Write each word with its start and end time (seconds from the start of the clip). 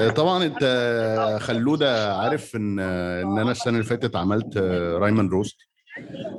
آه، 0.00 0.10
طبعا 0.10 0.44
انت 0.44 0.64
خلودة 1.40 2.16
عارف 2.16 2.56
ان 2.56 2.78
ان 2.78 3.38
أنا 3.38 3.50
السنة 3.50 3.72
اللي 3.72 3.84
فاتت 3.84 4.16
عملت 4.16 4.56
Rhyme 4.98 5.17
and 5.17 5.28
Roast. 5.28 5.56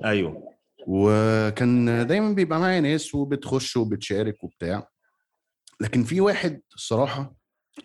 أيوه. 0.06 0.52
وكان 0.88 2.08
دايما 2.08 2.34
بيبقى 2.34 2.60
معايا 2.60 2.80
ناس 2.82 3.16
وبتخش 3.16 3.78
وبتشارك 3.78 4.44
وبتاع. 4.44 4.88
لكن 5.82 6.04
في 6.04 6.22
واحد 6.22 6.62
الصراحة 6.76 7.36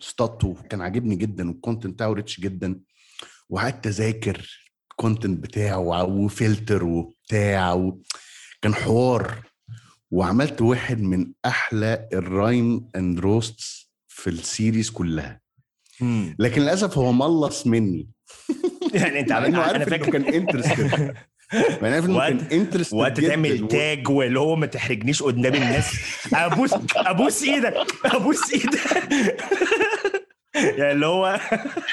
اصطدته 0.01 0.55
كان 0.69 0.81
عاجبني 0.81 1.15
جدا 1.15 1.49
وال 1.49 1.59
content 1.59 1.93
بتاعه 1.93 2.13
rich 2.13 2.39
جدا. 2.39 2.79
وقعدت 3.49 3.87
أذاكر 3.87 4.59
ال 4.91 4.98
content 4.98 5.43
بتاعه 5.43 6.03
وفلتر 6.03 6.83
وبتاع 6.83 7.73
و... 7.73 8.01
كان 8.61 8.75
حوار. 8.75 9.43
وعملت 10.11 10.61
واحد 10.61 11.01
من 11.01 11.33
أحلى 11.45 12.09
ال 12.13 12.26
Rhyme 12.26 12.89
and 12.95 13.19
Roasts 13.19 13.91
في 14.07 14.29
ال 14.29 14.38
series 14.38 14.89
كلها. 14.89 15.46
لكن 16.39 16.61
للأسف 16.61 16.97
هو 16.97 17.11
ملص 17.11 17.67
مني. 17.67 18.09
يعني 18.93 19.19
أنت 19.19 19.31
أنا 19.31 19.61
عارف 19.61 19.75
إنه 19.75 19.85
فاكر 19.85 20.11
كان 20.11 20.25
interested 20.33 21.15
أنا 21.53 21.95
عارف 21.95 22.05
إنه 22.05 22.19
كان 22.19 22.39
interested 22.51 22.97
وقت 22.97 23.21
تعمل 23.21 23.67
tag 23.67 24.09
واللي 24.09 24.39
هو 24.39 24.55
ما 24.55 24.65
تحرجنيش 24.65 25.23
قدام 25.23 25.53
الناس. 25.53 25.91
ابوس 26.33 26.73
أبوس 26.95 27.43
إيدك. 27.43 27.73
أبوس 28.05 28.53
إيدك. 28.53 28.79
يعني 30.77 30.91
اللي 30.91 31.05
هو 31.05 31.39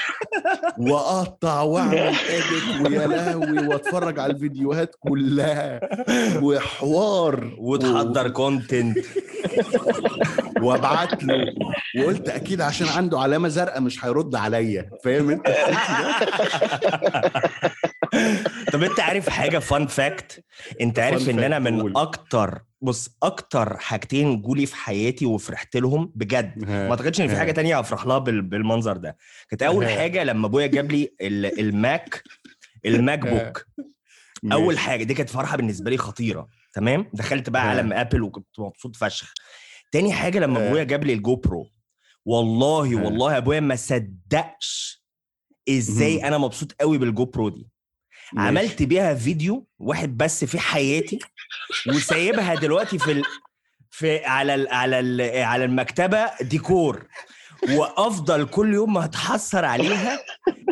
وأقطع 0.77 1.61
وأعمل 1.61 1.97
edit 1.97 2.87
ويا 2.87 3.07
لهوي 3.07 3.67
وأتفرج 3.67 4.19
على 4.19 4.33
الفيديوهات 4.33 4.95
كلها. 4.99 5.79
وحوار. 6.41 7.55
وتحضر 7.57 8.29
content 8.29 8.97
وابعت 10.65 11.23
له. 11.23 11.45
وقلت 11.99 12.29
أكيد 12.29 12.61
عشان 12.61 12.87
عنده 12.87 13.19
علامة 13.19 13.47
زرقاء 13.47 13.81
مش 13.81 14.05
هيرد 14.05 14.35
عليا. 14.35 14.89
فاهم 15.03 15.29
أنت؟ 15.29 15.47
طب 18.73 18.83
أنت 18.83 18.99
عارف 18.99 19.29
حاجة 19.29 19.59
fun 19.59 19.87
fact 19.87 20.43
أنت 20.81 20.99
عارف 20.99 21.29
إن 21.29 21.39
أنا 21.39 21.59
من. 21.59 21.97
أكتر 21.97 22.61
بص 22.81 23.09
أكتر 23.23 23.77
حاجتين 23.77 24.41
جولي 24.41 24.65
في 24.65 24.75
حياتي 24.75 25.25
وفرحت 25.25 25.77
لهم 25.77 26.11
بجد 26.15 26.69
ما 26.69 26.89
أعتقدش 26.91 27.21
إن 27.21 27.27
في 27.27 27.35
حاجة 27.37 27.51
تانية 27.51 27.79
هفرح 27.79 28.05
لها 28.05 28.17
بال- 28.17 28.41
بالمنظر 28.41 28.97
ده. 28.97 29.17
كانت 29.49 29.63
أول. 29.63 29.87
حاجة 29.87 30.23
لما 30.23 30.47
أبويا 30.47 30.67
جاب 30.67 30.91
لي 30.91 31.13
ال- 31.21 31.59
الماك 31.59 32.23
الماك 32.85 33.19
بوك 33.27 33.65
أول. 34.51 34.77
حاجة 34.77 35.03
دي 35.03 35.13
كانت 35.13 35.29
فرحة 35.29 35.57
بالنسبة 35.57 35.91
لي 35.91 35.97
خطيرة. 35.97 36.47
تمام؟ 36.73 37.09
دخلت 37.13 37.49
بقى. 37.49 37.69
عالم 37.69 37.93
آبل 37.93 38.21
وكنت 38.21 38.59
مبسوط 38.59 38.95
فشخ. 38.95 39.33
تاني 39.91 40.13
حاجة 40.13 40.39
لما 40.39 40.59
ها. 40.59 40.67
أبويا 40.67 40.83
جاب 40.83 41.03
لي 41.03 41.13
الجو 41.13 41.35
برو 41.35 41.67
والله 42.25 42.97
ها. 42.99 43.03
والله 43.05 43.37
أبويا 43.37 43.59
ما 43.59 43.75
صدقش 43.75 45.03
إزاي. 45.69 46.27
أنا 46.27 46.37
مبسوط 46.37 46.71
قوي 46.71 46.97
بالجو 46.97 47.25
برو 47.25 47.49
دي 47.49 47.69
ماشي. 48.33 48.47
عملت 48.47 48.83
بيها 48.83 49.13
فيديو 49.15 49.67
واحد 49.79 50.17
بس 50.17 50.45
في 50.45 50.59
حياتي 50.59 51.19
وسايبها 51.87 52.55
دلوقتي 52.55 52.99
في 52.99 53.11
ال... 53.11 53.23
في 53.97 54.25
على 54.25 54.55
ال... 54.55 54.67
على 54.67 54.99
ال... 54.99 55.21
على 55.43 55.65
المكتبة 55.65 56.29
ديكور 56.41 57.07
وأفضل 57.69 58.45
كل 58.45 58.73
يوم 58.73 58.93
ما 58.93 59.05
اتحسر 59.05 59.65
عليها 59.65 60.19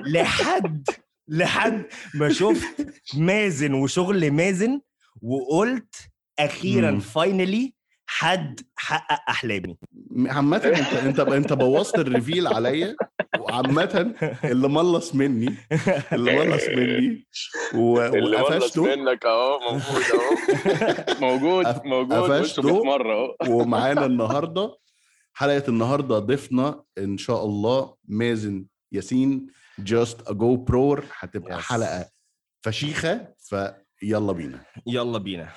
لحد 0.05 0.89
لحد 1.27 1.85
ما 2.13 2.33
شفت 2.33 2.87
مازن 3.13 3.73
وشغل 3.73 4.31
مازن 4.31 4.81
وقلت 5.21 5.95
أخيرا. 6.39 6.99
finally 6.99 7.73
حد 8.07 8.59
حقق 8.75 9.29
أحلامي. 9.29 9.77
عامة 10.27 10.57
أنت 10.57 10.93
أنت 10.93 11.19
أنت 11.19 11.53
بوظت 11.53 11.99
ال 11.99 12.06
reveal 12.06 12.47
عليا 12.47 12.95
وعامة 13.39 14.15
اللي 14.43 14.67
ملص 14.67 15.15
مني 15.15 15.55
اللي 16.13 16.35
ملص 16.45 16.63
مني 16.67 17.27
و- 17.75 18.01
اللي 18.01 18.37
ملص 18.37 18.49
وقفشته 18.51 18.95
منك 18.95 19.25
أهو 19.25 19.59
موجود 19.71 20.03
أهو. 20.13 21.19
موجود 21.21 21.65
موجود 21.85 22.13
قفشته. 22.31 22.61
وشه 22.65 22.73
100 22.73 22.83
مرة 22.83 23.35
أهو. 23.43 23.61
ومعانا 23.61 24.05
النهارده 24.05 24.77
حلقة 25.33 25.63
النهارده 25.67 26.19
ضيفنا 26.19 26.83
إن 26.97 27.17
شاء 27.17 27.45
الله 27.45 27.95
مازن 28.07 28.65
ياسين 28.91 29.47
Just 29.79 30.27
a 30.27 30.33
GoProer 30.33 31.05
هتبقى. 31.19 31.61
حلقة 31.61 32.09
فشيخة 32.61 33.27
فيلا 33.37 34.31
بينا. 34.31 34.59
يلا 34.87 35.17
بينا. 35.17 35.49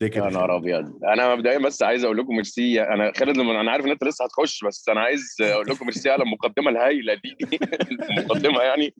يا. 0.00 0.30
نهار 0.30 0.56
أبيض. 0.56 1.04
أنا 1.04 1.34
مبدئيا 1.34 1.58
بس 1.58 1.82
عايز 1.82 2.04
أقول 2.04 2.18
لكم 2.18 2.34
ميرسي 2.36 2.82
أنا 2.82 3.12
خالد 3.16 3.36
لما 3.36 3.60
أنا 3.60 3.70
عارف 3.72 3.84
إن 3.84 3.90
أنت 3.90 4.04
لسه 4.04 4.24
هتخش 4.24 4.64
بس 4.64 4.88
أنا 4.88 5.00
عايز 5.00 5.36
أقول 5.40 5.66
لكم 5.68 5.84
ميرسي 5.86 6.10
على 6.10 6.22
المقدمة 6.22 6.70
الهايلة 6.70 7.14
دي. 7.14 7.36
المقدمة 8.10 8.60
يعني 8.60 8.94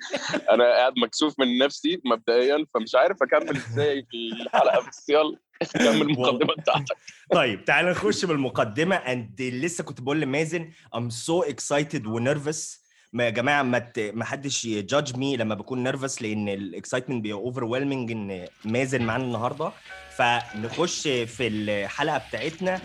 أنا 0.50 0.64
قاعد 0.64 0.92
مكسوف 0.98 1.34
من 1.40 1.58
نفسي 1.58 2.00
مبدئيا 2.04 2.66
فمش 2.74 2.94
عارف 2.94 3.16
أكمل 3.22 3.56
إزاي 3.56 4.06
في 4.10 4.42
الحلقة 4.42 4.88
بس 4.88 5.08
يلا 5.08 5.36
كمل 5.74 6.02
المقدمة 6.02 6.54
بتاعتك. 6.58 6.96
طيب 7.32 7.64
تعال 7.64 7.86
نخش 7.86 8.24
بالمقدمة. 8.24 8.96
and 8.96 9.42
لسه 9.42 9.84
كنت 9.84 10.00
بقول 10.00 10.20
لمازن 10.20 10.70
I'm 10.94 11.10
so 11.10 11.42
excited 11.42 12.06
و 12.06 12.15
nervous 12.16 12.80
ما 12.80 12.85
يا 13.24 13.30
جماعة 13.30 13.62
ما 13.62 13.78
ت... 13.78 13.98
ما 14.14 14.24
حدش 14.24 14.64
ي 14.64 14.73
judge 14.73 15.16
me 15.16 15.36
لما 15.36 15.54
بكون 15.54 15.82
nervous 15.82 16.22
لأن 16.22 16.48
ال 16.48 16.55
excitement 16.55 17.22
بيبقى 17.22 17.38
over 17.42 17.64
إن 18.10 18.46
مازن 18.64 19.02
معانا 19.02 19.24
النهارده. 19.24 19.72
فنخش 20.16 21.02
في 21.08 21.46
الحلقة 21.46 22.18
بتاعتنا. 22.28 22.80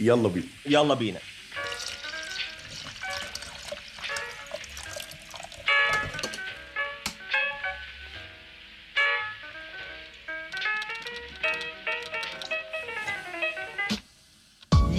يلا 0.00 0.28
بينا. 0.28 0.46
يلا 0.66 0.94
بينا. 0.94 1.18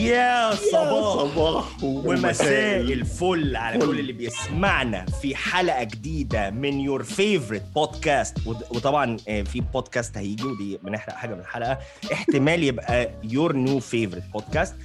يا 0.10 0.56
صباح. 0.56 1.34
صباح 1.34 1.84
ومساء 1.84 2.80
الفل 2.82 3.56
على. 3.56 3.80
كل 3.86 4.00
اللي 4.00 4.14
بيسمعنا 4.14 5.06
في 5.06 5.36
حلقة 5.36 5.84
جديدة 5.84 6.50
من 6.50 6.80
your 6.80 7.04
favorite 7.04 7.64
podcast 7.76 8.38
وطبعا 8.48 9.18
آه، 9.28 9.42
في 9.42 9.62
بودكاست 9.62 10.18
هيجي 10.18 10.44
ودي 10.44 10.78
بنحرق 10.84 11.14
حاجة 11.16 11.34
من 11.34 11.40
الحلقة. 11.40 11.78
احتمال 12.14 12.64
يبقى 12.64 13.10
your 13.24 13.56
new 13.56 13.80
favorite 13.80 14.24
podcast 14.34 14.76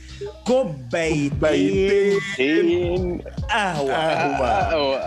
كوبايتين 0.47 2.21
فين 2.37 3.21
قهوة. 3.51 5.05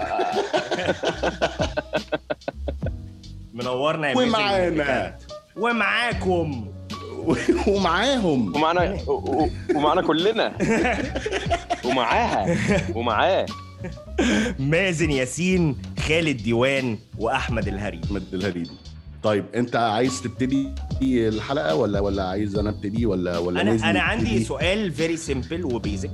منورنا 3.54 4.10
يا 4.10 4.18
ومعانا. 4.18 5.18
ومعاكم 5.58 6.68
ومعاهم. 7.68 8.56
ومعنا 8.56 8.98
ومعنا 9.76 10.02
كلنا. 10.02 10.54
ومعاها. 11.86 12.58
ومعاه. 12.96 13.46
مازن 14.60 15.12
ياسين 15.12 15.78
خالد 16.00 16.44
ديوان 16.44 16.98
وأحمد 17.18 17.68
الهري. 17.68 18.02
أحمد 18.06 18.24
الهريدي 18.34 18.72
طيب 19.24 19.46
أنت 19.56 19.76
عايز 19.76 20.22
تبتدي 20.22 20.68
الحلقة 21.02 21.76
ولا 21.76 22.00
ولا 22.00 22.24
عايز 22.24 22.56
أنا 22.56 22.70
أبتدي 22.70 23.06
ولا 23.06 23.38
ولا 23.38 23.62
أنا 23.62 23.90
أنا 23.90 24.02
عندي 24.02 24.30
يبتدي؟ 24.30 24.44
سؤال 24.44 24.92
very 24.92 25.18
simple 25.18 25.66
و 25.66 25.72
basic. 25.72 26.12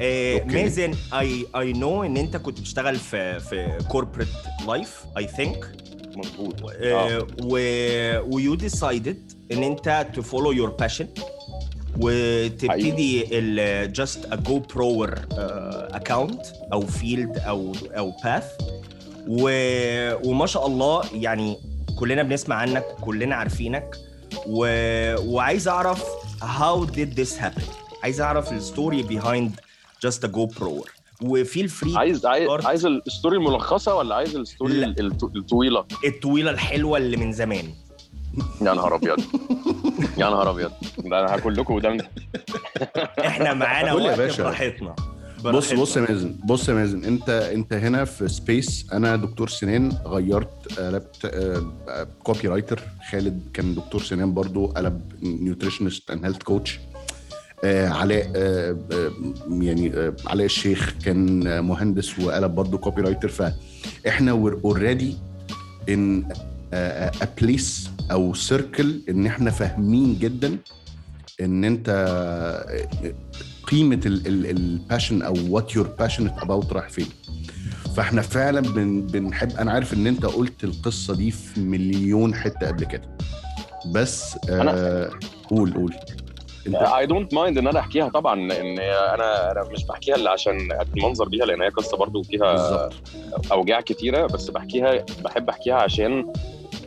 Okay. 0.00 0.44
مازن 0.62 0.94
I 1.12 1.46
I 1.56 1.72
know 1.72 2.04
إن 2.04 2.16
أنت 2.16 2.36
كنت 2.36 2.60
بتشتغل 2.60 2.96
في 2.96 3.40
في 3.40 3.78
corporate 3.88 4.28
life 4.66 5.04
I 5.18 5.26
think 5.26 5.72
مظبوط. 6.16 6.54
آه. 6.82 7.26
و 7.42 7.54
و 8.34 8.54
you 8.54 8.77
decided 8.77 9.32
ان 9.52 9.62
انت 9.62 10.06
to 10.14 10.22
follow 10.22 10.52
your 10.52 10.70
passion 10.70 11.08
وتبتدي 12.00 13.38
ال 13.38 13.92
Just 13.92 14.24
a 14.32 14.36
GoProer 14.36 15.14
account 15.32 16.40
أو 16.72 16.80
field 16.80 17.38
أو 17.38 17.72
أو 17.98 18.12
path 18.24 18.44
وما 19.28 20.46
شاء 20.46 20.66
الله 20.66 21.02
يعني 21.14 21.56
كلنا 21.98 22.22
بنسمع 22.22 22.56
عنك 22.56 22.84
كلنا 23.00 23.34
عارفينك. 23.36 23.96
و... 24.46 24.66
وعايز 25.34 25.68
أعرف 25.68 26.04
how 26.42 26.86
did 26.86 27.20
this 27.20 27.40
happen 27.42 27.64
عايز 28.02 28.20
أعرف 28.20 28.52
ال 28.52 28.60
story 28.60 29.02
behind 29.02 29.50
just 30.06 30.18
a 30.24 30.28
GoPro 30.28 30.88
و 31.22 31.31
feel 31.31 31.68
free 31.68 31.96
عايز 31.96 32.26
عايز 32.26 32.48
start. 32.48 32.66
عايز 32.66 32.86
ال 32.86 32.94
story 32.94 33.36
الملخصة 33.36 33.94
ولا 33.94 34.14
عايز 34.14 34.36
ال 34.36 34.44
story 34.44 34.84
الطويلة؟ 35.36 35.84
الطويلة 36.06 36.50
الحلوة 36.50 36.98
اللي 36.98 37.16
من 37.16 37.32
زمان. 37.32 37.64
يا 38.62 38.74
نهار 38.74 38.94
أبيض. 38.94 39.20
يا 40.18 40.30
نهار 40.30 40.50
أبيض. 40.50 40.70
ده 40.98 41.20
أنا 41.20 41.34
هاكل 41.34 41.56
لكم 41.56 41.74
ودانكم 41.74 42.06
إحنا 43.18 43.54
معانا 43.54 43.92
وقت. 43.92 44.40
براحتنا. 44.40 44.94
بص. 45.44 45.72
بص 45.72 45.96
يا 45.96 46.02
مازن 46.02 46.34
بص 46.44 46.68
يا 46.68 46.74
مازن. 46.74 47.04
أنت 47.04 47.28
أنت 47.30 47.72
هنا 47.72 48.04
في 48.04 48.28
space 48.28 48.86
أنا 48.92 49.16
دكتور 49.16 49.48
أسنان. 49.48 49.92
غيرت 50.06 50.78
قلبت 50.78 51.34
copywriter 52.22 52.80
خالد 53.10 53.42
كان 53.54 53.74
دكتور 53.74 54.02
أسنان 54.02 54.34
برضو. 54.34 54.66
قلب 54.66 55.12
nutritionist 55.22 56.10
and 56.10 56.24
health 56.24 56.42
coach 56.42 56.80
علاء 57.64 58.30
يعني 59.50 59.92
آه 59.94 60.14
علاء 60.26 60.46
الشيخ 60.46 60.94
كان 61.04 61.46
آه، 61.46 61.60
مهندس 61.60 62.18
وقلب 62.18 62.54
برضه 62.54 62.78
copywriter 62.78 63.28
فاحنا 63.28 64.32
we're 64.32 64.58
already 64.64 65.16
in 65.88 66.28
a 66.72 67.28
place 67.40 67.90
أو 68.10 68.34
circle 68.34 69.00
ان 69.08 69.26
إحنا 69.26 69.50
فاهمين 69.50 70.18
جدا 70.18 70.56
ان 71.40 71.64
انت 71.64 71.90
قيمة 73.62 74.00
ال 74.06 74.20
passion 74.20 75.22
أو 75.22 75.34
what 75.48 75.74
you're 75.76 75.86
passionate 75.98 76.32
about 76.38 76.72
رايح 76.72 76.88
فين. 76.88 77.06
فاحنا 77.96 78.22
فعلا 78.22 78.60
بن 78.60 79.06
بنحب 79.06 79.50
أنا 79.50 79.72
عارف 79.72 79.94
ان 79.94 80.06
انت 80.06 80.26
قلت 80.26 80.64
القصة 80.64 81.14
دي 81.14 81.30
في 81.30 81.60
مليون 81.60 82.34
حتة 82.34 82.66
قبل 82.66 82.84
كده. 82.84 83.16
بس 83.94 84.36
آه 84.48 85.10
قول 85.48 85.74
قول. 85.74 85.94
انت 86.66 86.74
I 86.76 87.06
don't 87.06 87.34
mind 87.34 87.58
إن 87.58 87.66
أنا 87.66 87.80
أحكيها 87.80 88.08
طبعا 88.08 88.40
لأن 88.40 88.78
أنا 88.78 89.52
أنا 89.52 89.64
مش 89.72 89.84
بحكيها 89.86 90.16
إلا 90.16 90.30
عشان 90.30 90.72
أدي 90.72 91.00
منظر 91.00 91.28
بيها 91.28 91.46
لأن 91.46 91.62
هي 91.62 91.68
قصة 91.68 91.96
برضو 91.96 92.22
فيها 92.22 92.88
أوجاع 93.52 93.80
كتيرة 93.80 94.26
بس 94.26 94.50
بحكيها 94.50 95.04
بحب 95.24 95.48
أحكيها 95.48 95.74
عشان 95.74 96.32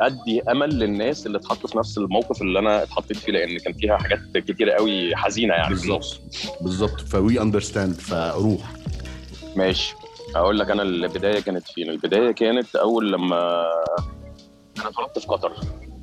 أدي 0.01 0.41
أمل 0.41 0.69
للناس 0.79 1.25
اللي 1.27 1.37
اتحطوا 1.37 1.69
في 1.69 1.77
نفس 1.77 1.97
الموقف 1.97 2.41
اللي 2.41 2.59
أنا 2.59 2.83
اتحطيت 2.83 3.17
فيه 3.17 3.31
لأن 3.31 3.57
كان 3.57 3.73
فيها 3.73 3.97
حاجات 3.97 4.19
كتيرة 4.37 4.71
قوي 4.71 5.15
حزينة 5.15 5.53
يعني. 5.53 5.69
بالظبط. 5.69 6.21
بالظبط. 6.61 7.01
ف 7.01 7.41
we 7.41 7.50
understand 7.50 7.95
فروح. 7.95 8.73
ماشي. 9.55 9.95
هقول 10.35 10.59
لك 10.59 10.71
أنا 10.71 10.83
البداية 10.83 11.39
كانت 11.39 11.67
فين؟ 11.67 11.89
البداية 11.89 12.31
كانت 12.31 12.75
أول 12.75 13.11
لما 13.11 13.65
أنا 14.79 14.89
اتولدت 14.89 15.19
في 15.19 15.27
قطر. 15.27 15.51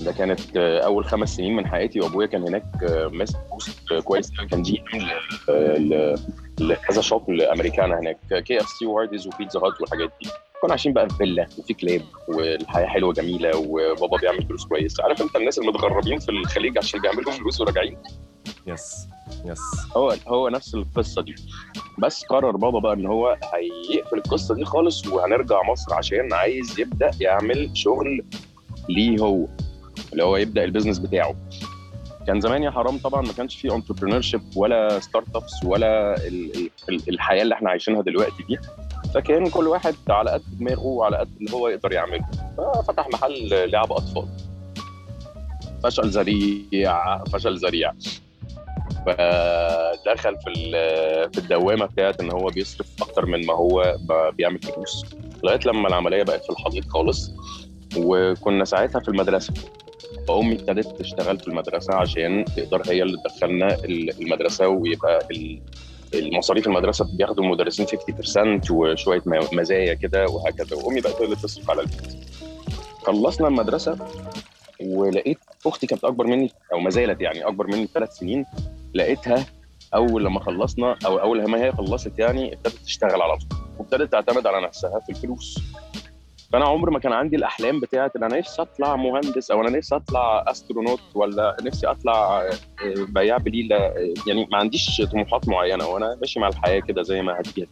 ده 0.00 0.12
كانت 0.12 0.56
أول 0.56 1.04
خمس 1.04 1.36
سنين 1.36 1.56
من 1.56 1.66
حياتي 1.66 2.00
وأبويا 2.00 2.26
كان 2.26 2.42
هناك 2.42 2.64
ماسك 3.12 3.36
post 3.52 3.92
كويس 4.04 4.32
قوي 4.38 4.48
كان 4.48 4.62
GM 4.62 5.00
ل- 5.76 6.14
لكذا 6.60 7.00
shop 7.00 7.30
لأمريكانا 7.30 7.98
هناك. 7.98 8.18
KFC 8.44 8.60
و 8.60 8.68
Hardee's 8.68 8.86
و 8.86 9.26
Pizza 9.26 9.58
Hut 9.60 9.80
والحاجات 9.80 10.10
دي. 10.22 10.28
كنا 10.62 10.70
عايشين 10.70 10.92
بقى 10.92 11.08
في 11.08 11.16
فيلا 11.16 11.46
وفي 11.58 11.74
كلاب 11.74 12.02
والحياة 12.28 12.86
حلوة 12.86 13.12
جميلة 13.12 13.50
وبابا 13.56 14.16
بيعمل 14.16 14.46
فلوس 14.46 14.64
كويس. 14.66 15.00
عارف 15.00 15.22
أنت 15.22 15.36
الناس 15.36 15.58
المتغربين 15.58 16.18
في 16.18 16.28
الخليج 16.28 16.78
عشان 16.78 17.00
بيعملوا 17.00 17.32
فلوس 17.32 17.60
وراجعين؟ 17.60 17.96
yes 18.66 19.08
yes 19.44 19.60
هو 19.96 20.14
هو 20.28 20.48
نفس 20.48 20.74
القصة 20.74 21.22
دي. 21.22 21.34
بس 21.98 22.24
قرر 22.24 22.56
بابا 22.56 22.78
بقى 22.78 22.92
إن 22.94 23.06
هو 23.06 23.36
هيقفل 23.54 24.16
القصة 24.16 24.54
دي 24.54 24.64
خالص 24.64 25.06
وهنرجع 25.06 25.62
مصر 25.62 25.94
عشان 25.94 26.32
عايز 26.32 26.80
يبدأ 26.80 27.10
يعمل 27.20 27.70
شغل 27.74 28.24
ليه 28.88 29.18
هو. 29.20 29.46
اللي 30.12 30.24
هو 30.24 30.36
يبدأ 30.36 30.64
ال 30.64 30.68
business 30.68 30.98
بتاعه. 30.98 31.34
كان 32.26 32.40
زمان 32.40 32.62
يا 32.62 32.70
حرام 32.70 32.98
طبعا 32.98 33.22
ما 33.22 33.32
كانش 33.32 33.56
في 33.56 33.74
entrepreneurship 33.74 34.42
ولا 34.56 34.98
startups 34.98 35.64
ولا 35.64 36.14
ال- 36.26 36.70
ال- 36.88 37.08
الحياة 37.08 37.42
اللي 37.42 37.54
إحنا 37.54 37.70
عايشينها 37.70 38.02
دلوقتي 38.02 38.42
دي. 38.48 38.58
فكان 39.14 39.50
كل 39.50 39.66
واحد 39.68 39.94
على 40.08 40.30
قد 40.30 40.42
دماغه 40.58 40.86
وعلى 40.86 41.16
قد 41.16 41.28
اللي 41.40 41.52
هو 41.52 41.68
يقدر 41.68 41.92
يعمله. 41.92 42.26
ففتح 42.58 43.08
محل 43.08 43.70
لعب 43.70 43.92
أطفال. 43.92 44.28
فشل 45.84 46.08
ذريع 46.08 47.24
فشل 47.24 47.56
ذريع. 47.56 47.92
فدخل 49.06 50.36
في 50.44 50.52
في 51.32 51.38
الدوامة 51.38 51.86
بتاعت 51.86 52.20
إن 52.20 52.30
هو 52.32 52.46
بيصرف 52.46 52.86
أكتر 53.02 53.26
من 53.26 53.46
ما 53.46 53.54
هو 53.54 53.96
بيعمل 54.36 54.58
فلوس. 54.58 55.04
لغاية 55.44 55.60
لما 55.66 55.88
العملية 55.88 56.22
بقت 56.22 56.44
في 56.44 56.50
الحضيض 56.50 56.84
خالص 56.88 57.32
وكنا 57.96 58.64
ساعتها 58.64 59.00
في 59.00 59.08
المدرسة. 59.08 59.54
فامي 60.28 60.52
ابتدت 60.52 60.98
تشتغل 60.98 61.38
في 61.38 61.48
المدرسة 61.48 61.94
عشان 61.94 62.44
تقدر 62.56 62.82
هي 62.86 63.02
اللي 63.02 63.16
تدخلنا 63.24 63.74
ال- 63.74 64.22
المدرسة 64.22 64.68
ويبقى 64.68 65.26
ال- 65.30 65.60
المصاريف 66.14 66.66
المدرسة 66.66 67.16
بياخدوا 67.16 67.44
المدرسين 67.44 67.86
50% 67.86 68.70
وشوية 68.70 69.22
مزايا 69.52 69.94
كده 69.94 70.24
وهكذا. 70.26 70.76
وامي 70.76 71.00
بقت 71.00 71.20
اللي 71.20 71.36
تصرف 71.36 71.70
على 71.70 71.80
البيت. 71.80 72.14
خلصنا 73.02 73.48
المدرسة 73.48 73.98
ولقيت 74.80 75.38
أختي 75.66 75.86
كانت 75.86 76.04
أكبر 76.04 76.26
مني 76.26 76.50
أو 76.72 76.78
ما 76.78 76.90
زالت 76.90 77.20
يعني 77.20 77.46
أكبر 77.46 77.66
مني 77.66 77.84
بثلاث 77.84 78.12
سنين. 78.12 78.44
لقيتها 78.94 79.46
أول 79.94 80.24
لما 80.24 80.40
خلصنا 80.40 80.96
أو 81.06 81.18
أول 81.20 81.38
لما 81.38 81.64
هي 81.64 81.72
خلصت 81.72 82.18
يعني 82.18 82.52
ابتدت 82.54 82.76
تشتغل 82.84 83.22
على 83.22 83.36
طول. 83.36 83.58
وابتدت 83.78 84.12
تعتمد 84.12 84.46
على 84.46 84.66
نفسها 84.66 85.00
في 85.00 85.10
الفلوس. 85.12 85.58
فأنا 86.52 86.64
عمري 86.64 86.90
ما 86.92 86.98
كان 86.98 87.12
عندي 87.12 87.36
الأحلام 87.36 87.80
بتاعت 87.80 88.16
إن 88.16 88.24
أنا 88.24 88.38
نفسي 88.38 88.62
أطلع 88.62 88.96
مهندس 88.96 89.50
أو 89.50 89.60
أنا 89.60 89.70
نفسي 89.78 89.96
أطلع 89.96 90.44
astronaut 90.48 91.00
ولا 91.14 91.56
نفسي 91.62 91.86
أطلع 91.86 92.42
آه، 92.42 92.50
بياع 93.08 93.36
بليلة 93.36 93.76
آه، 93.76 94.14
يعني 94.26 94.48
ما 94.52 94.58
عنديش 94.58 95.02
طموحات 95.12 95.48
معينة 95.48 95.86
وأنا 95.86 96.16
ماشي 96.20 96.40
مع 96.40 96.48
الحياة 96.48 96.80
كده 96.80 97.02
زي 97.02 97.22
ما 97.22 97.40
هتيجي. 97.40 97.68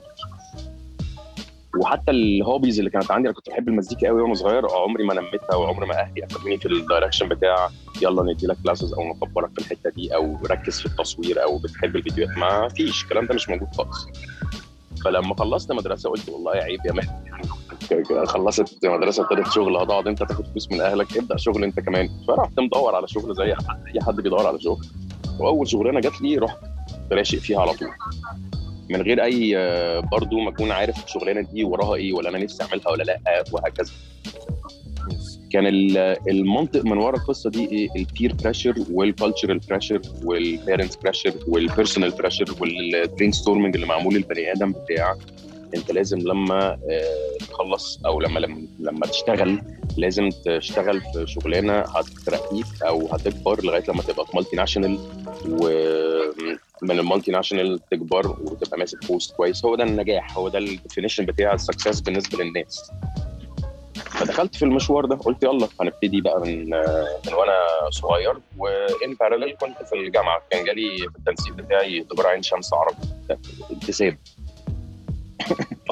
وحتى 1.81 2.11
ال 2.11 2.19
hobbies 2.19 2.79
اللي 2.79 2.91
كانت 2.91 3.11
عندي 3.11 3.29
أنا 3.29 3.37
كنت 3.37 3.51
بحب 3.51 3.69
المزيكا 3.69 4.09
قوي 4.09 4.23
وأنا 4.23 4.35
صغير 4.35 4.71
عمري 4.71 5.05
ما 5.05 5.15
نميتها 5.15 5.57
وعمري 5.57 5.87
ما 5.87 6.01
أهلي 6.01 6.25
اخدوني 6.25 6.59
في 6.59 6.67
ال 6.67 6.73
direction 6.73 7.29
بتاع 7.29 7.69
يلا 8.03 8.23
ندي 8.23 8.47
لك 8.47 8.57
كلاسز 8.65 8.93
أو 8.95 9.05
نكبرك 9.05 9.51
في 9.51 9.59
الحتة 9.59 9.91
دي 9.91 10.15
أو 10.15 10.39
ركز 10.51 10.81
في 10.81 10.87
التصوير 10.87 11.43
أو 11.43 11.59
بتحب 11.59 11.97
الفيديوهات. 11.97 12.39
ما 12.39 12.69
فيش 12.69 13.05
الكلام 13.05 13.27
ده 13.27 13.35
مش 13.35 13.49
موجود 13.49 13.69
خالص. 13.77 14.07
فلما 15.05 15.35
خلصت 15.39 15.73
مدرسة 15.73 16.11
قلت 16.11 16.29
والله 16.29 16.53
عيب 16.53 16.81
يا 16.87 16.93
مهدي. 16.93 18.27
خلصت 18.27 18.87
مدرسة 18.87 19.23
ابتدت 19.23 19.53
شغل 19.53 19.77
هتقعد 19.77 20.09
انت 20.09 20.23
تاخد 20.23 20.47
فلوس 20.47 20.73
من 20.73 20.81
أهلك 20.81 21.17
ابدأ 21.17 21.37
شغل 21.37 21.65
انت 21.65 21.81
كمان. 21.81 22.09
فرحت 22.29 22.61
مدور 22.61 22.95
على 22.95 23.09
شغل 23.09 23.35
زي 23.35 23.45
أي 23.45 24.01
حد 24.07 24.17
بيدور 24.17 24.47
على 24.47 24.61
شغل. 24.61 24.87
وأول 25.41 25.69
شغلانة 25.69 26.01
جات 26.01 26.21
لي 26.23 26.37
رحت 26.37 26.59
راشق 27.13 27.39
فيها 27.39 27.61
على 27.61 27.73
طول. 27.73 27.89
من 28.91 29.03
غير 29.03 29.25
أي 29.25 29.55
برضو 30.13 30.39
ما 30.39 30.51
أكون 30.51 30.71
عارف 30.71 31.05
الشغلانه 31.05 31.41
دي 31.41 31.65
وراها 31.65 31.95
إيه 31.95 32.13
ولا 32.13 32.29
أنا 32.29 32.39
نفسي 32.39 32.63
أعملها 32.63 32.91
ولا 32.91 33.03
لأ 33.03 33.45
وهكذا. 33.53 33.93
كان 35.53 35.67
ال- 35.67 35.99
المنطق 36.29 36.85
من 36.85 36.99
ورا 36.99 37.17
القصة 37.17 37.51
دي 37.51 37.67
إيه؟ 37.73 37.89
ال 37.97 38.04
peer 38.04 38.33
pressure 38.45 38.75
وال 38.93 39.06
cultural 39.06 39.59
pressure 39.59 40.01
وال 40.25 40.41
parents 40.41 40.97
pressure 40.97 41.33
وال 41.49 41.61
personal 41.61 42.11
pressure 42.11 42.45
وال 42.61 43.33
brainstorming 43.33 43.75
اللي 43.75 43.87
معمول 43.87 44.15
للبني 44.15 44.53
آدم 44.53 44.73
بتاع 44.73 45.15
أنت 45.75 45.91
لازم 45.93 46.19
لما 46.19 46.73
آه، 46.91 47.37
تخلص 47.51 48.01
أو 48.07 48.21
لما 48.21 48.39
لما 48.41 48.67
لما 48.79 49.07
تشتغل 49.07 49.63
لازم 49.97 50.29
تشتغل 50.45 51.01
في 51.01 51.25
شغلانة 51.27 51.73
هترقيك 51.79 52.67
أو 52.87 53.07
هتكبر 53.07 53.65
لغاية 53.65 53.83
لما 53.89 54.03
تبقى 54.03 54.27
في 54.27 54.37
multinational 54.37 54.99
ومن 56.83 56.91
ال 56.99 57.31
multinational 57.33 57.79
تكبر 57.91 58.27
وتبقى 58.31 58.79
ماسك 58.79 59.07
post 59.07 59.37
كويس. 59.37 59.65
هو 59.65 59.75
ده 59.75 59.85
النجاح 59.85 60.39
هو 60.39 60.49
ده 60.49 60.59
ال 60.59 60.65
definition 60.65 61.25
بتاع 61.25 61.55
ال 61.55 61.61
success 61.61 62.01
بالنسبة 62.01 62.45
للناس. 62.45 62.91
فدخلت 64.19 64.57
في 64.57 64.65
المشوار 64.65 65.05
ده 65.07 65.17
قلت 65.17 65.43
يلا 65.43 65.69
هنبتدي 65.81 66.21
بقى 66.21 66.41
من 66.41 66.71
من 67.27 67.35
وأنا 67.35 67.57
صغير. 67.91 68.35
وإن 68.57 69.15
باراليل 69.21 69.57
كنت 69.61 69.89
في 69.89 69.95
الجامعة 69.97 70.43
كان 70.51 70.65
جالي 70.65 70.99
في 70.99 71.19
التنسيق 71.19 71.55
بتاعي 71.55 72.01
تجاره 72.11 72.29
عين 72.29 72.43
شمس 72.43 72.75
عربي 72.75 72.97
انتساب 73.71 74.19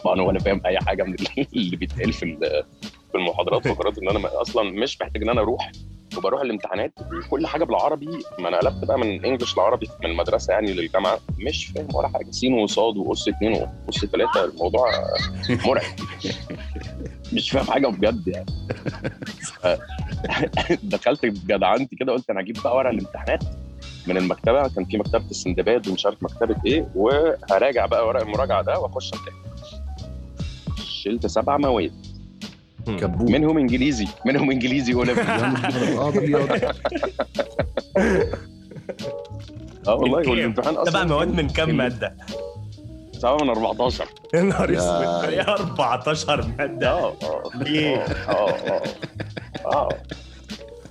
طبعا 0.04 0.21
وأنا 0.23 0.38
فاهم 0.38 0.61
أي 0.66 0.78
حاجة 0.78 1.02
من 1.02 1.16
اللي 1.54 1.76
بيتقال 1.76 2.12
في 2.12 2.23
ال- 2.23 2.64
في 2.83 3.14
المحاضرات 3.14 3.68
فقررت 3.68 3.99
إن 3.99 4.09
أنا 4.09 4.40
أصلا 4.42 4.62
مش 4.71 5.00
محتاج 5.00 5.23
إن 5.23 5.28
أنا 5.30 5.40
أروح. 5.40 5.71
وبروح 6.18 6.40
الامتحانات 6.40 6.92
وكل 7.26 7.46
حاجة 7.46 7.64
بالعربي 7.64 8.25
ما 8.38 8.49
أنا 8.49 8.58
قلبت 8.58 8.85
بقى 8.85 8.99
من 8.99 9.25
إنجلش 9.25 9.56
لعربي 9.56 9.88
من 10.04 10.11
المدرسة 10.11 10.52
يعني 10.52 10.73
للجامعة 10.73 11.18
مش 11.38 11.66
فاهم 11.66 11.94
ولا 11.94 12.08
حاجة. 12.08 12.30
سين 12.30 12.54
وصاد 12.54 12.96
وقص 12.96 13.28
اثنين 13.28 13.52
وقص 13.52 14.04
ثلاثة 14.04 14.44
الموضوع 14.44 14.90
مرعب. 15.66 15.85
مش 17.32 17.50
فاهم 17.50 17.64
حاجة 17.64 17.87
بجد 17.87 18.28
يعني. 18.28 18.46
دخلت 20.82 21.25
جدعنتي 21.26 21.96
كده 21.96 22.12
قلت 22.12 22.30
أنا 22.30 22.40
هجيب 22.40 22.56
بقى 22.64 22.76
ورق 22.76 22.90
الامتحانات 22.90 23.44
من 24.06 24.16
المكتبة 24.16 24.68
كان 24.68 24.85
في 24.85 24.99
مكتبة 24.99 25.30
السندباد 25.30 25.88
ومش 25.88 26.06
عارف 26.06 26.23
مكتبة 26.23 26.56
إيه 26.66 26.87
وهراجع 26.94 27.87
بقى 27.87 28.06
ورق 28.06 28.20
المراجعة 28.20 28.62
ده 28.62 28.78
وأخش 28.80 29.11
أمتحن. 29.14 29.37
شلت 30.85 31.26
سبع 31.26 31.56
مواد. 31.56 32.05
كبوت. 32.87 33.31
منهم 33.31 33.59
إنجليزي. 33.59 34.07
منهم 34.26 34.50
إنجليزي 34.50 34.93
ابيض 34.93 35.19
آه 39.88 39.95
والله 39.95 40.23
كام؟ 40.23 40.31
والامتحان 40.31 40.75
أصلا 40.76 40.90
سبع 40.90 41.05
مواد 41.05 41.28
من 41.28 41.49
كام 41.49 41.76
مادة؟ 41.76 42.16
سبعه 43.12 43.37
من 43.37 43.49
14 43.50 44.07
يا 44.35 44.43
نهار 44.43 44.71
يا- 44.71 44.78
أسود. 44.78 45.33
يا 45.33 45.49
14 45.49 46.47
مادة. 46.59 46.90
آه 46.90 47.16
آه 47.23 47.43
ليه؟ 47.55 47.97
آه 47.97 48.50
آه 48.50 48.83
آه. 49.66 49.88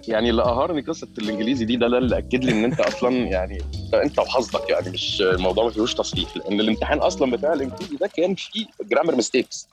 يعني 0.07 0.29
اللي 0.29 0.43
قهرني 0.43 0.81
قصة 0.81 1.07
الإنجليزي 1.17 1.65
دي 1.65 1.75
ده, 1.75 1.87
ده 1.87 1.97
اللي 1.97 2.17
أكد 2.17 2.43
لي 2.43 2.51
إن 2.51 2.63
أنت 2.63 2.79
أصلا 2.79 3.15
يعني 3.15 3.57
أنت 3.93 4.19
وحظك 4.19 4.69
يعني 4.69 4.89
مش 4.89 5.21
الموضوع 5.21 5.63
ما 5.63 5.69
فيهوش 5.69 5.93
تصريح 5.93 6.37
لأن 6.37 6.59
الامتحان 6.59 6.97
أصلا 6.97 7.31
بتاع 7.31 7.53
الإنجليزي 7.53 7.95
ده 7.95 8.07
كان 8.07 8.35
فيه 8.35 8.65
جرامر 8.91 9.15
ميستيكس 9.15 9.67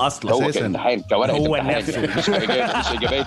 أصلا 0.00 0.32
هو 0.32 0.42
أساساً. 0.42 0.60
كامتحان 0.60 1.00
كورقه 1.00 1.36
هو 1.36 1.56
نفسه. 1.56 2.00
مش 2.16 2.28
إجابات 2.92 3.26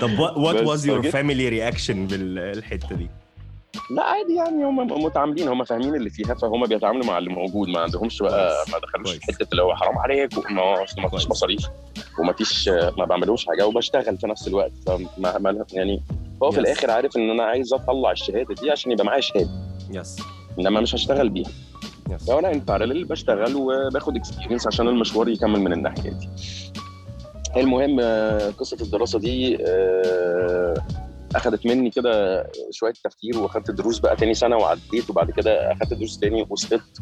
طب 0.00 0.18
what 0.18 0.62
was 0.66 0.86
your 0.86 1.10
family 1.10 1.48
reaction 1.48 2.06
بالحتة 2.06 2.96
دي 2.96 3.08
لا 3.90 4.02
عادي 4.02 4.34
يعني 4.34 4.64
هم 4.64 5.04
متعاملين 5.04 5.48
هم 5.48 5.64
فاهمين 5.64 5.94
اللي 5.94 6.10
فيها 6.10 6.34
فهم 6.34 6.66
بيتعاملوا 6.66 7.04
مع 7.06 7.18
اللي 7.18 7.30
موجود 7.30 7.68
ما 7.68 7.80
عندهمش 7.80 8.22
بقى. 8.22 8.64
ما 8.72 8.78
دخلوش 8.78 9.16
في. 9.16 9.32
حتة 9.32 9.46
اللي 9.52 9.62
هو 9.62 9.76
حرام 9.76 9.98
عليك 9.98 10.38
وما 10.38 10.86
ما 10.98 11.08
فيش. 11.08 11.28
مصاريف 11.30 11.66
وما 12.18 12.32
فيش 12.32 12.68
ما 12.68 13.04
بعملوش 13.04 13.46
حاجة 13.46 13.66
وبشتغل 13.66 14.18
في 14.18 14.26
نفس 14.26 14.48
الوقت 14.48 14.72
فما 14.86 15.38
ما 15.38 15.64
يعني 15.72 16.02
هو 16.42 16.50
في. 16.50 16.60
الآخر 16.60 16.90
عارف 16.90 17.16
إن 17.16 17.30
أنا 17.30 17.42
عايز 17.44 17.72
أطلع 17.72 18.10
الشهادة 18.12 18.54
دي 18.54 18.70
عشان 18.70 18.92
يبقى 18.92 19.04
معايا 19.04 19.20
شهادة 19.20 19.50
yes 19.90 20.16
إنما 20.58 20.80
مش 20.80 20.94
هشتغل 20.94 21.28
بيها 21.28 21.50
yes 22.10 22.24
فانا 22.30 22.52
in 22.52 22.58
parallel 22.58 23.04
بشتغل 23.04 23.56
وباخد 23.56 24.16
experience 24.16 24.66
عشان 24.66 24.88
المشوار 24.88 25.28
يكمل 25.28 25.60
من 25.60 25.72
الناحية 25.72 26.10
دي. 26.10 26.28
المهم 27.56 27.98
آه، 28.00 28.50
قصة 28.50 28.76
الدراسة 28.80 29.18
دي 29.18 29.58
آه، 29.66 30.74
اخذت 31.36 31.66
مني 31.66 31.90
كده 31.90 32.46
شوية 32.70 32.92
تفكير 33.04 33.38
وأخدت 33.38 33.70
دروس 33.70 33.98
بقى 33.98 34.16
تاني 34.16 34.34
سنة 34.34 34.56
وعديت 34.56 35.10
وبعد 35.10 35.30
كده 35.30 35.72
أخدت 35.72 35.94
دروس 35.94 36.18
تاني 36.18 36.46
وسقطت. 36.50 36.98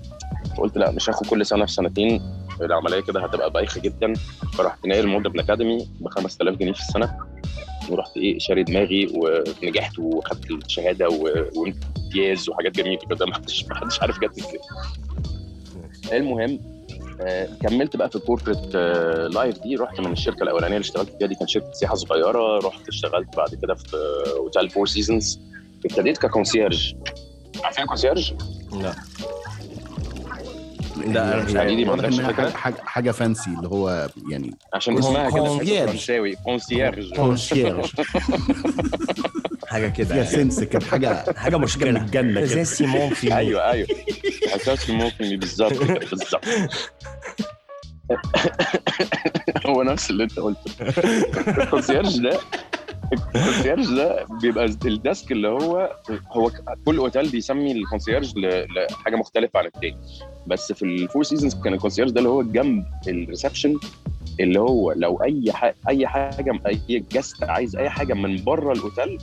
قلت 0.59 0.79
لا 0.79 0.91
مش 0.91 1.11
هاخد 1.11 1.27
كل 1.27 1.47
سنة 1.47 1.67
في 1.67 1.73
سنتين. 1.73 2.23
العملية 2.61 3.01
كده 3.01 3.25
هتبقى 3.25 3.51
بايخة 3.51 3.81
جدا. 3.81 4.13
فرحت 4.59 4.87
ناقل 4.87 5.07
مودرن 5.07 5.41
اكاديمي 5.41 5.89
ب 6.01 6.09
5000 6.09 6.57
جنيه 6.57 6.73
في 6.73 6.81
السنة. 6.81 7.17
ورحت 7.91 8.17
إيه 8.17 8.39
شاري 8.39 8.63
دماغي 8.63 9.07
ونجحت 9.15 9.99
وخدت 9.99 10.51
الشهادة 10.51 11.09
وامتياز 11.09 12.49
وحاجات 12.49 12.77
جميلة 12.77 12.99
كده 13.11 13.27
ما 13.27 13.35
حدش 13.35 13.65
ما 13.65 13.75
حدش 13.75 14.01
عارف 14.03 14.19
جت 14.21 14.39
إزاي. 14.39 14.59
المهم 16.19 16.61
آه، 17.21 17.49
كملت 17.63 17.97
بقى 17.97 18.11
في 18.11 18.17
ال 18.17 18.21
corporate 18.21 18.59
آه، 18.75 19.27
life 19.27 19.59
دي. 19.63 19.77
رحت 19.77 20.01
من 20.01 20.13
الشركة 20.13 20.43
الأولانية 20.43 20.77
اللي 20.77 20.85
اشتغلت 20.85 21.17
فيها 21.19 21.27
دي 21.29 21.35
كانت 21.35 21.49
شركة 21.51 21.73
سياحة 21.73 21.95
صغيرة. 21.95 22.59
رحت 22.59 22.89
اشتغلت 22.89 23.37
بعد 23.37 23.55
كده 23.63 23.75
في 23.75 23.97
اوتيل 24.37 24.71
Four 24.71 24.87
Seasons 24.87 25.41
ابتديت 25.85 26.19
ك 26.19 26.26
concierge 26.26 26.95
عارفين 27.65 27.83
ال 27.85 27.89
concierge؟ 27.89 28.33
لا. 28.73 28.95
لا، 31.13 31.35
أنا 31.35 31.45
مش 31.45 31.51
هي- 31.51 31.59
عارف. 31.59 31.71
دي 31.73 31.85
ما 31.85 31.93
عندكش؟ 31.93 32.21
حاجة- 32.21 32.81
حاجة 32.87 33.11
fancy 33.11 33.51
اللي 33.51 33.69
هو 33.69 34.09
يعني 34.31 34.55
عشان 34.75 34.99
اسمها 34.99 35.31
كده. 35.31 35.59
فرنساوي 35.87 36.35
concierge 36.45 37.15
concierge 37.15 37.87
حاجة 39.69 39.89
كده 39.89 40.07
فيها 40.07 40.17
يعني. 40.17 40.29
sense 40.29 40.61
كده 40.65 40.87
حاجة 40.87 41.15
حاجة 41.25 41.35
حاجة 41.39 41.57
من 41.57 41.63
مشكله 41.65 41.91
الجنه 42.01 42.45
زي 42.45 42.55
كده 42.55 42.65
سيمون 42.65 43.15
في 43.15 43.37
أيوه 43.37 43.71
أيوه 43.71 43.89
أساس 44.57 44.91
ممكن 44.91 45.37
بالظبط 45.37 45.73
كده، 45.73 45.95
بالظبط 46.11 46.45
هو 49.67 49.83
نفس 49.83 50.11
اللي 50.11 50.25
أنت 50.25 50.39
قلته 50.39 50.71
ال 51.63 51.69
concierge 51.69 52.21
ده 52.23 52.39
ال 53.13 53.21
concierge 53.21 53.95
ده 53.97 54.27
بيبقى 54.43 54.65
ال 54.65 54.78
desk 54.78 55.33
اللي 55.33 55.49
هو 55.49 55.97
هو 56.33 56.51
كل 56.85 56.97
أوتيل 56.99 57.29
بيسمي 57.29 57.73
ال 57.73 57.79
concierge 57.79 58.39
ل- 58.39 58.67
لحاجة 58.91 59.17
مختلفة 59.17 59.59
عن 59.59 59.67
التاني. 59.67 59.97
بس 60.47 60.73
في 60.73 60.83
ال 60.83 60.91
Four 60.91 61.23
Seasons 61.23 61.55
كان 61.55 61.75
ال 61.75 61.78
concierge 61.78 62.11
ده 62.11 62.19
اللي 62.19 62.29
هو 62.29 62.43
جنب 62.43 62.85
ال 63.09 63.16
reception 63.16 63.79
اللي 64.41 64.61
هو 64.61 64.93
لو 64.93 65.17
أي 65.23 65.53
حاجة 65.53 65.75
أي 65.89 66.07
حاجة 66.07 66.61
أي 66.67 67.05
guest 67.13 67.45
عايز 67.45 67.77
أي 67.77 67.91
حاجة 67.91 68.15
من 68.15 68.45
بره 68.45 68.73
الأوتيل 68.73 69.19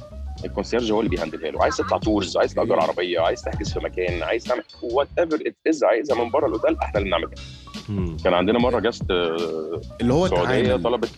ال 0.45 0.50
concierge 0.50 0.91
هو 0.91 0.99
اللي 0.99 1.09
بي 1.09 1.19
handle 1.19 1.47
ها 1.47 1.51
له. 1.51 1.63
عايز 1.63 1.77
تطلع 1.77 1.97
tours 1.97 2.37
عايز 2.37 2.53
تأجر 2.53 2.79
عربية 2.79 3.19
عايز 3.19 3.41
تحجز 3.41 3.73
في 3.73 3.79
مكان 3.79 4.23
عايز 4.23 4.43
تعمل 4.43 4.63
whatever 4.83 5.35
it 5.47 5.55
is 5.67 5.83
عايزها 5.83 6.23
من 6.23 6.31
بره 6.31 6.47
الأوتيل 6.47 6.77
إحنا 6.81 6.99
اللي 6.99 7.09
بنعمل 7.09 7.27
كده. 7.27 7.41
مم. 7.89 8.17
كان 8.23 8.33
عندنا 8.33 8.59
مرة 8.59 8.79
guest 8.79 9.03
اللي 9.11 10.13
هو 10.13 10.27
سعودية 10.27 10.63
تعامل. 10.67 10.83
طلبت 10.83 11.09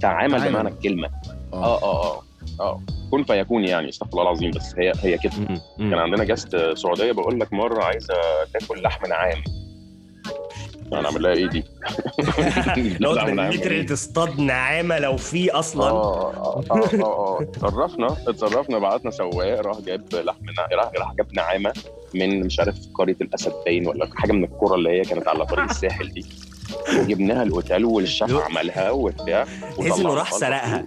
تعامل 0.00 0.38
تعامل. 0.38 0.52
بمعنى 0.52 0.68
الكلمة. 0.68 1.10
آه. 1.54 1.64
آه 1.64 1.82
آه 1.82 2.16
آه. 2.16 2.22
آه. 2.60 2.80
كن 3.10 3.24
فيكون 3.24 3.64
يعني 3.64 3.88
استغفر 3.88 4.10
الله 4.12 4.22
العظيم. 4.22 4.50
بس 4.50 4.74
هي 4.78 4.92
هي 5.02 5.18
كده. 5.18 5.32
كان 5.78 5.94
عندنا 5.94 6.24
guest 6.24 6.56
سعودية 6.76 7.12
بقول 7.12 7.40
لك 7.40 7.52
مرة 7.52 7.82
عايزة 7.84 8.14
تاكل 8.52 8.82
لحم 8.82 9.06
نعام. 9.06 9.42
أنا 10.92 11.06
أعمل 11.08 11.22
لها 11.22 11.32
إيه 11.32 11.46
دي؟ 11.48 11.64
لو 13.00 13.12
لحم 13.12 13.34
نعام. 13.34 13.50
متر 13.54 13.70
إيه؟ 13.70 13.86
تصطاد 13.86 14.40
نعامة 14.40 14.98
لو 14.98 15.16
في 15.16 15.50
أصلا. 15.50 15.90
آه 15.90 16.32
آه 16.34 16.64
آه 16.70 16.84
آه 16.94 17.04
آه 17.04 17.42
اتصرفنا 17.42 18.06
اتصرفنا 18.28 18.78
بعتنا 18.78 19.10
سواق 19.10 19.60
راح 19.60 19.80
جاب 19.80 20.04
لحم 20.14 20.46
راح 20.76 20.90
راح 20.98 21.14
جاب 21.14 21.26
نعامة 21.34 21.72
من 22.14 22.40
مش 22.46 22.60
عارف 22.60 22.76
قرية 22.94 23.16
الأسد 23.20 23.52
باين 23.64 23.86
ولا 23.88 24.08
حاجة 24.16 24.32
من 24.32 24.44
القرى 24.44 24.74
اللي 24.74 24.90
هي 24.90 25.02
كانت 25.02 25.28
على 25.28 25.46
طريق 25.46 25.64
الساحل 25.64 26.08
دي. 26.12 26.26
وجبناها 26.98 27.42
الأوتيل 27.42 27.84
والشيف. 27.84 28.36
عملها 28.36 28.90
وبتاع. 28.90 29.44
تحس 29.78 29.98
انه 30.00 30.14
راح 30.14 30.32
سرقها. 30.32 30.84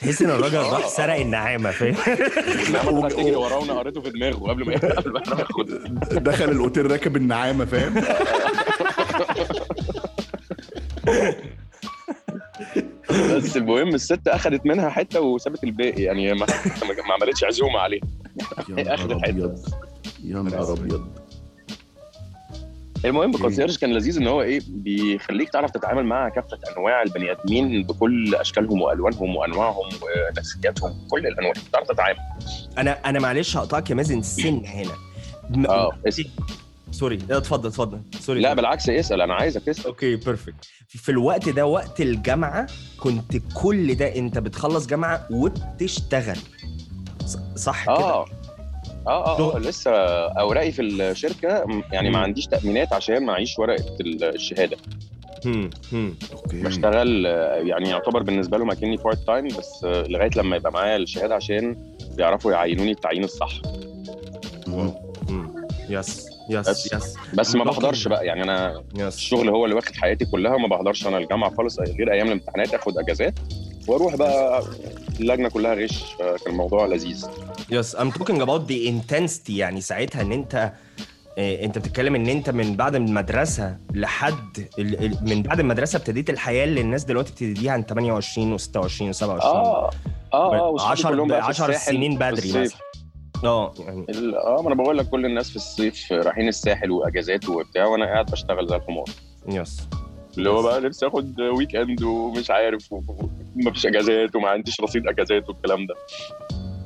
تحس 0.00 0.22
إن 0.22 0.30
الراجل 0.30 0.56
آه. 0.56 0.72
راح 0.72 0.88
سرق 0.88 1.14
النعامة 1.14 1.70
فاهم؟ 1.70 1.94
النعامة 2.66 3.08
تجري 3.08 3.34
وراه 3.36 3.58
وأنا 3.58 3.72
قريته 3.78 4.00
في 4.00 4.10
دماغه 4.10 4.48
قبل 4.50 4.66
ما 4.66 4.74
قبل 4.76 5.12
ما 5.12 5.20
ناخد 5.20 5.66
دخل 6.24 6.44
الأوتيل 6.50 6.90
راكب 6.90 7.16
النعامة 7.16 7.64
فاهم؟ 7.64 7.94
بس 13.10 13.56
المهم 13.56 13.94
الست 13.94 14.28
اخذت 14.28 14.66
منها 14.66 14.90
حتة 14.90 15.20
وسابت 15.20 15.64
الباقي 15.64 16.02
يعني 16.02 16.32
ما, 16.34 16.46
ما 17.08 17.14
عملتش 17.22 17.44
عزومة 17.44 17.78
عليه 17.78 18.00
يا 18.68 18.94
اخذت 18.94 19.10
نهار 19.10 19.20
حتة. 19.22 19.30
أبيض. 19.30 19.58
يا 20.24 20.36
نهار 20.42 20.72
أبيض. 20.72 21.25
المهم 23.06 23.34
ال 23.34 23.38
concierge 23.38 23.78
كان 23.78 23.92
لذيذ 23.92 24.16
إن 24.16 24.26
هو 24.26 24.42
إيه 24.42 24.60
بيخليك 24.68 25.48
تعرف 25.50 25.70
تتعامل 25.70 26.04
مع 26.04 26.28
كافة 26.28 26.58
أنواع 26.76 27.02
البني 27.02 27.32
آدمين 27.32 27.82
بكل 27.82 28.34
أشكالهم 28.34 28.82
وألوانهم 28.82 29.36
وأنواعهم 29.36 29.84
ونفسياتهم 30.02 31.06
كل 31.10 31.26
الأنواع. 31.26 31.52
تعرف 31.72 31.88
تتعامل. 31.88 32.18
أنا 32.78 32.98
أنا 33.06 33.18
معلش 33.18 33.56
هقطعك 33.56 33.90
يا 33.90 33.94
مازن 33.94 34.22
سن 34.22 34.62
هنا. 34.64 34.92
م- 35.50 35.66
آه 35.66 35.92
sorry. 36.90 37.16
لا، 37.16 37.36
اتفضل 37.36 37.68
اتفضل. 37.68 38.00
sorry. 38.20 38.40
لا 38.40 38.54
بالعكس 38.54 38.88
اسأل. 38.88 39.20
أنا 39.20 39.34
عايزك 39.34 39.62
تسأل. 39.62 39.86
okay 39.86 40.16
perfect 40.16 40.68
في 40.88 41.08
الوقت 41.08 41.48
ده 41.48 41.66
وقت 41.66 42.00
الجامعة 42.00 42.66
كنت 43.00 43.36
كل 43.54 43.94
ده 43.94 44.16
أنت 44.16 44.38
بتخلص 44.38 44.86
جامعة 44.86 45.26
وبتشتغل. 45.30 46.36
صح 47.56 47.84
كده؟ 47.84 47.94
آه. 47.94 48.24
آه 49.06 49.26
آه, 49.26 49.34
آه 49.34 49.38
شغل. 49.38 49.62
لسه 49.62 49.90
أوراقي 50.26 50.72
في 50.72 50.82
الشركة 50.82 51.64
يعني 51.92 52.10
ما. 52.10 52.18
عنديش 52.18 52.46
تأمينات 52.46 52.92
عشان 52.92 53.22
معيش 53.22 53.58
ورقة 53.58 53.84
الشهادة 54.00 54.76
أوكي 55.46 56.62
بشتغل 56.62 57.24
يعني 57.66 57.88
يعتبر 57.90 58.22
بالنسبة 58.22 58.58
لهم 58.58 58.70
أكني 58.70 58.96
part 58.96 59.26
time 59.26 59.46
بس 59.46 59.84
لغاية 59.84 60.30
لما 60.36 60.56
يبقى 60.56 60.72
معايا 60.72 60.96
الشهادة 60.96 61.34
عشان 61.34 61.76
يعرفوا 62.18 62.52
يعينوني 62.52 62.90
التعيين 62.90 63.24
الصح. 63.24 63.52
هم 64.68 64.94
yes 65.88 66.26
yes 66.50 66.68
بس. 66.68 66.92
yes 66.92 67.14
بس 67.34 67.54
ما. 67.54 67.64
بحضرش 67.64 68.08
بقى 68.08 68.26
يعني 68.26 68.42
أنا 68.42 68.82
يس 68.98 69.16
الشغل 69.16 69.48
هو 69.48 69.64
اللي 69.64 69.76
واخد 69.76 69.94
حياتي 69.94 70.24
كلها 70.24 70.56
ما 70.56 70.68
بحضرش 70.68 71.06
أنا 71.06 71.18
الجامعة 71.18 71.54
خالص 71.56 71.78
غير 71.80 72.12
أيام 72.12 72.26
الامتحانات 72.26 72.74
آخد 72.74 72.98
أجازات 72.98 73.34
وأروح 73.88 74.16
بقى 74.16 74.62
اللجنه 75.20 75.48
كلها 75.48 75.74
غش 75.74 76.04
فكان 76.18 76.52
الموضوع 76.52 76.86
لذيذ 76.86 77.26
يس 77.70 77.96
I'm 77.96 78.10
talking 78.10 78.40
about 78.40 78.68
the 78.68 78.88
intensity 78.90 79.50
يعني 79.50 79.80
ساعتها 79.80 80.22
إن 80.22 80.32
أنت 80.32 80.72
إيه، 81.38 81.64
أنت 81.64 81.78
بتتكلم 81.78 82.14
إن 82.14 82.26
أنت 82.28 82.50
من 82.50 82.76
بعد 82.76 82.94
المدرسة 82.94 83.76
لحد 83.94 84.68
ال- 84.78 85.04
ال- 85.04 85.18
من 85.28 85.42
بعد 85.42 85.60
المدرسة 85.60 85.96
ابتديت 85.96 86.30
الحياة 86.30 86.64
اللي 86.64 86.80
الناس 86.80 87.04
دلوقتي 87.04 87.32
بتبتديها 87.32 87.72
عن 87.72 87.82
28 87.82 88.58
و26 88.58 88.62
و27 89.16 89.22
آه 89.22 89.90
آه 90.34 90.56
آه 90.58 90.68
وصحابي 90.68 90.92
10 90.92 91.10
كلهم 91.10 91.28
بقى 91.28 91.40
في 91.42 91.46
10 91.48 91.66
الساحل 91.70 91.92
سنين 91.96 92.18
بدري. 92.18 92.48
مثلا. 92.48 92.78
آه 93.44 93.72
يعني 93.78 94.06
آه 94.36 94.62
ما 94.62 94.66
أنا 94.68 94.74
بقول 94.74 94.98
لك 94.98 95.08
كل 95.08 95.26
الناس 95.26 95.50
في 95.50 95.56
الصيف 95.56 96.12
رايحين 96.12 96.48
الساحل 96.48 96.90
وأجازات 96.90 97.48
وبتاع 97.48 97.86
وأنا 97.86 98.04
قاعد 98.06 98.26
بشتغل 98.26 98.66
زي 98.68 98.76
الحمار. 98.76 99.04
yes 99.48 99.80
اللي 100.38 100.50
هو 100.50 100.62
بقى 100.62 100.80
نفسي 100.80 101.06
آخد 101.06 101.40
weekend 101.40 102.02
ومش 102.02 102.50
عارف 102.50 102.92
وما 102.92 103.72
فيش 103.72 103.86
أجازات 103.86 104.36
وما 104.36 104.48
عنديش 104.48 104.80
رصيد 104.80 105.06
أجازات 105.08 105.48
والكلام 105.48 105.86
ده. 105.86 105.94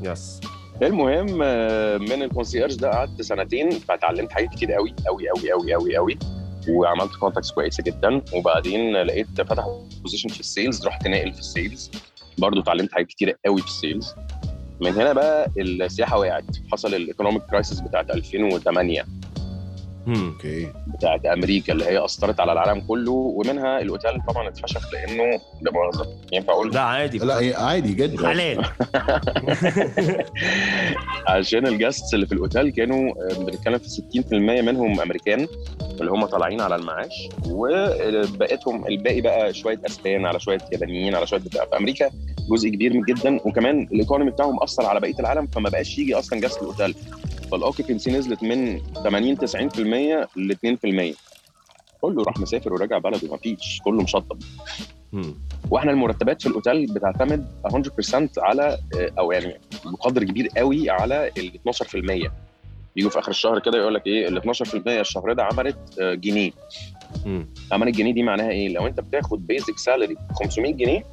yes 0.03 0.41
المهم 0.83 1.41
آه، 1.43 1.99
من 1.99 2.23
ال 2.23 2.28
concierge 2.28 2.75
ده 2.77 2.91
قعدت 2.91 3.23
سنتين 3.23 3.71
فتعلمت 3.71 4.33
حاجات 4.33 4.49
كتير 4.51 4.73
قوي 4.73 4.95
قوي 5.07 5.29
قوي 5.29 5.53
قوي 5.53 5.75
قوي 5.75 5.97
قوي 5.97 6.19
وعملت 6.69 7.17
contacts 7.21 7.51
كويسة 7.51 7.83
جدا. 7.83 8.23
وبعدين 8.35 8.93
لقيت 8.97 9.27
فتحوا 9.41 9.83
position 10.03 10.29
في 10.29 10.41
ال 10.41 10.48
sales 10.48 10.87
رحت 10.87 11.07
ناقل 11.09 11.33
في 11.33 11.39
ال 11.39 11.47
sales 11.47 11.91
برضه 12.39 12.61
اتعلمت 12.61 12.93
حاجات 12.93 13.07
كتير 13.07 13.37
قوي 13.47 13.61
في 13.61 13.67
ال 13.67 13.75
sales 13.75 14.15
من 14.81 14.91
هنا 14.93 15.13
بقى 15.13 15.51
السياحة 15.59 16.19
وقعت. 16.19 16.45
حصل 16.73 16.95
ال 16.95 17.00
economic 17.00 17.43
crisis 17.43 17.81
بتاعت 17.81 18.11
2008 18.11 19.03
مم. 19.03 19.21
أوكي. 20.09 20.73
بتاعت 20.87 21.27
أمريكا 21.27 21.73
اللي 21.73 21.85
هي 21.85 22.05
أثرت 22.05 22.41
على 22.41 22.53
العالم 22.53 22.81
كله 22.81 23.13
ومنها 23.13 23.81
الأوتيل 23.81 24.21
طبعا 24.29 24.49
اتفشخ 24.49 24.93
لأنه 24.93 25.41
لا 25.63 25.73
مؤاخذه 25.73 26.07
ينفع 26.33 26.53
أقول. 26.53 26.75
لا 26.75 26.81
عادي. 26.81 27.19
لا 27.19 27.35
عادي 27.65 27.95
جدا. 27.95 28.29
حلال. 28.29 28.65
عشان 31.27 31.67
ال 31.67 31.74
guests 31.74 32.15
اللي 32.15 32.27
في 32.27 32.33
الأوتيل 32.33 32.71
كانوا 32.71 33.11
آه، 33.31 33.45
بنتكلم 33.45 33.79
في 33.79 33.89
60% 34.31 34.33
منهم 34.33 35.01
أمريكان 35.01 35.47
اللي 36.01 36.11
هم 36.11 36.27
طالعين 36.27 36.61
على 36.61 36.77
المعاش 36.77 37.29
وبقيتهم 37.49 38.87
الباقي 38.87 39.21
بقى 39.21 39.55
شوية 39.55 39.81
أسبان 39.87 40.27
على 40.27 40.41
شوية 40.41 40.59
يابانيين 40.73 41.15
على 41.15 41.27
شوية 41.27 41.41
بتاع. 41.41 41.65
في 41.65 41.77
أمريكا 41.77 42.11
جزء 42.51 42.69
كبير 42.69 42.93
من 42.95 43.03
جدا 43.03 43.41
وكمان 43.45 43.89
ال 43.93 43.97
economy 43.97 44.31
بتاعهم 44.31 44.63
أثر 44.63 44.87
على 44.87 45.01
بقية 45.01 45.19
العالم 45.21 45.47
فما 45.47 45.71
بقاش 45.71 45.99
يجي 45.99 46.15
أصلا 46.15 46.41
guest 46.41 46.63
ال 46.63 46.68
hotel 46.68 46.95
فال 47.51 47.62
occupancy 47.62 48.11
نزلت 48.11 48.43
من 48.43 48.81
80 49.05 49.37
90% 49.37 49.41
ل 50.37 50.55
2% 51.13 51.17
كله 52.01 52.23
راح 52.25 52.39
مسافر 52.39 52.73
وراجع 52.73 52.99
بلده 52.99 53.29
ما 53.31 53.37
فيش 53.37 53.81
كله 53.85 54.03
مشطب. 54.03 54.39
وإحنا 55.71 55.91
المرتبات 55.91 56.43
في 56.43 56.49
الأوتيل 56.49 56.87
بتعتمد 56.95 57.47
100% 57.67 58.29
على 58.39 58.79
أو 59.19 59.33
يعني 59.33 59.55
بقدر 59.85 60.25
كبير 60.25 60.49
قوي 60.57 60.91
على 60.91 61.31
ال 61.39 61.53
12% 61.75 62.31
بيجوا 62.97 63.11
في 63.11 63.19
آخر 63.19 63.31
الشهر 63.31 63.59
كده 63.59 63.79
يقول 63.79 63.95
لك 63.95 64.07
إيه 64.07 64.29
ال 64.29 64.43
12% 64.43 64.89
الشهر 64.89 65.33
ده 65.33 65.43
عملت 65.45 65.77
آه، 66.01 66.15
جنيه. 66.15 66.51
عملت 67.73 67.97
جنيه 67.97 68.13
دي 68.13 68.23
معناها 68.23 68.51
إيه 68.51 68.69
لو 68.69 68.87
أنت 68.87 69.01
بتاخد 69.01 69.47
basic 69.47 69.79
salary 69.79 70.17
500 70.35 70.73
جنيه. 70.73 71.05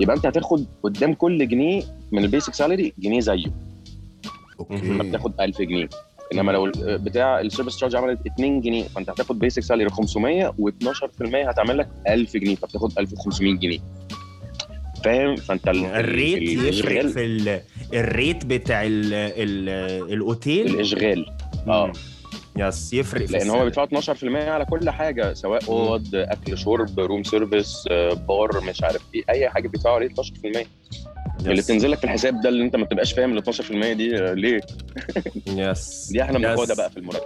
يبقى 0.00 0.16
أنت 0.16 0.26
هتاخد 0.26 0.66
قدام 0.82 1.14
كل 1.14 1.48
جنيه 1.48 1.82
من 2.12 2.24
ال 2.24 2.29
basic 2.29 2.54
salary 2.54 2.92
جنيه 2.98 3.20
زيه 3.20 3.46
okay. 4.60 4.76
فبتاخد 4.98 5.40
1000 5.40 5.62
جنيه. 5.62 5.88
إنما 6.32 6.52
لو 6.52 6.66
ال- 6.66 6.98
بتاع 6.98 7.40
ال 7.40 7.45
service 7.45 7.76
charge 7.76 7.96
عملت 7.96 8.26
2 8.26 8.60
جنيه 8.60 8.84
فأنت 8.84 9.10
هتاخد 9.10 9.38
basic 9.38 9.62
salary 9.62 9.88
500 9.90 10.48
و12% 10.60 11.34
هتعمل 11.34 11.78
لك 11.78 11.88
1000 12.08 12.36
جنيه 12.36 12.54
فبتاخد 12.56 12.98
1500 12.98 13.54
جنيه. 13.58 13.78
فاهم؟ 15.04 15.36
فأنت 15.36 15.68
ال- 15.68 15.84
ال 15.84 15.94
rate 15.94 16.36
ال- 16.38 16.42
يفرق 16.68 17.00
الإشغال. 17.00 17.08
في 17.08 17.24
ال... 17.24 17.60
ال 17.94 18.04
rate 18.04 18.44
بتاع 18.46 18.82
ال... 18.86 19.14
ال... 19.14 19.68
الأوتيل؟ 20.12 20.66
الإشغال. 20.66 21.26
آه. 21.68 21.92
yes 22.56 22.92
يفرق 22.92 23.26
في 23.26 23.32
لأن 23.32 23.50
هو. 23.50 23.64
بيدفعوا 23.64 23.86
12% 23.86 24.24
على 24.48 24.64
كل 24.64 24.90
حاجة 24.90 25.32
سواء. 25.34 25.68
أوض 25.68 26.08
أكل 26.14 26.58
شرب 26.58 27.00
room 27.00 27.22
service 27.22 27.84
bar 28.28 28.60
مش 28.68 28.82
عارف 28.82 29.02
إيه 29.14 29.22
أي 29.30 29.48
حاجة 29.50 29.68
بيدفعوا 29.68 29.94
عليه 29.96 30.08
12% 30.08 30.66
اللي 31.40 31.58
yes. 31.58 31.64
بتنزل 31.64 31.90
لك 31.90 31.98
في 31.98 32.04
الحساب 32.04 32.40
ده 32.40 32.48
اللي 32.48 32.64
انت 32.64 32.76
ما 32.76 32.84
تبقاش 32.86 33.12
فاهم 33.12 33.38
ال 33.38 33.42
12% 33.54 33.72
دي 33.92 34.18
آه، 34.18 34.32
ليه 34.34 34.60
yes 35.46 36.08
دي 36.12 36.22
إحنا 36.22 36.38
yes. 36.38 36.44
بناخدها 36.46 36.76
بقى 36.76 36.90
في 36.90 36.96
المرتب 36.96 37.22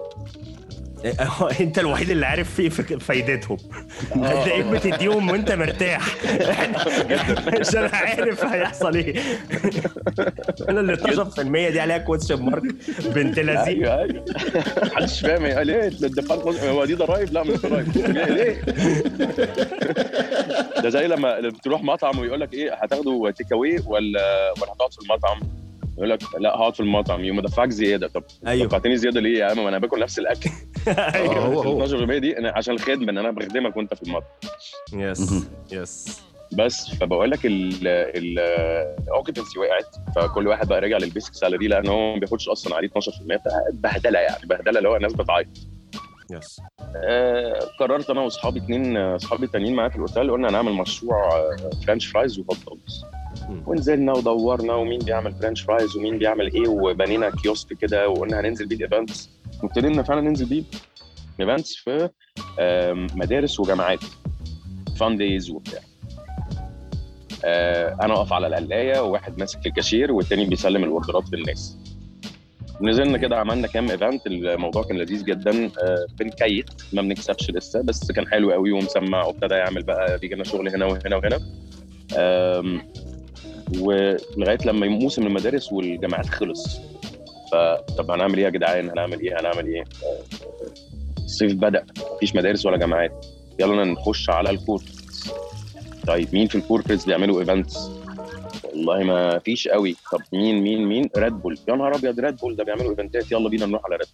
انت 1.61 1.79
الوحيد 1.79 2.11
اللي 2.11 2.27
عارف 2.27 2.55
فيه 2.55 2.69
فك- 2.69 3.03
فايدتهم. 3.03 3.57
هتلاقيك 4.13 4.67
بتديهم 4.67 5.31
وانت 5.31 5.53
مرتاح. 5.53 6.03
عشان 7.61 7.85
أنا 7.85 7.97
عارف 7.97 8.45
هيحصل 8.45 8.95
إيه. 8.97 9.15
أنا 10.69 10.81
ال 10.81 10.99
12% 11.35 11.41
دي 11.43 11.81
عليها 11.81 11.99
question 11.99 12.43
mark 12.43 12.63
بنت 13.15 13.39
لذيذ 13.39 13.59
أيوه 13.67 13.99
أيوه. 14.03 14.25
محدش 14.83 15.21
فاهم 15.21 15.47
يعني 15.47 15.65
ليه؟ 15.65 15.87
الدفعات 15.89 16.41
هو 16.65 16.85
دي 16.85 16.95
ضرايب؟ 16.95 17.33
لا 17.33 17.43
مش 17.43 17.57
ضرايب. 17.61 17.97
ليه؟ 17.97 18.61
ده 20.83 20.89
زي 20.89 21.07
لما 21.07 21.41
لما 21.41 21.59
تروح 21.63 21.83
مطعم 21.83 22.19
ويقول 22.19 22.41
لك 22.41 22.55
إيه 22.55 22.75
هتاخدوا 22.75 23.31
take 23.31 23.53
away 23.53 23.77
ولا 23.87 24.53
ولا 24.63 24.73
هتقعد 24.73 24.93
في 24.93 24.99
المطعم؟ 25.03 25.41
يقول 25.97 26.11
لك 26.11 26.23
لا 26.39 26.51
هقعد 26.57 26.75
في 26.75 26.81
المطعم 26.81 27.25
يوم 27.25 27.41
دفعك 27.41 27.71
زيادة. 27.71 28.09
طب 28.09 28.25
أيوه. 28.47 28.67
دفعتني 28.67 28.97
زيادة 28.97 29.21
ليه 29.21 29.39
يا 29.39 29.45
عم؟ 29.45 29.57
ما 29.57 29.69
أنا 29.69 29.79
باكل 29.79 30.01
نفس 30.01 30.19
الأكل. 30.19 30.51
أيوه. 30.89 31.39
هو 31.39 31.61
هو. 31.61 31.87
12% 31.87 31.91
دي 32.19 32.39
أنا 32.39 32.53
عشان 32.57 32.75
الخدمة 32.75 33.11
إن 33.13 33.19
أنا 33.19 33.31
بخدمك 33.31 33.77
وأنت 33.77 33.95
في 33.95 34.03
المطعم. 34.03 34.29
yes. 34.93 35.45
yes. 35.73 36.23
بس 36.53 36.95
فبقول 36.95 37.31
لك 37.31 37.39
ال 37.45 37.66
occupancy 37.66 39.59
وقعت 39.59 39.97
فكل 40.17 40.49
واحد 40.49 40.69
بقى 40.69 40.81
راجع 40.81 40.97
لل 40.97 41.08
basic 41.08 41.35
salary 41.35 41.69
لأن 41.69 41.87
هو 41.89 42.13
ما 42.15 42.19
بياخدش 42.21 42.49
أصلا 42.49 42.77
عليه 42.77 42.89
12% 42.89 42.93
فبهدله 43.73 44.19
يعني 44.19 44.47
بهدلة 44.47 44.79
اللي 44.79 44.89
هو 44.89 44.97
الناس 44.97 45.13
بتعيط. 45.13 45.47
yes. 46.31 46.61
آه، 46.97 47.59
قررت 47.81 48.11
أنا 48.11 48.21
وأصحابي 48.21 48.59
اتنين 48.59 48.97
آه، 48.97 49.17
أصحابي 49.17 49.47
التانيين 49.47 49.75
معايا 49.75 49.91
في 49.91 49.97
الأوتيل 49.97 50.31
قلنا 50.31 50.49
هنعمل 50.49 50.73
مشروع 50.73 51.37
آه، 51.37 51.57
french 51.87 52.07
fries 52.07 52.39
و 52.39 52.43
hot 52.43 52.57
dogs. 52.67 53.05
ونزلنا 53.67 54.13
ودورنا 54.13 54.75
ومين 54.75 54.99
بيعمل 54.99 55.33
french 55.33 55.61
fries 55.63 55.97
ومين 55.97 56.19
بيعمل 56.19 56.55
إيه 56.55 56.69
وبنينا 56.69 57.31
kiosk 57.31 57.73
كده 57.73 58.09
وقلنا 58.09 58.41
هننزل 58.41 58.67
بيه 58.67 58.77
ال 58.77 58.84
events 58.84 59.31
وابتدينا 59.63 60.03
فعلا 60.03 60.21
ننزل 60.21 60.47
بيه 60.47 60.63
events 61.41 61.77
في 61.77 62.09
مدارس 63.15 63.61
وجامعات 63.61 64.01
fun 65.01 65.17
days 65.17 65.51
وبتاع. 65.51 65.81
آه، 67.45 67.97
أنا 68.03 68.15
اقف 68.15 68.33
على 68.33 68.47
القلاية 68.47 69.01
وواحد 69.01 69.39
ماسك 69.39 69.67
الكاشير 69.67 70.13
والتاني 70.13 70.45
بيسلم 70.47 70.85
ال 70.85 70.92
order 70.92 71.26
ات 71.26 71.33
للناس. 71.33 71.77
نزلنا 72.81 73.19
كده 73.19 73.37
عملنا 73.37 73.67
كام 73.69 73.91
event 73.91 74.27
الموضوع 74.27 74.83
كان 74.83 74.97
لذيذ 74.99 75.25
جدا. 75.25 75.67
آه، 75.67 76.07
بنكيت 76.19 76.71
ما 76.93 77.03
بنكسبش 77.03 77.51
لسه 77.51 77.83
بس 77.83 78.13
كان 78.13 78.27
حلو 78.27 78.53
قوي 78.53 78.73
ومسمع 78.73 79.25
وابتدى 79.25 79.55
يعمل 79.55 79.83
بقى 79.83 80.19
بيجي 80.19 80.35
لنا 80.35 80.45
شغل 80.45 80.69
هنا 80.69 80.85
وهنا 80.87 81.17
وهنا. 81.17 81.41
ولغاية 83.81 84.59
لما 84.67 84.87
موسم 84.89 85.27
المدارس 85.27 85.73
والجامعات 85.73 86.27
خلص. 86.27 86.81
فطب 87.53 88.11
هنعمل 88.11 88.39
إيه 88.39 88.45
يا 88.45 88.51
جدعان؟ 88.51 88.91
هنعمل 88.91 89.21
إيه؟ 89.21 89.41
هنعمل 89.41 89.67
إيه؟ 89.67 89.85
الصيف 91.19 91.53
بدأ. 91.55 91.85
مفيش 92.15 92.37
مدارس 92.37 92.67
ولا 92.67 92.77
جامعات. 92.77 93.27
يلا 93.61 93.85
نخش 93.85 94.31
على 94.31 94.51
ال 94.51 94.58
corporates 94.58 95.31
طيب 96.07 96.29
مين 96.33 96.47
في 96.47 96.55
ال 96.55 96.59
corporates 96.59 97.05
بيعملوا 97.05 97.41
events 97.41 97.91
والله 98.65 99.05
ما 99.05 99.39
فيش 99.39 99.69
قوي. 99.69 99.97
طب 100.13 100.21
مين 100.33 100.63
مين 100.63 100.87
مين؟ 100.87 101.11
ريد 101.17 101.33
بول 101.33 101.59
يا 101.69 101.75
نهار 101.77 101.97
أبيض 101.97 102.21
ريد 102.21 102.37
بول 102.37 102.57
ده 102.57 102.65
بيعملوا 102.65 102.91
event 102.91 103.26
ات 103.26 103.33
يلا 103.33 103.49
بينا 103.49 103.67
نروح 103.67 103.85
على 103.85 103.97
ريد 103.97 104.09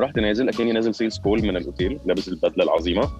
رحت 0.00 0.18
نازل 0.18 0.48
أكني 0.48 0.72
نازل 0.72 0.94
sales 0.94 1.18
call 1.18 1.42
من 1.42 1.56
الأوتيل 1.56 1.98
لابس 2.06 2.28
البدلة 2.28 2.64
العظيمة. 2.64 3.10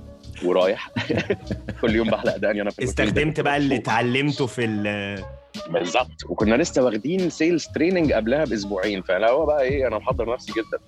ورايح. 0.44 0.90
كل 1.80 1.94
يوم 1.96 2.10
بحلق 2.10 2.36
دقني 2.36 2.62
أنا 2.62 2.70
في. 2.70 2.84
استخدمت 2.84 3.40
بقى 3.40 3.56
اللي 3.56 3.76
اتعلمته 3.76 4.46
في 4.46 4.64
ال 4.64 5.24
بالظبط. 5.70 6.24
وكنا 6.28 6.54
لسه 6.54 6.84
واخدين 6.84 7.30
sales 7.30 7.66
training 7.74 8.12
قبلها 8.12 8.44
بأسبوعين. 8.44 9.02
فانا 9.02 9.28
هو 9.28 9.46
بقى 9.46 9.62
إيه 9.62 9.86
أنا 9.86 9.98
محضر 9.98 10.32
نفسي 10.34 10.52
جدا. 10.52 10.78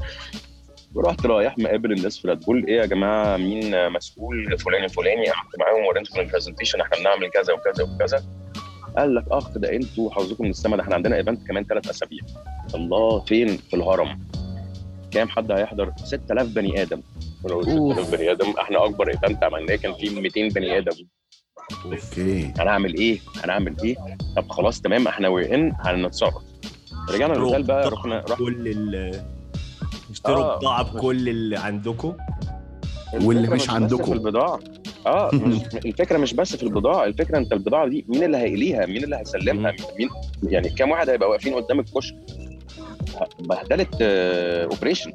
ورحت 0.96 1.26
رايح 1.26 1.58
مقابل 1.58 1.92
الناس 1.92 2.18
ريد 2.17 2.36
بول 2.36 2.66
إيه 2.68 2.78
يا 2.78 2.86
جماعة 2.86 3.38
مين 3.38 3.89
مسؤول؟ 3.89 4.58
فلان 4.60 4.84
الفلاني 4.84 5.26
قعدت 5.26 5.60
معاهم 5.60 5.86
وريتهم 5.86 6.20
ال 6.19 6.24
presentation 6.24 6.82
إحنا 6.82 6.98
بنعمل 6.98 7.30
كذا 7.30 7.54
وكذا 7.54 7.84
وكذا. 7.84 8.24
قال 8.98 9.16
لك 9.16 9.24
اخ 9.32 9.58
ده 9.58 9.74
أنتوا 9.76 10.12
حظكم 10.12 10.44
من 10.44 10.50
السما. 10.50 10.78
ده 10.78 10.84
إحنا 10.84 10.96
عندنا 10.96 11.16
event 11.15 11.48
كمان 11.48 11.63
ثلاث 11.63 11.89
أسابيع. 11.89 12.20
الله 12.76 13.20
فين؟ 13.20 13.48
في 13.58 13.76
الهرم. 13.76 14.20
كام 15.13 15.30
حد 15.30 15.52
هيحضر؟ 15.52 15.91
6000 16.04 16.47
بني 16.47 16.82
آدم. 16.82 17.02
ولو 17.43 17.62
6000 17.63 18.12
بني 18.12 18.32
آدم 18.32 18.54
إحنا 18.62 18.86
أكبر 18.86 19.08
event 19.10 19.43
عملناه 19.43 19.76
كان 19.76 19.93
فيه 19.93 20.21
200 20.21 20.47
بني 20.47 20.78
آدم. 20.78 20.95
أوكي. 21.86 22.54
هنعمل 22.60 22.95
إيه؟ 22.97 23.19
هنعمل 23.43 23.76
إيه؟ 23.84 23.95
طب 24.38 24.49
خلاص 24.52 24.82
تمام 24.82 25.08
إحنا 25.08 25.28
وين 25.28 25.73
هنتصرف. 25.80 26.34
رجعنا 27.10 27.34
الاوتيل 27.34 27.63
بقى 27.63 27.89
رحنا 27.89 28.19
رحنا 28.19 28.36
كل 28.36 28.67
ال 28.67 29.21
اشتروا 30.12 30.43
آه. 30.43 30.58
بضاعه 30.58 30.84
بكل 30.93 31.30
اللي 31.30 31.58
عندكم. 31.58 32.13
واللي 33.21 33.47
مش 33.47 33.63
بس 33.63 33.69
عندكم. 33.69 34.04
في 34.04 34.13
البضاعة. 34.13 34.60
آه 35.08 35.30
مش 35.34 35.58
الفكرة 35.86 36.17
مش 36.17 36.34
بس 36.34 36.56
في 36.56 36.63
البضاعة. 36.63 37.06
الفكرة 37.06 37.38
أنت 37.38 37.54
البضاعة 37.54 37.88
دي 37.88 38.06
مين 38.10 38.23
اللي 38.23 38.38
هيقليها؟ 38.38 38.86
مين 38.86 39.04
اللي 39.04 39.15
هيسلمها؟ 39.15 39.73
مين 39.99 40.10
يعني 40.43 40.69
كام 40.69 40.91
واحد 40.91 41.10
هيبقى 41.10 41.30
واقفين 41.30 41.54
قدام 41.56 41.80
الكشك؟ 41.80 42.15
بهدله 43.39 43.88
اوبريشن 44.63 45.13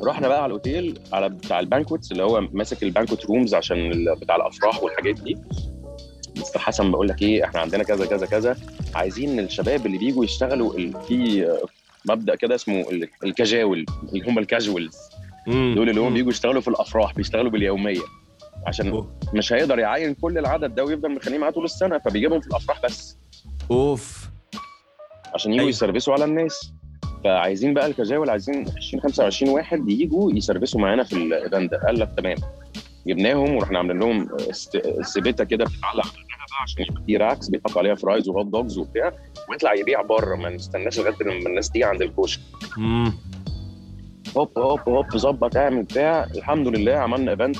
رحنا 0.00 0.28
بقى 0.28 0.38
على 0.42 0.46
الأوتيل 0.46 0.98
على 1.12 1.28
بتاع 1.28 1.60
البانكوتس 1.60 2.12
اللي 2.12 2.22
هو 2.22 2.40
ماسك 2.40 2.82
البانكوت 2.82 3.24
رومز 3.24 3.54
عشان 3.54 4.04
بتاع 4.20 4.36
الأفراح 4.36 4.82
والحاجات 4.82 5.14
دي. 5.20 5.36
مستر 6.36 6.58
حسن 6.58 6.90
بقول 6.92 7.08
لك 7.08 7.22
إيه 7.22 7.44
إحنا 7.44 7.60
عندنا 7.60 7.82
كذا 7.84 8.06
كذا 8.06 8.26
كذا. 8.26 8.56
عايزين 8.94 9.40
الشباب 9.40 9.86
اللي 9.86 9.98
بيجوا 9.98 10.24
يشتغلوا 10.24 11.00
في 11.08 11.46
مبدأ 12.08 12.34
كده 12.34 12.54
اسمه 12.54 12.80
ال- 12.90 13.08
الكجاول 13.24 13.86
اللي 14.12 14.30
هم 14.30 14.38
الكاجوالز 14.38 14.96
دول 15.46 15.88
اللي 15.90 16.00
هم 16.00 16.14
بيجوا 16.14 16.30
يشتغلوا 16.30 16.60
في 16.60 16.68
الأفراح 16.68 17.14
بيشتغلوا 17.14 17.50
باليومية. 17.50 18.00
عشان 18.66 18.88
أوه. 18.88 19.18
مش 19.34 19.52
هيقدر 19.52 19.78
يعين 19.78 20.14
كل 20.14 20.38
العدد 20.38 20.74
ده 20.74 20.84
ويفضل 20.84 21.10
مخليه 21.14 21.38
معاه 21.38 21.50
طول 21.50 21.64
السنة 21.64 21.98
فبيجيبهم 21.98 22.40
في 22.40 22.46
الأفراح 22.46 22.82
بس. 22.84 23.16
أوف. 23.70 24.25
عشان 25.36 25.52
يجوا 25.52 25.60
أيوة. 25.60 25.70
يسرفسوا 25.70 26.12
على 26.12 26.24
الناس. 26.24 26.72
فعايزين 27.24 27.74
بقى 27.74 27.86
الكجاول 27.86 28.30
عايزين 28.30 28.64
20 28.76 29.02
25 29.02 29.52
واحد 29.52 29.88
يجوا 29.88 30.32
يسرفسوا 30.32 30.80
معانا 30.80 31.04
في 31.04 31.12
الايفنت 31.12 31.70
ده 31.70 31.80
قال 31.86 31.98
لك 32.00 32.10
تمام. 32.16 32.36
جبناهم 33.06 33.54
ورحنا 33.56 33.78
عاملين 33.78 33.98
لهم 33.98 34.28
سبيته 35.02 35.44
كده 35.44 35.64
بتتعلق 35.64 36.06
على 36.06 36.14
الرقبه 36.14 36.62
عشان 36.62 36.82
يبقى 36.88 37.02
في 37.06 37.16
racks 37.16 37.48
بيتحط 37.48 37.78
عليها 37.78 37.94
fries 37.94 38.28
و 38.28 38.33
hot 38.33 38.46
dogs 38.46 38.78
وبتاع 38.78 39.12
ويطلع 39.50 39.74
يبيع 39.74 40.02
بره. 40.02 40.36
ما 40.36 40.48
نستناش 40.48 40.98
لغاية 40.98 41.14
لما 41.20 41.48
الناس 41.48 41.70
تيجي 41.70 41.84
عند 41.84 42.02
الكشك. 42.02 42.40
هوب 44.36 44.58
هوب 44.58 44.80
هوب 44.88 45.16
ظبط 45.16 45.56
اعمل 45.56 45.82
بتاع. 45.82 46.24
الحمد 46.24 46.68
لله 46.68 46.92
عملنا 46.94 47.30
event 47.30 47.56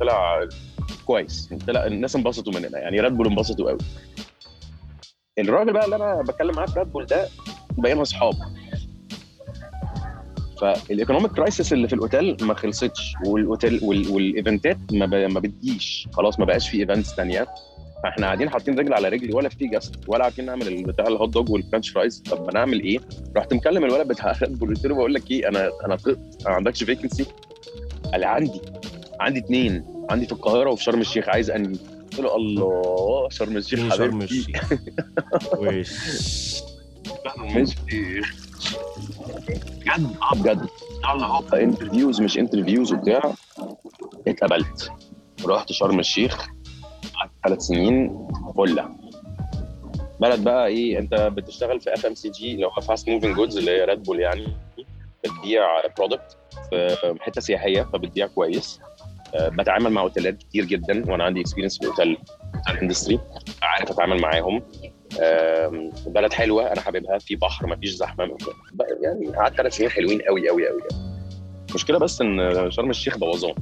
طلع 0.00 0.40
كويس. 1.06 1.54
طلع 1.66 1.86
الناس 1.86 2.16
انبسطوا 2.16 2.52
مننا. 2.52 2.78
يعني 2.78 3.00
Red 3.00 3.12
Bull 3.16 3.26
انبسطوا 3.26 3.70
قوي. 3.70 3.78
الراجل 5.38 5.72
بقى 5.72 5.84
اللي 5.84 5.96
أنا 5.96 6.22
بتكلم 6.22 6.54
معاه 6.54 6.66
في 6.66 6.78
Red 6.78 6.92
Bull 6.92 7.06
ده 7.06 7.28
بقينا 7.78 8.02
أصحاب 8.02 8.34
فال 10.60 10.74
economic 10.74 11.32
crisis 11.32 11.72
اللي 11.72 11.88
في 11.88 11.94
الأوتيل 11.94 12.36
ما 12.42 12.54
خلصتش 12.54 13.14
والأوتيل 13.26 13.80
وال- 13.82 14.08
والايفنتات 14.08 14.78
ما. 14.92 15.06
ما 15.28 15.40
بتجيش 15.40 16.08
خلاص 16.12 16.38
ما 16.38 16.44
بقاش 16.44 16.68
في 16.70 16.80
events 16.80 17.14
ثانية 17.14 17.46
فإحنا 18.02 18.26
قاعدين 18.26 18.50
حاطين 18.50 18.78
رجل 18.78 18.94
على 18.94 19.08
رجل 19.08 19.34
ولا 19.36 19.48
في 19.48 19.66
guest 19.66 19.94
ولا 20.08 20.24
عارفين 20.24 20.44
نعمل 20.46 20.68
ال- 20.68 20.82
بتاع 20.84 21.06
ال 21.06 21.12
hot 21.12 21.28
dog 21.34 21.50
وال 21.50 21.60
french 21.60 21.90
fries 21.90 22.22
طب 22.30 22.46
ما 22.46 22.52
نعمل 22.52 22.80
إيه؟ 22.80 22.98
رحت 23.36 23.54
مكلم 23.54 23.84
الولد 23.84 24.08
بتاع 24.08 24.32
Red 24.42 24.58
Bull 24.58 24.68
قلت 24.74 24.86
له 24.86 24.94
بقول 24.94 25.14
لك 25.14 25.30
إيه 25.30 25.48
أنا 25.48 25.70
أنا 25.86 25.96
طقت 25.96 26.18
ما 26.44 26.50
عندكش 26.50 26.84
vacancy؟ 26.84 27.26
قال 28.12 28.24
عندي 28.24 28.60
عندي 29.20 29.38
اثنين 29.40 29.84
عندي 30.10 30.26
في 30.26 30.32
القاهرة 30.32 30.70
وفي 30.70 30.82
شرم 30.84 31.00
الشيخ 31.00 31.28
عايز 31.28 31.50
أنهي؟ 31.50 31.78
قلت 32.16 32.20
له 32.26 32.36
الله 32.36 33.28
شرم 33.30 33.56
الشيخ 33.56 33.80
فين 33.80 33.90
شرم 33.90 34.22
حبيبتي. 34.22 34.34
الشيخ. 34.34 34.72
وش 35.58 36.62
بجد. 39.80 40.16
آه 40.22 40.34
بجد 40.34 40.66
يلا 41.04 41.26
هوب 41.26 41.54
interviews 41.54 42.20
مش 42.20 42.38
interviews 42.38 42.92
وبتاع 42.92 43.32
اتقبلت. 44.28 44.90
رحت 45.46 45.72
شرم 45.72 45.98
الشيخ 46.00 46.46
قعدت 47.14 47.32
ثلاث 47.44 47.60
سنين 47.60 48.28
فله 48.56 48.88
بلد 50.20 50.44
بقى 50.44 50.66
إيه 50.66 50.98
أنت 50.98 51.14
بتشتغل 51.14 51.80
في 51.80 51.94
FMCG 51.94 52.52
اللي 52.54 52.66
هو 52.66 52.70
fast 52.80 53.08
moving 53.08 53.36
goods 53.36 53.56
اللي 53.56 53.70
هي 53.70 53.84
Red 53.84 54.02
Bull 54.02 54.20
يعني 54.20 54.46
بتبيع 55.24 55.62
product 55.98 56.36
في 56.70 57.16
حتة 57.20 57.40
سياحية 57.40 57.82
فبتبيع 57.82 58.26
كويس. 58.26 58.80
بتعامل 59.34 59.90
مع 59.90 60.02
اوتيلات 60.02 60.38
كتير 60.38 60.64
جدا 60.64 61.10
وأنا 61.10 61.24
عندي 61.24 61.40
experience 61.40 61.78
في 61.78 61.86
hotel 61.86 62.18
hotel 62.56 62.82
industry 62.82 63.18
عارف 63.62 63.90
أتعامل 63.90 64.20
معاهم. 64.20 64.62
بلد 66.06 66.32
حلوة 66.32 66.72
أنا 66.72 66.80
حاببها 66.80 67.18
في 67.18 67.36
بحر 67.36 67.66
ما 67.66 67.76
فيش 67.76 67.90
زحمه 67.90 68.36
يعني 69.02 69.36
قعدت 69.36 69.56
ثلاث 69.56 69.76
سنين 69.76 69.90
حلوين 69.90 70.22
قوي 70.22 70.48
قوي 70.48 70.68
قوي 70.68 70.80
المشكلة 71.70 71.98
بس 71.98 72.20
إن 72.20 72.70
شرم 72.70 72.90
الشيخ 72.90 73.18
بوظان. 73.18 73.54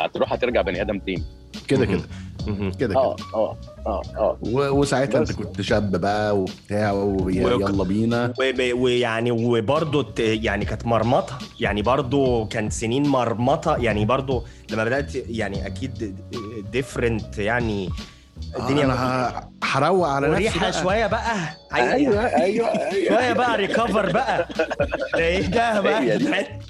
هتروح 0.00 0.32
هترجع 0.32 0.62
بني 0.62 0.82
آدم 0.82 0.98
تاني. 0.98 1.22
كده. 1.68 1.86
كده. 1.86 2.02
مهم. 2.46 2.72
كده 2.72 2.96
آه 2.96 3.16
كده 3.16 3.26
آه. 3.34 3.56
آه 3.88 4.02
آه. 4.16 4.38
و- 4.42 4.68
وساعتها 4.80 5.18
انت. 5.20 5.32
كنت 5.32 5.60
شاب 5.60 5.96
بقى 5.96 6.38
وبتاع 6.38 6.92
ويلا 6.92 7.84
بينا. 7.84 8.32
ويعني 8.74 9.30
وبرضه 9.30 10.06
يعني 10.18 10.64
كانت 10.64 10.86
مرمطة. 10.86 11.38
يعني 11.60 11.82
برضه 11.82 12.46
كان 12.46 12.70
سنين 12.70 13.02
مرمطة. 13.08 13.76
يعني 13.76 14.04
برضه 14.04 14.44
لما 14.70 14.84
بدأت 14.84 15.14
يعني 15.14 15.66
أكيد 15.66 16.16
different 16.72 17.38
يعني 17.38 17.88
الدنيا 18.60 18.84
أنا 18.84 19.48
هروق 19.64 20.08
على 20.08 20.28
نفسي 20.28 20.40
مريحه 20.40 20.60
بقى. 20.60 20.72
شوية 20.82 21.06
بقى 21.06 21.34
أيوه 21.74 22.26
أيوه 22.26 22.68
أيوه 22.68 23.08
شوية 23.08 23.32
بقى 23.32 23.56
recover 23.56 24.12
بقى 24.12 24.48
إيه 25.14 25.46
ده 25.46 25.80
بقى. 25.80 26.18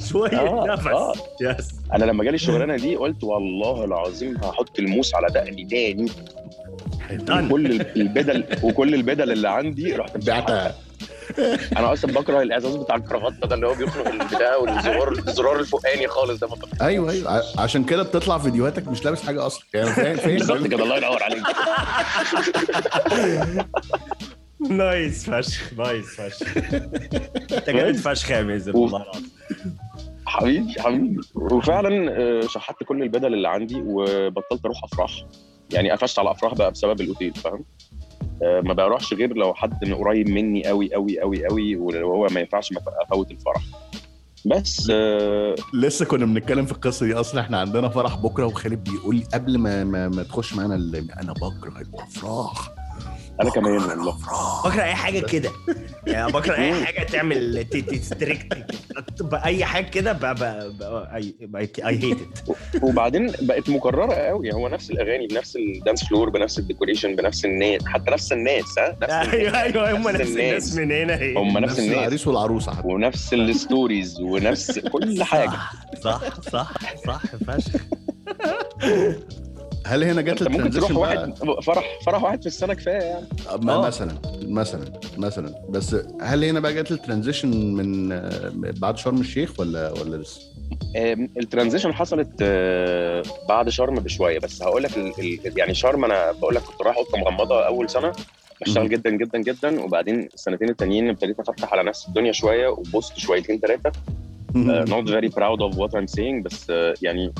شوية 0.09 0.39
آه، 0.41 0.67
نفس 0.67 0.87
آه. 0.87 1.13
yes 1.43 1.69
أنا 1.95 2.05
لما 2.05 2.25
جالي 2.25 2.35
الشغلانة 2.35 2.77
دي 2.77 2.97
قلت 2.97 3.25
والله 3.25 3.85
العظيم 3.85 4.37
هحط 4.37 4.79
الموس 4.79 5.15
على 5.15 5.27
دقني 5.29 5.65
تاني. 5.65 6.11
وكل 7.31 7.81
البدل 7.97 8.45
وكل 8.63 8.95
البدل 8.95 9.33
اللي 9.33 9.49
عندي 9.49 9.93
رحت. 9.97 10.17
بعتها 10.27 10.75
أنا 11.77 11.93
أصلا 11.93 12.13
بكره 12.13 12.43
الاعزاز 12.43 12.77
بتاع 12.77 12.97
الكرافتة 12.97 13.47
ده 13.49 13.55
اللي 13.55 13.67
هو 13.67 13.75
بيخنق 13.75 14.09
البتاع 14.09 14.57
والزرار 14.57 15.13
الزرار 15.13 15.61
الفوقاني 15.61 16.09
خالص 16.09 16.41
ده. 16.41 16.49
أيوه 16.83 17.11
أيوه. 17.11 17.43
عشان 17.59 17.85
كده 17.85 18.03
بتطلع 18.03 18.39
فيديوهاتك 18.39 18.89
مش 18.89 19.05
لابس 19.05 19.23
حاجة 19.27 19.47
أصلا. 19.47 19.65
يعني 19.75 19.91
فاهم؟ 19.91 20.17
بالظبط 20.39 20.59
فاهم 20.59 20.67
كده. 20.69 20.83
الله 20.83 20.97
ينور 20.97 21.23
عليك. 21.23 21.43
نايس 24.71 25.31
فشخ 25.31 25.73
نايس 25.79 26.07
فشخ. 26.21 26.57
انت 27.53 27.71
جامد 27.71 27.97
فشخ 27.97 28.31
يا 28.31 28.43
مازن 28.43 28.77
والله 28.77 29.03
العظيم. 29.03 29.31
حبيبي 30.27 30.75
حبيبي. 30.79 31.21
وفعلا 31.35 32.13
آه، 32.21 32.41
شحت 32.47 32.85
كل 32.85 33.03
البدل 33.03 33.35
اللي 33.35 33.49
عندي 33.49 33.83
وبطلت 33.87 34.65
أروح 34.65 34.85
أفراح. 34.85 35.11
يعني 35.73 35.91
قفشت 35.91 36.19
على 36.19 36.31
أفراح 36.31 36.55
بقى 36.55 36.71
بسبب 36.71 37.01
الأوتيل 37.01 37.35
فاهم؟ 37.35 37.65
ما 38.43 38.73
بروحش 38.75 39.15
غير 39.15 39.35
لو 39.35 39.55
حد 39.55 39.85
من 39.85 39.95
قريب 39.95 40.29
مني 40.29 40.65
قوي 40.67 40.95
قوي 40.95 41.21
قوي 41.21 41.47
قوي 41.47 41.77
وهو 41.77 42.27
ما 42.31 42.41
ينفعش 42.41 42.73
افوت 43.03 43.31
الفرح. 43.31 43.63
بس 44.47 44.91
آه، 44.91 45.55
لسه 45.75 46.05
كنا 46.05 46.27
بنتكلم 46.27 46.67
في 46.67 46.73
القصة 46.73 47.07
دي. 47.07 47.15
أصلا 47.15 47.41
إحنا 47.41 47.61
عندنا 47.61 47.89
فرح 47.89 48.17
بكرة 48.17 48.47
وخالد 48.47 48.85
بيقول 48.91 49.17
لي 49.17 49.25
قبل 49.35 49.59
ما 49.59 49.85
ما, 49.85 50.09
ما 50.09 50.23
تخش 50.23 50.55
معانا 50.55 50.75
أنا 51.23 51.33
بكره 51.33 51.81
الأفراح. 51.81 52.78
أنا 53.41 53.51
كمان 53.51 53.79
بكره 53.79 53.91
والله. 53.91 54.15
بكره 54.65 54.83
أي 54.83 54.95
حاجة 54.95 55.21
كده. 55.21 55.51
يعني 56.07 56.33
بكره 56.33 56.55
أي 56.57 56.85
حاجة 56.85 57.03
تعمل 57.05 57.65
ت 57.65 57.75
restrict 57.75 58.59
أي 59.45 59.65
حاجة 59.65 59.85
كده 59.89 60.13
I 61.15 61.35
hate 61.85 62.19
it 62.21 62.83
وبعدين 62.83 63.33
بقت 63.43 63.69
مكررة 63.71 64.13
قوي. 64.15 64.53
هو 64.53 64.69
نفس 64.69 64.91
الأغاني 64.91 65.27
بنفس 65.27 65.57
ال 65.57 65.65
dance 65.65 66.05
floor 66.05 66.31
بنفس 66.31 66.59
ال 66.59 66.64
decoration 66.64 67.17
بنفس 67.17 67.45
الناس. 67.45 67.87
حتى 67.87 68.11
نفس 68.11 68.33
الناس 68.33 68.79
ها؟ 68.79 68.97
نفس 69.03 69.35
أيوه 69.35 69.63
أيوه 69.63 69.91
هم 69.93 70.09
نفس 70.09 70.21
نفس 70.21 70.31
الناس. 70.31 70.75
من 70.77 70.93
هنا. 70.93 71.39
هم 71.41 71.59
نفس 71.59 71.79
الناس. 71.79 71.99
العريس 71.99 72.27
والعروسة 72.27 72.87
ونفس 72.87 73.35
ال 73.35 73.45
stories 73.45 74.21
ونفس 74.21 74.79
كل 74.79 75.23
حاجة. 75.23 75.59
صح 76.05 76.21
صح 76.41 76.41
صح 76.53 76.73
صح 77.07 77.23
فشخ. 77.47 77.81
هل 79.89 80.05
هنا 80.05 80.23
جت 80.23 80.43
أنت 80.43 80.51
ممكن 80.51 80.71
تروح 80.71 80.91
واحد 80.97 81.35
بقى؟ 81.45 81.63
فرح 81.63 81.85
فرح 82.07 82.23
واحد 82.25 82.41
في 82.41 82.47
السنة 82.47 82.75
كفاية 82.75 82.95
يعني. 83.03 83.27
ما- 83.63 83.75
آه. 83.75 83.87
مثلا 83.87 84.13
مثلا 84.43 84.85
مثلا. 85.19 85.55
بس 85.69 85.97
هل 86.21 86.45
هنا 86.45 86.61
بقى 86.61 86.75
جت 86.75 86.91
ال 86.93 87.00
transition 87.00 87.75
من 87.75 88.13
آه، 88.13 88.53
بعد 88.55 88.97
شرم 88.99 89.21
الشيخ 89.21 89.61
ولا 89.61 89.93
ولا 89.93 90.17
لسه؟ 90.17 90.41
ال 91.37 91.42
transition 91.42 91.95
حصلت 91.95 92.29
آه، 92.43 93.23
بعد 93.49 93.69
شرم 93.69 93.95
بشوية. 93.95 94.39
بس 94.39 94.63
هقول 94.63 94.83
لك 94.83 94.97
ال- 94.97 95.13
ال- 95.47 95.59
يعني 95.59 95.75
شرم 95.75 96.05
أنا 96.05 96.33
بقول 96.33 96.55
لك 96.55 96.63
كنت 96.63 96.83
رايح 96.83 96.97
أوضة 96.97 97.19
مغمضة 97.19 97.67
أول 97.67 97.91
سنة. 97.91 98.13
بشتغل 98.61 98.89
جدا 98.89 99.11
جدا 99.11 99.39
جدا. 99.39 99.81
وبعدين 99.85 100.29
السنتين 100.35 100.69
التانيين 100.69 101.09
ابتديت 101.09 101.41
أفتح 101.41 101.73
على 101.73 101.83
نفس 101.83 102.09
الدنيا 102.09 102.33
شوية 102.33 102.69
وبوظت 102.69 103.19
شويتين 103.19 103.59
ثلاثة 103.61 103.93
not 104.85 105.05
very 105.09 105.29
proud 105.29 105.61
of 105.61 105.77
what 105.79 105.91
I'm 105.99 106.15
saying. 106.17 106.43
بس 106.45 106.71
آه، 106.71 106.95
يعني 107.03 107.33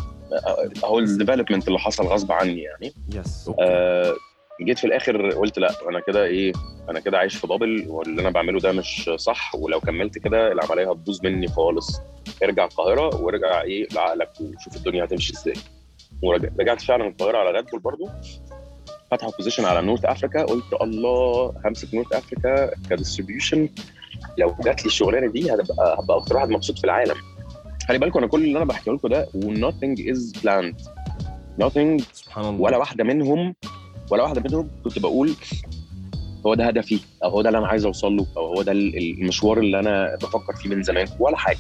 هو 0.85 0.99
ال 0.99 1.05
development 1.05 1.69
اللي 1.69 1.79
حصل 1.79 2.05
غصب 2.07 2.33
عني 2.33 2.63
يعني. 2.63 2.93
yes. 3.15 3.51
آه، 3.61 4.15
جيت 4.63 4.79
في 4.79 4.87
الآخر 4.87 5.31
قلت 5.31 5.59
لا 5.59 5.71
أنا 5.89 6.01
كده 6.01 6.25
إيه 6.25 6.53
أنا 6.91 7.01
كده 7.01 7.19
عايش 7.19 7.37
في 7.37 7.47
bubble 7.47 7.85
واللي 7.89 8.23
أنا 8.23 8.31
بعمله 8.31 8.61
ده 8.61 8.73
مش 8.73 9.11
صح 9.17 9.55
ولو 9.55 9.81
كملت 9.81 10.19
كده 10.19 10.53
العملية 10.53 10.91
هتبوظ 10.91 11.19
مني 11.25 11.49
خالص. 11.49 12.01
ارجع 12.43 12.65
القاهرة 12.65 13.17
وارجع 13.23 13.63
إيه 13.63 13.89
لعقلك 13.95 14.31
وشوف 14.41 14.77
الدنيا 14.77 15.05
هتمشي 15.05 15.33
إزاي. 15.33 15.55
ورجعت 16.23 16.81
فعلا 16.83 17.09
القاهرة 17.09 17.39
على 17.39 17.51
Red 17.51 17.67
Bull 17.67 17.81
برضه 17.81 18.11
فتحوا 19.11 19.31
position 19.39 19.65
على 19.65 19.83
North 19.83 20.05
Africa 20.05 20.43
قلت 20.45 20.65
الله 20.83 21.55
همسك 21.65 21.95
North 21.95 22.13
Africa 22.13 22.71
ك 22.91 22.97
distribution 22.97 23.69
لو 24.39 24.55
جات 24.65 24.81
لي 24.81 24.87
الشغلانة 24.87 25.27
دي 25.33 25.55
هتبقى 25.55 25.97
هبقى 26.01 26.17
أكتر 26.17 26.37
واحد 26.37 26.49
مبسوط 26.49 26.79
في 26.79 26.85
العالم. 26.85 27.15
خلي 27.89 27.99
بالكم 27.99 28.19
أنا 28.19 28.29
كل 28.29 28.45
اللي 28.45 28.57
أنا 28.57 28.65
بحكي 28.65 28.91
لكم 28.91 29.09
ده 29.09 29.27
nothing 29.35 29.99
is 29.99 30.41
planned. 30.41 30.83
Nothing 31.63 32.03
سبحان 32.13 32.45
الله. 32.45 32.61
ولا 32.61 32.77
واحدة 32.77 33.05
منهم 33.05 33.55
ولا 34.11 34.23
واحدة 34.23 34.41
منهم 34.41 34.71
كنت 34.85 34.99
بقول 34.99 35.35
هو 36.47 36.55
ده 36.55 36.67
هدفي 36.67 37.01
أو 37.25 37.31
هو 37.31 37.43
ده 37.43 37.49
اللي 37.49 37.59
أنا 37.59 37.67
عايز 37.67 37.85
أوصل 37.85 38.17
له 38.17 38.27
أو 38.37 38.47
هو 38.47 38.63
ده 38.63 38.73
ال- 38.73 38.97
المشوار 39.21 39.59
اللي 39.59 39.79
أنا 39.79 40.17
بفكر 40.23 40.57
فيه 40.57 40.69
من 40.71 40.83
زمان 40.83 41.09
ولا 41.21 41.37
حاجة. 41.37 41.59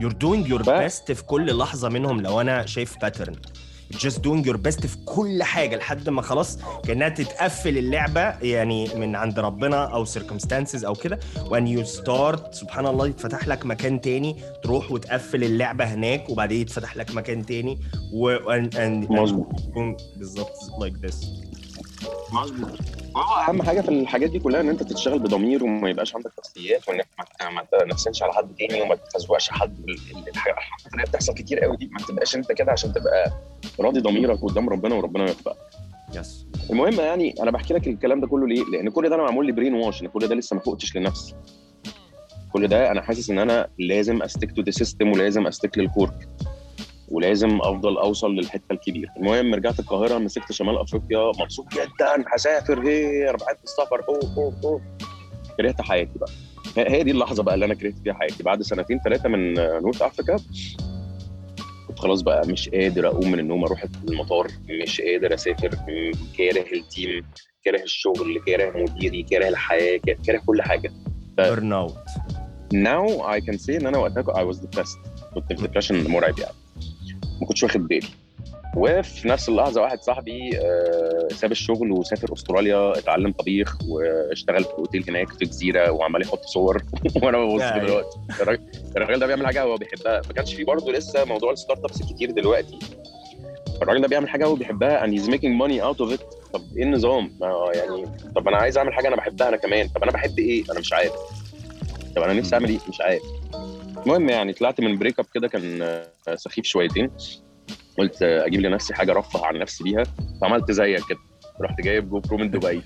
you're 0.00 0.14
doing 0.24 0.48
your 0.50 0.62
ف- 0.62 0.70
best 0.70 1.12
في 1.12 1.24
كل 1.26 1.58
لحظة 1.58 1.88
منهم 1.88 2.20
لو 2.20 2.40
أنا 2.40 2.66
شايف 2.66 2.96
pattern 3.02 3.34
just 3.94 4.18
doing 4.22 4.44
your 4.44 4.56
best 4.56 4.86
في 4.86 4.96
كل 5.04 5.42
حاجة 5.42 5.76
لحد 5.76 6.08
ما 6.08 6.22
خلاص 6.22 6.58
كأنها 6.84 7.08
تتقفل 7.08 7.78
اللعبة 7.78 8.20
يعني 8.20 8.94
من 8.94 9.16
عند 9.16 9.38
ربنا 9.38 9.84
أو 9.84 10.04
circumstances 10.04 10.84
أو 10.84 10.94
كده. 10.94 11.18
and 11.50 11.66
you 11.66 11.84
start 11.84 12.54
سبحان 12.54 12.86
الله 12.86 13.06
يتفتح 13.06 13.48
لك 13.48 13.66
مكان 13.66 14.00
تاني 14.00 14.36
تروح 14.62 14.92
وتقفل 14.92 15.44
اللعبة 15.44 15.84
هناك 15.84 16.30
وبعدين 16.30 16.60
يتفتح 16.60 16.96
لك 16.96 17.14
مكان 17.14 17.46
تاني. 17.46 17.80
و 18.12 18.38
and, 18.38 18.70
and, 18.74 19.12
يكون 19.68 19.96
بالظبط 20.16 20.56
like 20.80 21.08
this. 21.08 21.47
مظبوط 22.32 22.68
أهم 23.48 23.62
حاجة 23.62 23.80
في 23.80 23.88
الحاجات 23.88 24.30
دي 24.30 24.38
كلها 24.38 24.60
إن 24.60 24.68
أنت 24.68 24.82
تشتغل 24.82 25.18
بضمير 25.18 25.64
وما 25.64 25.90
يبقاش 25.90 26.14
عندك 26.16 26.30
نفسيات 26.38 26.88
وإنك 26.88 27.08
ما 27.40 27.62
تنفسنش 27.80 28.22
على 28.22 28.32
حد 28.32 28.54
تاني 28.58 28.82
وما 28.82 28.94
تزقش 29.14 29.50
حد 29.50 29.78
ال- 29.78 29.90
ال- 30.18 30.28
الحاجات 30.28 30.56
اللي 30.94 31.04
بتحصل 31.04 31.34
كتير 31.34 31.60
قوي 31.60 31.76
دي 31.76 31.90
ما 31.92 32.06
تبقاش 32.08 32.36
أنت 32.36 32.52
كده 32.52 32.72
عشان 32.72 32.92
تبقى 32.92 33.30
راضي 33.80 34.00
ضميرك 34.00 34.38
قدام 34.42 34.68
ربنا 34.68 34.94
وربنا 34.94 35.26
يوفقك 35.28 35.56
yes 36.14 36.46
المهم 36.70 37.00
يعني 37.00 37.34
أنا 37.42 37.50
بحكي 37.50 37.74
لك 37.74 37.88
الكلام 37.88 38.20
ده 38.20 38.26
كله 38.26 38.46
ليه؟ 38.46 38.64
لأن 38.64 38.88
كل 38.90 39.08
ده 39.08 39.14
أنا 39.14 39.22
معمول 39.22 39.46
لي 39.46 39.52
brain 39.52 39.74
wash 39.74 40.02
إن 40.02 40.06
كل 40.08 40.28
ده 40.28 40.34
لسه 40.34 40.56
ما 40.56 40.62
فوقتش 40.62 40.96
لنفسي. 40.96 41.34
كل 42.52 42.68
ده 42.68 42.90
أنا 42.90 43.02
حاسس 43.02 43.30
إن 43.30 43.38
أنا 43.38 43.68
لازم 43.78 44.22
stick 44.22 44.52
to 44.52 44.62
the 44.62 44.70
system 44.70 45.08
ولازم 45.12 45.46
stick 45.46 45.78
لل 45.78 45.95
corp 45.95 46.28
ولازم 47.10 47.58
أفضل 47.62 47.96
أوصل 47.98 48.34
للحتة 48.34 48.72
الكبيرة. 48.72 49.10
المهم 49.16 49.54
رجعت 49.54 49.78
القاهرة 49.80 50.18
مسكت 50.18 50.52
شمال 50.52 50.78
أفريقيا 50.78 51.32
مبسوط 51.40 51.66
جدا 51.74 52.24
هسافر 52.34 52.88
هي 52.88 53.32
بحب 53.40 53.56
السفر 53.64 54.04
أوه 54.08 54.34
أوه 54.36 54.54
أوه. 54.64 54.80
كرهت 55.56 55.80
حياتي 55.80 56.18
بقى. 56.18 56.30
هي 56.76 57.02
دي 57.02 57.10
اللحظة 57.10 57.42
بقى 57.42 57.54
اللي 57.54 57.64
أنا 57.66 57.74
كرهت 57.74 57.98
فيها 57.98 58.14
حياتي. 58.14 58.42
بعد 58.42 58.62
سنتين 58.62 59.00
ثلاثة 59.04 59.28
من 59.28 59.54
North 59.54 60.02
Africa 60.02 60.36
كنت 61.88 61.98
خلاص 61.98 62.22
بقى 62.22 62.48
مش 62.48 62.68
قادر 62.68 63.06
أقوم 63.06 63.30
من 63.30 63.38
النوم 63.38 63.64
أروح 63.64 63.84
المطار 64.08 64.46
مش 64.82 65.00
قادر 65.00 65.34
أسافر 65.34 65.70
كاره 66.38 66.72
ال 66.72 66.83
team 66.83 67.26
كاره 67.64 67.82
الشغل 67.82 68.40
كاره 68.46 68.82
مديري 68.82 69.22
كاره 69.22 69.48
الحياة 69.48 70.00
كاره 70.26 70.42
كل 70.46 70.62
حاجة. 70.62 70.92
burn 71.36 71.72
out 71.72 71.94
now 72.74 73.22
I 73.24 73.40
can 73.40 73.58
say 73.58 73.70
إن 73.70 73.86
أنا 73.86 73.98
وقتها 73.98 74.22
I 74.34 74.52
was 74.54 74.56
depressed. 74.58 74.98
كنت 75.34 75.52
في 75.60 75.68
depression 75.68 76.10
مرعب 76.10 76.38
يعني. 76.38 76.52
ما 77.40 77.46
كنتش 77.46 77.62
واخد 77.62 77.88
بالي. 77.88 78.08
وفي 78.76 79.28
نفس 79.28 79.48
اللحظة 79.48 79.82
واحد 79.82 80.00
صاحبي 80.00 80.58
آه، 80.58 81.28
ساب 81.32 81.52
الشغل 81.52 81.92
وسافر 81.92 82.32
أستراليا 82.32 82.98
اتعلم 82.98 83.32
طبيخ 83.32 83.76
واشتغل 83.88 84.64
في 84.64 84.70
أوتيل 84.78 85.04
هناك 85.08 85.28
في 85.28 85.44
جزيرة 85.44 85.90
وعمال 85.90 86.22
يحط 86.22 86.44
صور. 86.44 86.82
وأنا 87.22 87.38
ببص 87.38 87.62
دلوقتي. 87.62 88.18
الراجل 88.96 89.18
ده 89.20 89.26
بيعمل 89.26 89.46
حاجة 89.46 89.62
هو 89.62 89.76
بيحبها. 89.76 90.20
ما 90.26 90.32
كانش 90.32 90.54
في 90.54 90.64
برضه 90.64 90.92
لسه 90.92 91.24
موضوع 91.24 91.52
ال 91.52 91.84
startups 91.84 92.02
كتير 92.12 92.30
دلوقتي. 92.30 92.78
الراجل 93.82 94.00
ده 94.00 94.08
بيعمل 94.08 94.28
حاجة 94.28 94.44
هو 94.46 94.54
بيحبها 94.54 95.06
and 95.06 95.10
he's 95.10 95.26
making 95.26 95.62
money 95.62 95.80
out 95.82 96.06
of 96.06 96.18
it. 96.18 96.22
طب 96.52 96.62
إيه 96.76 96.82
النظام؟ 96.82 97.32
يعني 97.74 98.06
طب 98.36 98.48
أنا 98.48 98.56
عايز 98.56 98.78
أعمل 98.78 98.92
حاجة 98.92 99.08
أنا 99.08 99.16
بحبها 99.16 99.48
أنا 99.48 99.56
كمان. 99.56 99.88
طب 99.88 100.02
أنا 100.02 100.12
بحب 100.12 100.38
إيه؟ 100.38 100.64
أنا 100.70 100.80
مش 100.80 100.92
عارف. 100.92 101.12
طب 102.16 102.22
أنا 102.22 102.32
نفسي 102.32 102.54
أعمل 102.54 102.68
إيه؟ 102.68 102.78
مش 102.88 103.00
عارف. 103.00 103.22
المهم 104.06 104.28
يعني 104.28 104.52
طلعت 104.52 104.80
من 104.80 104.98
break 104.98 105.18
up 105.18 105.26
كده 105.34 105.48
كان 105.48 106.02
سخيف 106.34 106.64
شويتين. 106.64 107.10
قلت 107.98 108.22
أجيب 108.22 108.60
لنفسي 108.60 108.94
حاجة 108.94 109.12
أرفه 109.12 109.46
عن 109.46 109.58
نفسي 109.58 109.84
بيها. 109.84 110.02
فعملت 110.40 110.72
زيك 110.72 111.02
كده. 111.08 111.18
رحت 111.62 111.80
جايب 111.80 112.10
GoPro 112.10 112.36
من 112.36 112.50
دبي. 112.50 112.76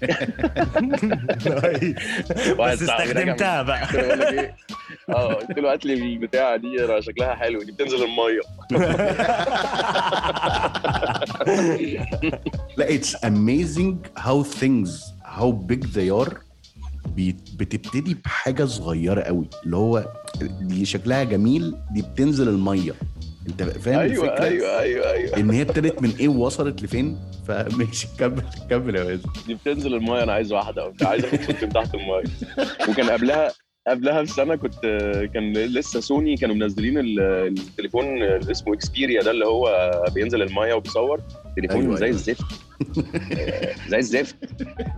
واحد 2.58 2.72
بس 2.72 2.82
استخدمتها 2.82 3.62
بقى. 3.62 3.88
إيه؟ 3.94 4.56
آه 5.08 5.34
قلت 5.34 5.58
له 5.58 5.72
هات 5.72 5.84
لي 5.86 5.94
البتاعة 5.94 6.56
دي 6.56 7.02
شكلها 7.02 7.34
حلو 7.34 7.62
دي 7.62 7.72
بتنزل 7.72 8.04
المية. 8.04 8.40
لا 12.78 12.94
it's 12.94 13.16
amazing 13.16 13.94
how 14.18 14.44
things 14.60 14.90
how 15.38 15.52
big 15.70 15.82
they 15.94 16.10
are. 16.24 16.34
بي- 16.34 16.51
بتبتدي 17.58 18.14
بحاجة 18.24 18.64
صغيرة 18.64 19.20
قوي 19.22 19.48
اللي 19.64 19.76
هو 19.76 20.04
دي 20.60 20.84
شكلها 20.84 21.24
جميل 21.24 21.74
دي 21.90 22.02
بتنزل 22.02 22.48
المية. 22.48 22.92
انت 23.48 23.62
فاهم 23.62 23.98
أيوه 23.98 24.24
الفكرة؟ 24.24 24.44
أيوه 24.44 24.80
أيوه 24.80 25.10
أيوه. 25.12 25.36
إن 25.36 25.50
هي 25.50 25.62
ابتدت 25.62 26.02
من 26.02 26.10
إيه 26.20 26.28
ووصلت 26.28 26.82
لفين؟ 26.82 27.18
فماشي 27.48 28.06
كمل 28.18 28.42
كمل 28.70 28.96
يا 28.96 29.04
مازن 29.04 29.28
دي 29.46 29.54
بتنزل 29.54 29.94
المية 29.94 30.22
أنا 30.22 30.32
عايز 30.32 30.52
واحدة 30.52 30.86
وبتاع 30.86 31.08
عايز 31.08 31.24
اخد 31.24 31.40
صورتي 31.42 31.66
تحت 31.66 31.94
المية. 31.94 32.22
وكان 32.88 33.10
قبلها 33.10 33.52
قبلها 33.88 34.22
بسنة 34.22 34.56
كنت 34.56 34.80
كان 35.34 35.52
لسه 35.52 36.00
سوني 36.00 36.36
كانوا 36.36 36.54
منزلين 36.54 36.98
ال- 36.98 37.20
التليفون 37.58 38.22
اللي 38.22 38.50
اسمه 38.50 38.74
Xperia 38.74 39.22
ده 39.22 39.30
اللي 39.30 39.46
هو 39.46 39.92
بينزل 40.14 40.42
المية 40.42 40.74
وبيصور. 40.74 41.20
تليفون 41.56 41.80
أيوة، 41.80 41.96
زي 41.96 42.04
أيوة. 42.06 42.16
الزفت 42.16 42.44
زي 43.90 43.98
الزفت 43.98 44.36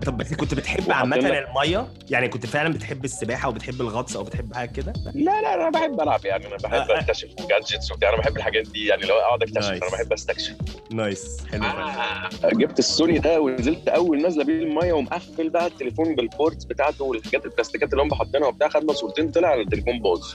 طب 0.06 0.16
بس 0.16 0.34
كنت 0.34 0.54
بتحب 0.54 0.88
لك- 0.88 1.24
المية 1.24 1.88
يعني 2.10 2.28
كنت 2.28 2.46
فعلا 2.46 2.72
بتحب 2.72 3.04
السباحة 3.04 3.48
وبتحب 3.48 3.80
الغطس 3.80 4.16
أو 4.16 4.22
بتحب 4.24 4.54
حاجة 4.54 4.70
كده 4.70 4.92
لا 5.14 5.42
لا 5.42 5.54
أنا 5.54 5.70
بحب 5.70 6.00
ألعب 6.00 6.24
يعني 6.26 6.46
أنا 6.46 6.56
بحب 6.56 6.90
آه. 6.90 7.00
أكتشف 7.00 7.28
gadgets 7.50 7.92
وبتاع 7.92 8.08
أنا 8.08 8.18
بحب 8.18 8.36
الحاجات 8.36 8.68
دي 8.68 8.86
يعني 8.86 9.02
لو 9.02 9.14
أقعد 9.14 9.42
أكتشف. 9.42 9.70
أنا 9.70 9.90
بحب 9.92 10.12
أستكشف 10.12 10.54
nice 10.90 11.38
حلو 11.52 11.62
فعلا. 11.62 12.28
جبت 12.52 12.78
السوني 12.78 13.18
ده 13.18 13.40
ونزلت 13.40 13.88
أول 13.88 14.22
نازلة 14.22 14.44
بيه 14.44 14.62
المية 14.62 14.92
ومقفل 14.92 15.50
بقى 15.50 15.66
التليفون 15.66 16.14
بال 16.14 16.29
ports 16.29 16.64
بتاعته 16.64 17.04
والحاجات 17.04 17.44
البلاستيكات 17.44 17.92
اللي 17.92 18.02
هم 18.02 18.14
حاطينها 18.14 18.48
وبتاع 18.48 18.68
خدنا 18.68 18.92
صورتين 18.92 19.30
طلع 19.30 19.54
التليفون 19.54 19.98
باظ 20.02 20.22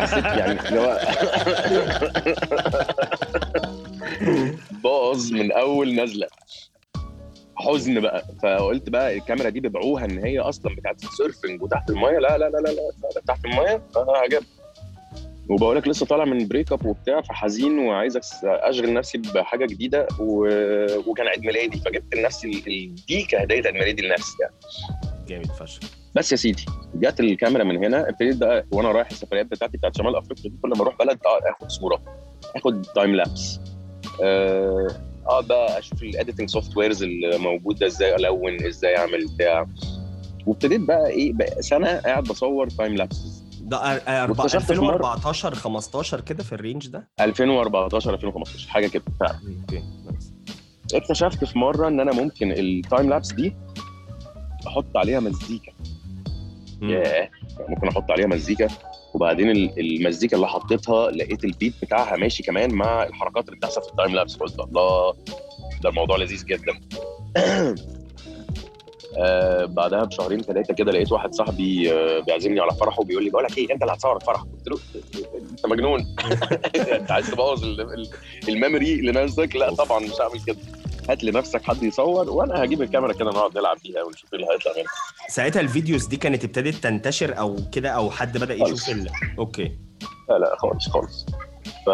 حسيت 0.00 0.24
يعني 0.24 0.68
اللي 0.68 0.80
هو 0.80 0.98
باظ 4.84 5.32
من 5.32 5.52
أول 5.52 5.94
نازله 5.94 6.26
حزن 7.56 8.00
بقى. 8.00 8.24
فقلت 8.42 8.90
بقى 8.90 9.16
الكاميرا 9.16 9.48
دي 9.48 9.60
بيبيعوها 9.60 10.04
إن 10.04 10.18
هي 10.18 10.38
أصلا 10.38 10.74
بتاعت 10.76 11.04
ال 11.04 11.11
surfing 11.11 11.62
وتحت 11.62 11.90
المية. 11.90 12.18
لا 12.18 12.38
لا 12.38 12.48
لا 12.48 12.58
لا 12.58 12.70
لا 12.70 13.20
تحت 13.28 13.44
المية. 13.44 13.82
أنا 13.96 14.12
عجب 14.12 14.42
وبقول 15.50 15.76
لك 15.76 15.88
لسه 15.88 16.06
طالع 16.06 16.24
من 16.24 16.48
break 16.48 16.72
up 16.72 16.86
وبتاع 16.86 17.20
فحزين 17.20 17.78
وعايز 17.78 18.18
أشغل 18.44 18.92
نفسي 18.92 19.18
بحاجة 19.18 19.66
جديدة 19.66 20.08
و... 20.20 20.48
وكان 21.06 21.26
عيد 21.26 21.40
ميلادي. 21.40 21.80
فجبت 21.80 22.14
لنفسي 22.14 22.50
دي 23.08 23.22
كهديه 23.22 23.54
عيد 23.54 23.66
ميلادي 23.66 24.02
لنفسي 24.02 24.36
يعني. 24.40 24.54
جامد 25.28 25.46
فشخ. 25.46 25.80
بس 26.14 26.32
يا 26.32 26.36
سيدي 26.36 26.64
جت 26.94 27.20
الكاميرا 27.20 27.64
من 27.64 27.84
هنا 27.84 28.08
ابتديت 28.08 28.36
بقى 28.36 28.66
وأنا 28.72 28.92
رايح 28.92 29.10
السفريات 29.10 29.46
بتاعتي 29.46 29.76
بتاعت 29.76 29.96
شمال 29.96 30.16
أفريقيا 30.16 30.50
دي 30.50 30.56
كل 30.62 30.68
ما 30.68 30.82
أروح 30.82 30.98
بلد 30.98 31.18
آخد 31.24 31.70
صورة 31.70 32.02
آخد 32.56 32.82
time 32.82 33.14
lapse 33.14 33.60
اقعد 34.20 35.44
بقى 35.46 35.78
أشوف 35.78 36.02
ال 36.02 36.48
editing 36.50 36.76
softwares 36.76 37.02
اللي 37.02 37.38
موجوده 37.38 37.86
إزاي 37.86 38.14
ألوّن 38.16 38.66
إزاي 38.66 38.96
أعمل 38.98 39.26
بتاع. 39.34 39.66
وابتديت 40.46 40.80
بقى 40.80 41.06
إيه 41.06 41.32
بقى 41.32 41.62
سنة 41.62 41.96
قاعد 41.96 42.24
بصور 42.24 42.68
time 42.68 42.94
lapses 42.94 43.44
ده 43.60 43.78
أر- 43.78 44.00
أربع- 44.00 44.30
واكتشفت 44.38 44.72
في 44.72 44.80
مرة- 44.80 44.82
2014 44.82 45.54
15 45.54 46.20
كده 46.20 46.42
في 46.42 46.52
ال 46.52 46.58
range 46.58 46.88
ده؟ 46.88 47.08
2014 47.20 48.14
2015 48.14 48.68
حاجة 48.68 48.86
كده 48.86 49.02
فعلا. 49.20 49.38
okay 49.60 49.82
اكتشفت 50.94 51.44
في 51.44 51.58
مرة 51.58 51.88
إن 51.88 52.00
أنا 52.00 52.12
ممكن 52.12 52.52
ال 52.52 52.64
time 52.64 53.10
lapse 53.10 53.32
دي 53.32 53.56
أحط 54.66 54.96
عليها 54.96 55.20
مزيكا. 55.20 55.72
ياه 56.82 57.08
يعني 57.08 57.30
ممكن 57.68 57.88
أحط 57.88 58.10
عليها 58.10 58.26
مزيكا. 58.26 58.68
وبعدين 59.14 59.50
ال- 59.50 59.80
المزيكا 59.80 60.36
اللي 60.36 60.48
حطيتها 60.48 61.10
لقيت 61.10 61.44
ال 61.44 61.50
beat 61.50 61.74
بتاعها 61.82 62.16
ماشي 62.16 62.42
كمان 62.42 62.74
مع 62.74 63.02
الحركات 63.02 63.44
اللي 63.48 63.56
بتحصل 63.56 63.82
في 63.82 63.88
ال 63.88 63.93
time 63.93 64.14
lapse 64.14 64.36
قلت 64.36 64.60
الله 64.60 65.14
ده 65.82 65.90
الموضوع 65.90 66.16
لذيذ 66.16 66.44
جدا. 66.44 66.72
آه 69.18 69.64
بعدها 69.64 70.04
بشهرين 70.04 70.40
ثلاثة 70.42 70.74
كده 70.74 70.92
لقيت 70.92 71.12
واحد 71.12 71.34
صاحبي 71.34 71.92
آه 71.92 72.20
بيعزمني 72.20 72.60
على 72.60 72.70
فرحه 72.80 73.00
وبيقول 73.00 73.24
لي 73.24 73.30
بقول 73.30 73.44
لك 73.44 73.58
إيه 73.58 73.72
أنت 73.72 73.82
اللي 73.82 73.92
هتصور 73.92 74.16
الفرح 74.16 74.40
قلت 74.40 74.68
له 74.68 74.78
أنت 75.50 75.66
مجنون. 75.66 76.00
أنت 77.00 77.10
عايز 77.10 77.30
تبوظ 77.30 77.64
ال- 77.64 77.80
ال- 77.80 78.08
ال 78.48 78.55
memory 78.55 79.00
لنفسك؟ 79.00 79.56
لا 79.56 79.74
طبعا 79.74 80.00
مش 80.00 80.20
هعمل 80.20 80.40
كده. 80.46 80.56
هات 81.08 81.24
لنفسك 81.24 81.62
حد 81.62 81.82
يصور 81.82 82.30
وأنا 82.30 82.64
هجيب 82.64 82.82
الكاميرا 82.82 83.12
كده 83.12 83.30
نقعد 83.30 83.58
نلعب 83.58 83.76
بيها 83.84 84.02
ونشوف 84.02 84.34
إيه 84.34 84.40
اللي 84.40 84.52
هيطلع 84.54 84.72
منها. 84.72 84.84
ساعتها 85.28 85.60
ال 85.60 85.67
videos 85.67 86.06
دي 86.06 86.16
كانت 86.16 86.44
ابتدت 86.44 86.74
تنتشر 86.74 87.38
أو 87.38 87.56
كده 87.72 87.88
أو 87.90 88.10
حد 88.10 88.38
بدأ 88.38 88.54
يشوف 88.54 88.68
خالص. 88.68 88.88
ال... 88.88 89.08
okay. 89.38 89.78
لا 90.28 90.38
لا 90.38 90.56
خالص 90.58 90.88
خالص. 90.88 91.26
ف 91.86 91.90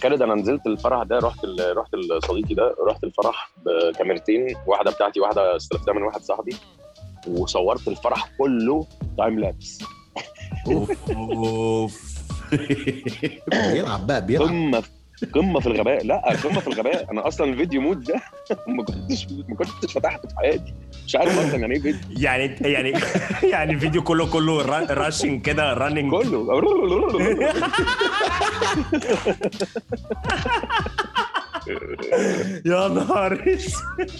كانت 0.00 0.22
أنا 0.22 0.34
نزلت 0.34 0.66
الفرح 0.66 1.02
ده 1.02 1.18
رحت 1.18 1.44
ال... 1.44 1.76
رحت 1.76 1.94
لصديقي 1.94 2.54
ده 2.54 2.74
رحت 2.88 3.04
الفرح 3.04 3.52
بكاميرتين 3.66 4.56
واحدة 4.66 4.90
بتاعتي 4.90 5.20
واحدة 5.20 5.56
استلفتها 5.56 5.94
من 5.94 6.02
واحد 6.02 6.20
صاحبي 6.22 6.56
وصورت 7.28 7.88
الفرح 7.88 8.30
كله 8.38 8.86
time 9.18 9.40
lapse 9.40 9.78
أوف. 10.66 11.10
اوف 11.10 12.18
بيلعب 13.72 14.06
بقى 14.06 14.26
بيلعب. 14.26 14.48
قمه 14.48 14.82
قمة 15.24 15.60
في 15.60 15.66
الغباء. 15.66 16.04
لا 16.06 16.36
قمة 16.44 16.60
في 16.60 16.66
الغباء. 16.68 17.12
أنا 17.12 17.28
أصلا 17.28 17.52
ال 17.52 17.57
video 17.57 17.80
mode 17.80 18.04
ده 18.04 18.14
ما 18.76 18.84
كنتش 18.84 19.26
ما 19.48 19.54
كنتش 19.56 19.92
فتحته 19.92 20.28
في 20.28 20.36
حياتي. 20.36 20.74
مش 21.06 21.16
عارف 21.16 21.38
أصلا 21.38 21.56
يعني 21.56 21.74
إيه 21.74 21.80
فيديو. 21.80 22.00
يعني 22.16 22.56
يعني 22.60 22.92
يعني 23.52 23.72
الفيديو 23.72 24.02
كله 24.02 24.26
كله 24.32 24.62
rushing 24.90 25.42
كده 25.42 25.72
running 25.74 26.10
كله. 26.10 26.48
يا 32.66 32.88
نهار 32.88 33.44
اسود. 33.54 34.10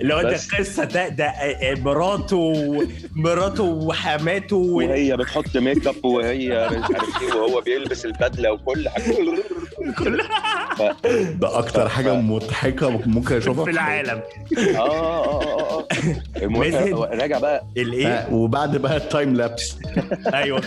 اللي 0.00 0.14
هو 0.14 0.22
ده. 0.22 0.36
قصه 0.58 0.84
ده 0.84 1.08
ده 1.08 1.32
مراته 1.76 2.52
مراته 3.16 3.62
وحماته 3.64 4.56
و... 4.56 4.76
وهي 4.76 5.16
بتحط 5.16 5.56
make 5.56 5.86
up 5.86 6.04
وهي 6.04 6.68
مش 6.72 6.84
عارف 6.94 7.22
إيه 7.22 7.34
وهو 7.40 7.60
بيلبس 7.60 8.04
البدلة 8.04 8.52
وكل 8.52 8.88
حاجة. 8.88 9.26
ده 11.40 11.58
أكتر 11.58 11.88
حاجة 11.88 12.14
مضحكة 12.14 12.90
ممكن 13.06 13.36
أشوفها. 13.36 13.64
في 13.64 13.70
العالم. 13.70 14.20
آه 14.58 14.78
آه 14.78 15.42
آه 15.42 15.78
آه. 15.78 15.86
المهم 16.36 16.60
مازن. 16.70 16.94
راجع 16.94 17.38
بقى. 17.38 17.64
الإيه؟ 17.76 18.06
آه، 18.08 18.34
وبعد 18.34 18.76
بقى 18.76 18.96
ال 18.96 19.04
time 19.04 19.34
lapse 19.34 19.76
أيوه. 20.34 20.62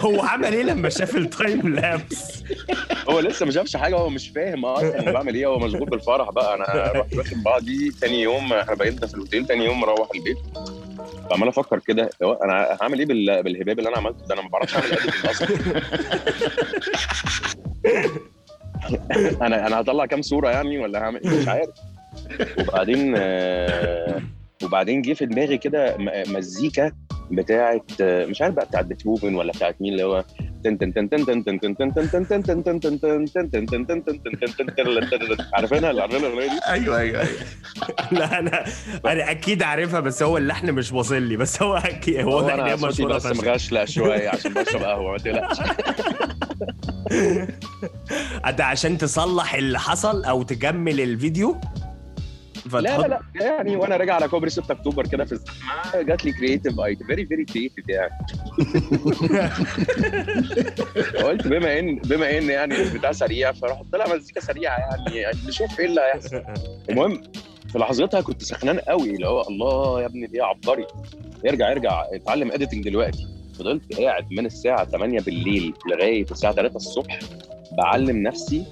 هو 0.00 0.22
عمل 0.22 0.52
إيه 0.54 0.62
لما 0.62 0.88
شاف 0.88 1.16
ال 1.16 1.26
time 1.26 1.68
lapse 1.74 2.42
هو 3.10 3.20
لسه 3.20 3.46
ما 3.46 3.52
شافش 3.52 3.76
حاجة 3.84 3.96
هو 3.96 4.08
مش 4.10 4.28
فاهم 4.28 4.64
أصلا 4.64 4.98
أنا 5.00 5.12
بعمل 5.16 5.34
إيه؟ 5.34 5.46
هو 5.46 5.58
مشغول 5.58 5.90
بالفرح 5.90 6.30
بقى 6.30 6.54
أنا 6.54 6.64
رحت 7.00 7.14
واخد 7.16 7.42
بعضي 7.44 7.90
تاني 8.00 8.22
يوم 8.22 8.52
إحنا 8.52 8.74
بقينا 8.74 9.06
في 9.06 9.14
الأوتيل 9.14 9.46
تاني 9.46 9.64
يوم 9.64 9.80
مروح 9.80 10.08
البيت. 10.14 10.38
فعمال 11.30 11.48
أفكر 11.48 11.78
كده 11.78 12.10
هو 12.22 12.32
أنا 12.32 12.78
هعمل 12.82 12.98
إيه 12.98 13.06
بال- 13.06 13.42
بالهباب 13.42 13.78
اللي 13.78 13.88
أنا 13.90 13.96
عملته 13.98 14.26
ده؟ 14.26 14.34
أنا 14.34 14.42
ما 14.42 14.48
بعرفش 14.48 14.74
أعمل 14.76 14.86
editing 14.88 15.28
أصلا 15.30 15.48
أنا 19.46 19.66
أنا 19.66 19.80
هطلع 19.80 20.06
كام 20.06 20.22
صورة 20.22 20.50
يعني 20.50 20.78
ولا 20.78 20.98
هعمل 20.98 21.20
إيه؟ 21.24 21.40
مش 21.40 21.48
عارف. 21.48 21.68
وبعدين 22.58 23.14
آه، 23.16 24.22
وبعدين 24.64 25.02
جه 25.02 25.12
في 25.12 25.26
دماغي 25.26 25.58
كده 25.58 25.96
مزيكا 26.28 26.92
بتاعت 27.30 27.90
آه، 28.00 28.26
مش 28.26 28.42
عارف 28.42 28.54
بقى 28.54 28.66
بتاعت 28.66 28.84
بيتهوفن 28.84 29.34
ولا 29.34 29.52
بتاعت 29.52 29.76
مين 29.80 29.92
اللي 29.92 30.04
هو 30.04 30.24
عارفينها؟ 35.54 36.02
عارفينها 36.02 36.30
الأغنية 36.30 36.48
دي؟ 36.48 36.60
أيوه 36.68 36.98
أيوه 36.98 37.20
أيوه. 37.20 37.38
لا 38.18 38.38
أنا 38.38 38.64
أنا 39.06 39.30
أكيد 39.30 39.62
عارفها 39.62 40.00
بس 40.00 40.22
هو 40.22 40.38
اللحن 40.38 40.72
مش 40.72 40.92
واصل 40.92 41.22
لي 41.22 41.36
بس 41.36 41.62
هو 41.62 41.76
أكيد 41.76 42.20
هو 42.20 42.48
أنا 42.48 42.76
صوتي 42.76 43.04
بس 43.04 43.26
مغشلة 43.26 43.84
شوية 43.84 44.28
عشان 44.28 44.54
بشرب 44.54 44.82
قهوة 44.94 45.12
ما 45.12 45.18
تقلقش. 45.18 45.58
أنت 48.46 48.60
عشان 48.60 48.98
تصلح 48.98 49.54
اللي 49.54 49.78
حصل 49.78 50.24
أو 50.24 50.42
تجمل 50.42 51.00
الفيديو؟ 51.00 51.60
لا 52.72 52.80
لا 52.80 53.06
لا 53.06 53.20
يعني 53.34 53.76
وأنا 53.76 53.96
راجع 53.96 54.14
على 54.14 54.28
كوبري 54.28 54.50
6 54.50 54.72
أكتوبر 54.72 55.06
كده 55.06 55.24
في 55.24 55.32
الزحمه 55.32 56.02
جات 56.02 56.24
لي 56.24 56.32
creative 56.32 56.80
idea 56.80 57.06
very 57.06 57.26
very 57.26 57.44
creative 57.44 57.88
يعني. 57.88 58.10
قلت 61.24 61.46
بما 61.46 61.78
ان 61.78 61.96
بما 61.96 62.38
إن 62.38 62.50
يعني 62.50 62.82
البتاع 62.82 63.12
سريع 63.12 63.52
فرحت 63.52 63.84
طلع 63.92 64.14
مزيكا 64.14 64.40
سريعة 64.40 64.78
يعني, 64.78 65.16
يعني 65.16 65.38
نشوف 65.48 65.80
إيه 65.80 65.86
اللي 65.86 66.00
هيحصل. 66.00 66.42
المهم 66.90 67.22
في 67.72 67.78
لحظتها 67.78 68.20
كنت 68.20 68.42
سخنان 68.42 68.78
قوي 68.78 69.10
اللي 69.10 69.28
هو 69.28 69.42
الله 69.48 70.00
يا 70.00 70.06
ابني 70.06 70.30
إيه 70.34 70.42
عبقري. 70.42 70.86
ارجع 71.48 71.72
ارجع 71.72 72.04
اتعلم 72.12 72.52
editing 72.52 72.84
دلوقتي. 72.84 73.26
فضلت 73.58 74.00
قاعد 74.00 74.32
من 74.32 74.46
الساعة 74.46 74.84
8 74.84 75.20
بالليل 75.20 75.74
لغاية 75.90 76.26
الساعة 76.30 76.52
3 76.54 76.76
الصبح 76.76 77.18
بعلم 77.78 78.22
نفسي 78.22 78.64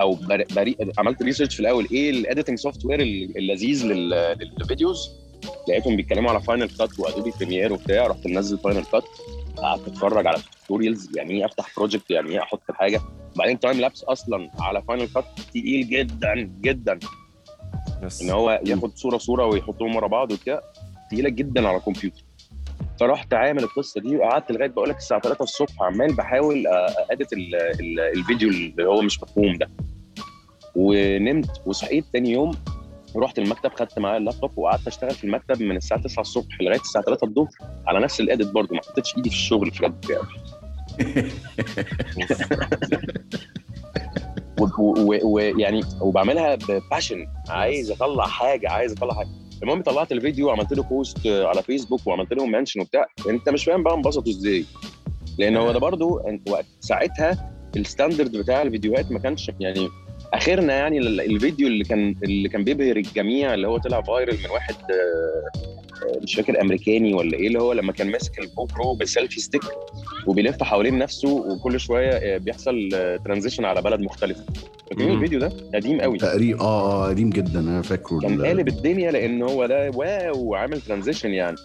أو 0.00 0.14
بري... 0.56 0.76
عملت 0.98 1.22
research 1.22 1.54
في 1.54 1.60
الأول 1.60 1.88
إيه 1.92 2.10
ال 2.10 2.58
editing 2.58 2.84
software 2.84 3.00
اللذيذ 3.00 3.86
لل... 3.86 4.10
لل 4.58 4.71
videos 4.71 5.10
لقيتهم 5.68 5.96
بيتكلموا 5.96 6.30
على 6.30 6.40
Final 6.40 6.68
Cut 6.68 6.98
و 6.98 7.04
Adobe 7.04 7.32
Premiere 7.40 7.72
وبتاع 7.72 8.06
رحت 8.06 8.26
منزل 8.26 8.58
Final 8.58 8.84
Cut 8.84 9.04
قعدت 9.56 9.88
أتفرج 9.88 10.26
على 10.26 10.38
tutorials 10.60 11.16
يعني 11.16 11.34
إيه 11.34 11.44
أفتح 11.44 11.76
project 11.76 12.10
يعني 12.10 12.30
إيه 12.30 12.42
أحط 12.42 12.70
حاجة 12.70 13.00
بعدين 13.36 13.60
time 13.60 13.80
lapse 13.80 14.04
أصلا 14.04 14.50
على 14.60 14.82
Final 14.82 15.08
Cut 15.08 15.24
تقيل 15.50 15.88
جدا 15.88 16.34
جدا. 16.60 16.98
بس 18.02 18.22
إن 18.22 18.30
هو 18.30 18.60
ياخد 18.66 18.96
صورة 18.96 19.18
صورة 19.18 19.46
ويحطهم 19.46 19.96
ورا 19.96 20.06
بعض 20.06 20.32
وبتاع 20.32 20.60
تقيلة 21.10 21.28
جدا 21.28 21.68
على 21.68 21.76
الكمبيوتر 21.76 22.23
فرحت 23.00 23.34
عامل 23.34 23.62
القصة 23.62 24.00
دي 24.00 24.16
وقعدت 24.16 24.52
لغاية 24.52 24.68
بقول 24.68 24.88
لك 24.88 24.96
الساعة 24.96 25.20
3 25.20 25.42
الصبح 25.42 25.82
عمال 25.82 26.14
بحاول 26.14 26.64
edit 27.10 27.28
الفيديو 28.16 28.48
اللي 28.48 28.84
هو 28.84 29.02
مش 29.02 29.22
مفهوم 29.22 29.58
ده. 29.58 29.70
ونمت 30.76 31.62
وصحيت 31.66 32.04
تاني 32.12 32.30
يوم 32.30 32.50
رحت 33.16 33.38
المكتب 33.38 33.72
خدت 33.74 33.98
معايا 33.98 34.16
اللابتوب 34.16 34.58
وقعدت 34.58 34.86
أشتغل 34.86 35.10
في 35.10 35.24
المكتب 35.24 35.62
من 35.62 35.76
الساعة 35.76 36.00
9 36.00 36.20
الصبح 36.20 36.60
لغاية 36.60 36.80
الساعة 36.80 37.04
3 37.04 37.24
الظهر 37.26 37.48
على 37.86 38.00
نفس 38.00 38.20
ال 38.20 38.26
edit 38.26 38.50
برضه 38.50 38.74
ما 38.74 38.80
حطيتش 38.82 39.16
إيدي 39.16 39.30
في 39.30 39.36
الشغل 39.36 39.70
بجد 39.70 40.04
يعني. 40.10 40.22
ويعني 45.24 45.80
وبعملها 46.00 46.54
ب 46.54 46.63
passion 46.63 47.26
عايز 47.48 47.90
أطلع 47.90 48.26
حاجة 48.26 48.70
عايز 48.70 48.92
أطلع 48.92 49.14
حاجة. 49.14 49.43
المهم 49.64 49.82
طلعت 49.82 50.12
الفيديو 50.12 50.46
وعملت 50.48 50.72
له 50.72 50.82
post 50.82 51.26
على 51.26 51.62
فيسبوك 51.62 52.06
وعملت 52.06 52.32
لهم 52.32 52.50
mention 52.50 52.80
وبتاع. 52.80 53.06
انت 53.28 53.48
مش 53.48 53.64
فاهم 53.64 53.82
بقى 53.82 53.94
انبسطوا 53.94 54.32
إزاي. 54.32 54.64
لأن 55.38 55.56
هو 55.56 55.72
ده 55.72 55.78
برضو 55.78 56.20
وقت 56.48 56.66
ساعتها 56.80 57.50
ال 57.76 57.83
standard 57.83 58.36
بتاع 58.36 58.62
الفيديوهات 58.62 59.12
ما 59.12 59.18
كانش 59.18 59.50
يعني 59.60 59.88
أخرنا 60.34 60.74
يعني 60.74 60.98
ال- 60.98 61.20
الفيديو 61.20 61.66
اللي 61.66 61.84
كان 61.84 62.14
اللي 62.24 62.48
كان 62.48 62.64
بيبهر 62.64 62.96
الجميع 62.96 63.54
اللي 63.54 63.68
هو 63.68 63.78
طلع 63.78 64.02
viral 64.02 64.38
من 64.44 64.50
واحد 64.50 64.74
مش 66.22 66.34
فاكر 66.34 66.60
أمريكاني 66.60 67.14
ولا 67.14 67.36
إيه 67.38 67.46
اللي 67.46 67.60
هو 67.60 67.72
لما 67.72 67.92
كان 67.92 68.10
ماسك 68.10 68.38
ال 68.38 68.64
GoPro 68.64 68.94
بال 68.94 69.06
selfie 69.06 69.40
stick 69.40 69.62
وبيلف 70.26 70.62
حوالين 70.62 70.98
نفسه 70.98 71.28
وكل 71.32 71.80
شوية 71.80 72.10
آه، 72.10 72.38
بيحصل 72.38 72.88
transition 73.24 73.64
على 73.64 73.82
بلد 73.82 74.00
مختلفة. 74.00 74.44
فاكرين. 74.90 75.10
الفيديو 75.10 75.38
ده؟ 75.40 75.52
قديم 75.74 76.00
قوي. 76.00 76.18
تقريبا 76.18 76.60
آه 76.60 77.04
آه 77.04 77.08
قديم 77.08 77.30
جدا 77.30 77.60
أنا 77.60 77.82
فاكره 77.82 78.18
كان 78.18 78.34
ال- 78.34 78.46
قالب 78.46 78.68
الدنيا 78.68 79.10
لأن 79.10 79.42
هو 79.42 79.66
ده 79.66 79.90
wow 79.94 80.54
عامل 80.54 80.80
transition 80.80 81.30
يعني. 81.30 81.56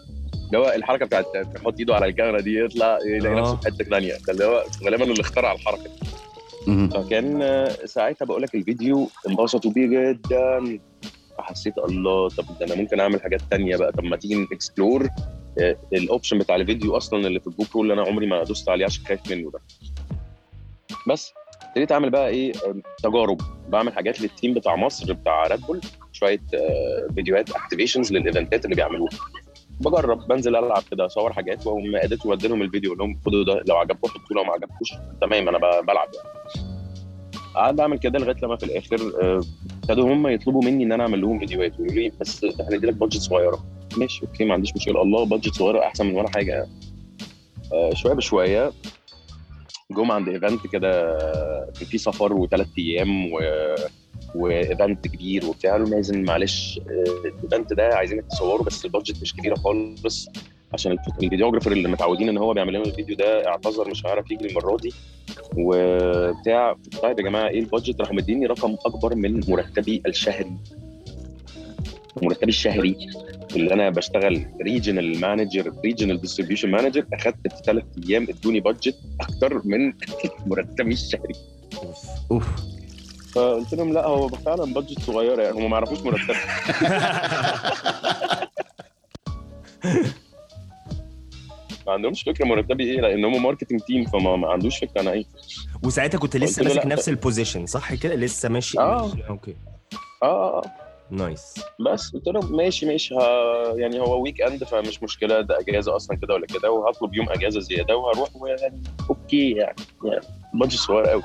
اللي 0.47 0.57
هو 0.57 0.73
الحركة 0.75 1.05
بتاعت 1.05 1.25
يحط 1.55 1.79
إيده 1.79 1.95
على 1.95 2.05
الكاميرا 2.05 2.41
دي 2.41 2.59
يطلع 2.59 2.97
يلاقي 3.05 3.35
آه. 3.37 3.39
نفسه 3.41 3.55
في 3.55 3.65
حتة 3.65 3.85
ثانية 3.85 4.13
ده 4.27 4.33
اللي 4.33 4.45
هو 4.45 4.63
غالبا 4.85 5.03
اللي 5.03 5.21
اخترع 5.21 5.51
الحركة. 5.53 5.89
مهم. 6.67 6.89
فكان 6.89 7.41
آه، 7.41 7.69
ساعتها 7.85 8.25
بقول 8.25 8.41
لك 8.41 8.55
الفيديو 8.55 9.09
انبسطوا 9.29 9.71
بيه 9.71 9.87
جدا. 10.11 10.79
فحسيت 11.41 11.77
الله 11.77 12.29
طب 12.29 12.45
ده 12.59 12.65
أنا 12.65 12.75
ممكن 12.75 12.99
أعمل 12.99 13.21
حاجات 13.21 13.41
تانية 13.51 13.77
بقى. 13.77 13.91
طب 13.91 14.03
ما 14.03 14.15
تيجي 14.15 14.35
ن 14.35 14.44
explore 14.44 15.07
ال 15.93 16.00
option 16.00 16.37
بتاع 16.37 16.55
الفيديو 16.55 16.97
أصلا 16.97 17.27
اللي 17.27 17.39
في 17.39 17.47
ال 17.47 17.65
GoPro 17.73 17.81
اللي 17.83 17.93
أنا 17.93 18.01
عمري 18.01 18.27
ما 18.27 18.43
دوست 18.43 18.69
عليه 18.69 18.85
عشان 18.85 19.05
خايف 19.05 19.31
منه 19.31 19.51
ده. 19.51 19.59
بس 21.07 21.33
ابتديت 21.63 21.91
أعمل 21.91 22.09
بقى 22.09 22.29
إيه 22.29 22.51
آه، 22.65 22.75
تجارب. 23.03 23.41
بعمل 23.69 23.93
حاجات 23.93 24.21
لل 24.21 24.32
team 24.32 24.53
بتاع 24.53 24.75
مصر 24.75 25.13
بتاع 25.13 25.47
Red 25.47 25.61
Bull 25.61 25.81
شوية 26.11 26.41
آه، 26.53 27.07
فيديوهات 27.15 27.49
activations 27.49 28.13
لل 28.13 28.26
event 28.26 28.59
ات 28.59 28.65
اللي 28.65 28.75
بيعملوها. 28.75 29.09
بجرب 29.79 30.27
بنزل 30.27 30.55
ألعب 30.55 30.83
كده 30.91 31.05
أصور 31.05 31.33
حاجات 31.33 31.67
وأقوم 31.67 31.95
أ 31.95 32.01
edit 32.01 32.25
وادي 32.25 32.47
الفيديو 32.47 32.89
أقول 32.93 32.99
لهم 32.99 33.19
خدوا 33.25 33.43
ده 33.43 33.63
لو 33.67 33.75
عجبكم 33.75 34.07
حطوه 34.07 34.37
لو 34.37 34.43
ما 34.43 34.53
عجبكوش 34.53 34.93
تمام 35.21 35.47
أنا 35.49 35.57
بلعب 35.81 36.09
يعني. 36.15 36.78
قعدت 37.55 37.79
اعمل 37.79 37.97
كده 37.99 38.19
لغايه 38.19 38.35
لما 38.43 38.55
في 38.55 38.65
الآخر 38.65 39.13
آه، 39.21 39.41
ابتدوا 39.83 40.13
هم 40.13 40.27
يطلبوا 40.27 40.63
مني 40.63 40.83
إن 40.83 40.91
أنا 40.91 41.03
أعمل 41.03 41.21
لهم 41.21 41.39
فيديوهات 41.39 41.79
ويقولوا 41.79 41.93
لي 42.03 42.11
بس 42.21 42.45
هندي 42.45 42.87
لك 42.87 42.93
budget 42.93 43.21
صغيرة. 43.21 43.65
ماشي 43.97 44.25
okay 44.25 44.45
ما 44.45 44.53
عنديش 44.53 44.75
مشكلة. 44.75 45.01
الله 45.01 45.25
budget 45.25 45.53
صغيرة 45.53 45.79
أحسن 45.79 46.05
من 46.05 46.15
ولا 46.15 46.29
حاجة. 46.29 46.51
يعني. 46.51 46.69
شوية 47.95 48.13
بشوية 48.13 48.71
جم 49.91 50.11
عند 50.11 50.29
event 50.29 50.67
كده 50.67 51.17
كان 51.79 51.87
في 51.87 51.97
سفر 51.97 52.33
وثلاث 52.33 52.67
أيام 52.77 53.33
و 53.33 53.39
و 54.35 54.47
event 54.47 55.07
كبير 55.07 55.45
وبتاع 55.45 55.71
قالوا 55.71 56.01
معلش 56.11 56.79
آه، 56.79 57.27
ال 57.27 57.35
event 57.35 57.73
ده 57.73 57.95
عايزينك 57.95 58.25
تصوره 58.25 58.63
بس 58.63 58.85
ال 58.85 58.90
budget 58.90 59.21
مش 59.21 59.35
كبيرة 59.35 59.55
خالص. 59.55 60.29
عشان 60.73 60.91
الف- 60.91 61.07
ال 61.23 61.27
videographer 61.27 61.71
اللي 61.71 61.87
متعودين 61.87 62.29
إن 62.29 62.37
هو 62.37 62.53
بيعمل 62.53 62.73
لنا 62.73 62.83
الفيديو 62.85 63.15
ده 63.15 63.47
اعتذر 63.47 63.89
مش 63.89 64.05
هيعرف 64.05 64.31
يجي 64.31 64.47
المرة 64.47 64.77
دي. 64.77 64.93
وبتاع 65.57 66.75
طيب 67.03 67.19
يا 67.19 67.23
جماعة 67.23 67.47
إيه 67.47 67.59
ال 67.59 67.64
budget؟ 67.64 68.01
راحوا 68.01 68.15
مديني 68.15 68.45
رقم 68.45 68.75
أكبر 68.85 69.15
من 69.15 69.39
مرتبي 69.49 70.01
الشهري. 70.07 70.51
مرتبي 72.21 72.49
الشهري 72.49 72.95
اللي 73.55 73.73
أنا 73.73 73.89
بشتغل 73.89 74.45
regional 74.61 75.19
manager 75.21 75.73
regional 75.85 76.21
distribution 76.21 76.69
manager 76.71 77.05
أخدت 77.13 77.47
في 77.55 77.63
ثلاث 77.65 77.83
أيام 78.09 78.27
إدوني 78.29 78.59
budget 78.59 78.95
أكتر 79.21 79.61
من 79.65 79.93
مرتبي 80.47 80.93
الشهري. 80.93 81.33
أوف. 82.31 82.47
فقلت 83.35 83.73
لهم 83.73 83.93
لا 83.93 84.05
هو 84.05 84.27
فعلا 84.27 84.73
budget 84.73 84.99
صغيره 84.99 85.41
يعني 85.43 85.57
هم 85.57 85.69
ما 85.69 85.77
يعرفوش 85.77 85.99
مرتبي. 86.01 86.33
ما 91.89 91.93
عندهمش 91.93 92.23
فكرة 92.23 92.45
مرتبي 92.45 92.83
إيه 92.83 93.01
لأن 93.01 93.25
هم 93.25 93.43
marketing 93.43 93.79
team 93.79 94.05
فما 94.05 94.35
ما 94.35 94.47
عندوش 94.49 94.77
فكرة 94.79 95.01
أنا 95.01 95.11
إيه. 95.11 95.25
وساعتها 95.83 96.17
كنت 96.17 96.37
لسه 96.37 96.63
له 96.63 96.73
ماسك. 96.73 96.85
نفس 96.85 97.09
ال 97.09 97.15
position 97.15 97.65
صح 97.65 97.93
كده؟ 97.93 98.15
لسه 98.15 98.49
ماشي 98.49 98.79
آه. 98.79 99.11
أوكي. 99.29 99.55
آه 100.23 100.25
آه 100.25 100.57
آه. 100.57 100.61
nice 101.11 101.53
بس 101.85 102.11
قلت 102.11 102.27
لهم 102.27 102.55
ماشي 102.57 102.85
ماشي 102.85 103.15
ها 103.15 103.73
يعني 103.75 103.99
هو 103.99 104.21
weekend 104.23 104.63
فمش 104.63 105.03
مشكلة 105.03 105.41
ده 105.41 105.59
أجازة 105.59 105.95
أصلا 105.95 106.17
كده 106.17 106.33
ولا 106.33 106.45
كده 106.45 106.71
وهطلب 106.71 107.13
يوم 107.13 107.29
أجازة 107.29 107.59
زيادة 107.59 107.97
وهروح 107.97 108.29
ويعني 108.35 108.83
okay 109.09 109.51
يعني 109.51 109.75
يعني 110.05 110.25
budget 110.53 110.79
صغير 110.79 111.05
قوي 111.05 111.23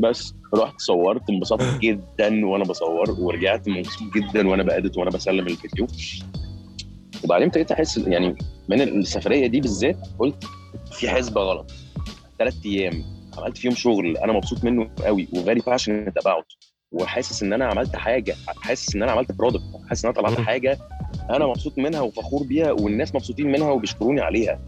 بس 0.00 0.34
رحت 0.54 0.80
صورت 0.80 1.30
انبسطت 1.30 1.78
جدا 1.80 2.46
وأنا 2.46 2.64
بصور 2.64 3.10
ورجعت 3.10 3.68
مبسوط 3.68 4.14
جدا 4.14 4.48
وأنا 4.48 4.62
بأ 4.62 4.74
edit 4.74 4.98
وأنا 4.98 5.10
بسلم 5.10 5.46
الفيديو. 5.46 5.86
وبعدين 7.24 7.46
ابتديت 7.46 7.72
احس 7.72 7.98
يعني 7.98 8.36
من 8.68 8.80
السفرية 8.82 9.46
دي 9.46 9.60
بالذات 9.60 9.96
قلت 10.18 10.44
في 10.92 11.08
حسبة 11.10 11.40
غلط 11.40 11.70
ثلاث 12.38 12.54
أيام 12.66 13.04
عملت 13.38 13.58
فيهم 13.58 13.74
شغل 13.74 14.16
أنا 14.16 14.32
مبسوط 14.32 14.64
منه 14.64 14.90
قوي 15.04 15.28
و 15.32 15.38
very 15.38 15.60
passionate 15.60 16.18
about 16.18 16.46
وحاسس 16.92 17.42
إن 17.42 17.52
أنا 17.52 17.64
عملت 17.66 17.96
حاجة 17.96 18.34
حاسس 18.60 18.94
إن 18.96 19.02
أنا 19.02 19.12
عملت 19.12 19.32
product 19.32 19.62
حاسس 19.88 20.04
إن 20.04 20.10
أنا 20.18 20.20
طلعت. 20.28 20.40
حاجة 20.46 20.78
أنا 21.30 21.46
مبسوط 21.46 21.78
منها 21.78 22.00
وفخور 22.00 22.42
بيها 22.42 22.72
والناس 22.72 23.14
مبسوطين 23.14 23.52
منها 23.52 23.70
وبيشكروني 23.70 24.20
عليها. 24.20 24.60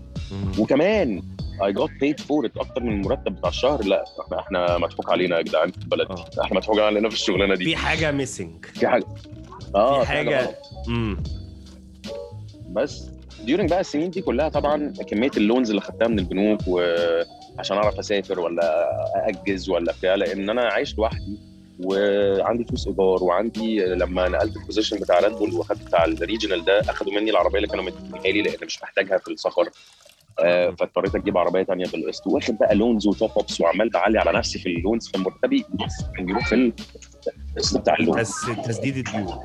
وكمان 0.59 1.22
I 1.64 1.72
got 1.72 1.90
paid 2.01 2.20
for 2.20 2.46
it 2.46 2.57
أكتر 2.57 2.82
من 2.82 2.92
المرتب 2.92 3.32
بتاع 3.36 3.48
الشهر 3.48 3.84
لا 3.84 4.05
إحنا 4.20 4.40
إحنا 4.40 4.78
مضحوك 4.78 5.11
علينا 5.11 5.36
يا 5.36 5.42
جدعان 5.42 5.70
في 5.72 5.78
البلد 5.78 6.07
آه. 6.11 6.24
إحنا 6.42 6.57
مضحوك 6.57 6.78
علينا 6.78 7.09
في 7.09 7.14
الشغلانة 7.14 7.55
دي 7.55 7.64
في 7.64 7.76
حاجة 7.76 8.11
missing 8.12 8.64
في 8.64 8.88
حاجة 8.88 9.05
آه 9.74 10.05
في 10.05 10.09
حاجة- 10.12 10.46
غلط. 10.46 10.55
امم 10.88 11.16
بس 12.70 13.06
during 13.44 13.70
بقى 13.70 13.80
السنين 13.80 14.10
دي 14.10 14.20
كلها 14.22 14.48
طبعا 14.48 14.92
كمية 15.08 15.30
ال 15.36 15.42
loans 15.42 15.70
اللي 15.70 15.80
خدتها 15.82 16.08
من 16.08 16.18
البنوك 16.18 16.60
وعشان 16.66 17.76
أعرف 17.76 17.98
أسافر 17.98 18.40
ولا 18.40 18.90
اجز 19.28 19.70
ولا 19.70 19.92
بتاع 19.92 20.14
لأن 20.14 20.50
أنا 20.50 20.62
عايش 20.62 20.98
لوحدي 20.98 21.38
وعندي 21.84 22.64
فلوس 22.64 22.86
إيجار 22.86 23.24
وعندي 23.24 23.84
لما 23.84 24.28
نقلت 24.28 24.56
ال 24.57 24.61
position 24.61 24.96
بتاع 24.96 25.18
Red 25.20 25.32
Bull 25.32 25.55
واخدت 25.54 25.82
بتاع 25.86 26.04
ال 26.05 26.11
regional 26.11 26.64
ده 26.64 26.80
أخدوا 26.80 27.12
مني 27.12 27.30
العربية 27.30 27.56
اللي 27.56 27.68
كانوا 27.68 27.84
مديها 27.84 28.32
لي 28.32 28.42
لأن 28.42 28.66
مش 28.66 28.82
محتاجها 28.82 29.18
في 29.18 29.28
السفر. 29.28 29.68
آه، 30.40 30.70
فاضطريت 30.70 31.14
أجيب 31.14 31.38
عربية 31.38 31.62
ثانية 31.62 31.86
بالقسط 31.86 32.26
واخد 32.26 32.58
بقى 32.58 32.74
loans 32.74 33.07
و 33.07 33.12
top 33.12 33.30
ups 33.36 33.61
وعمال 33.60 33.90
بعلي 33.90 34.18
على 34.18 34.38
نفسي 34.38 34.58
في 34.58 34.66
ال 34.68 34.75
loans 34.75 35.09
فمرتبي 35.08 35.64
كان 36.16 36.26
بيروح 36.26 36.48
في 36.48 36.72
القسط 37.56 37.78
بتاع 37.78 37.94
ال 38.01 38.05
loan 38.05 38.20
بس 38.20 38.34
تسديد 38.66 38.96
الديون. 38.96 39.38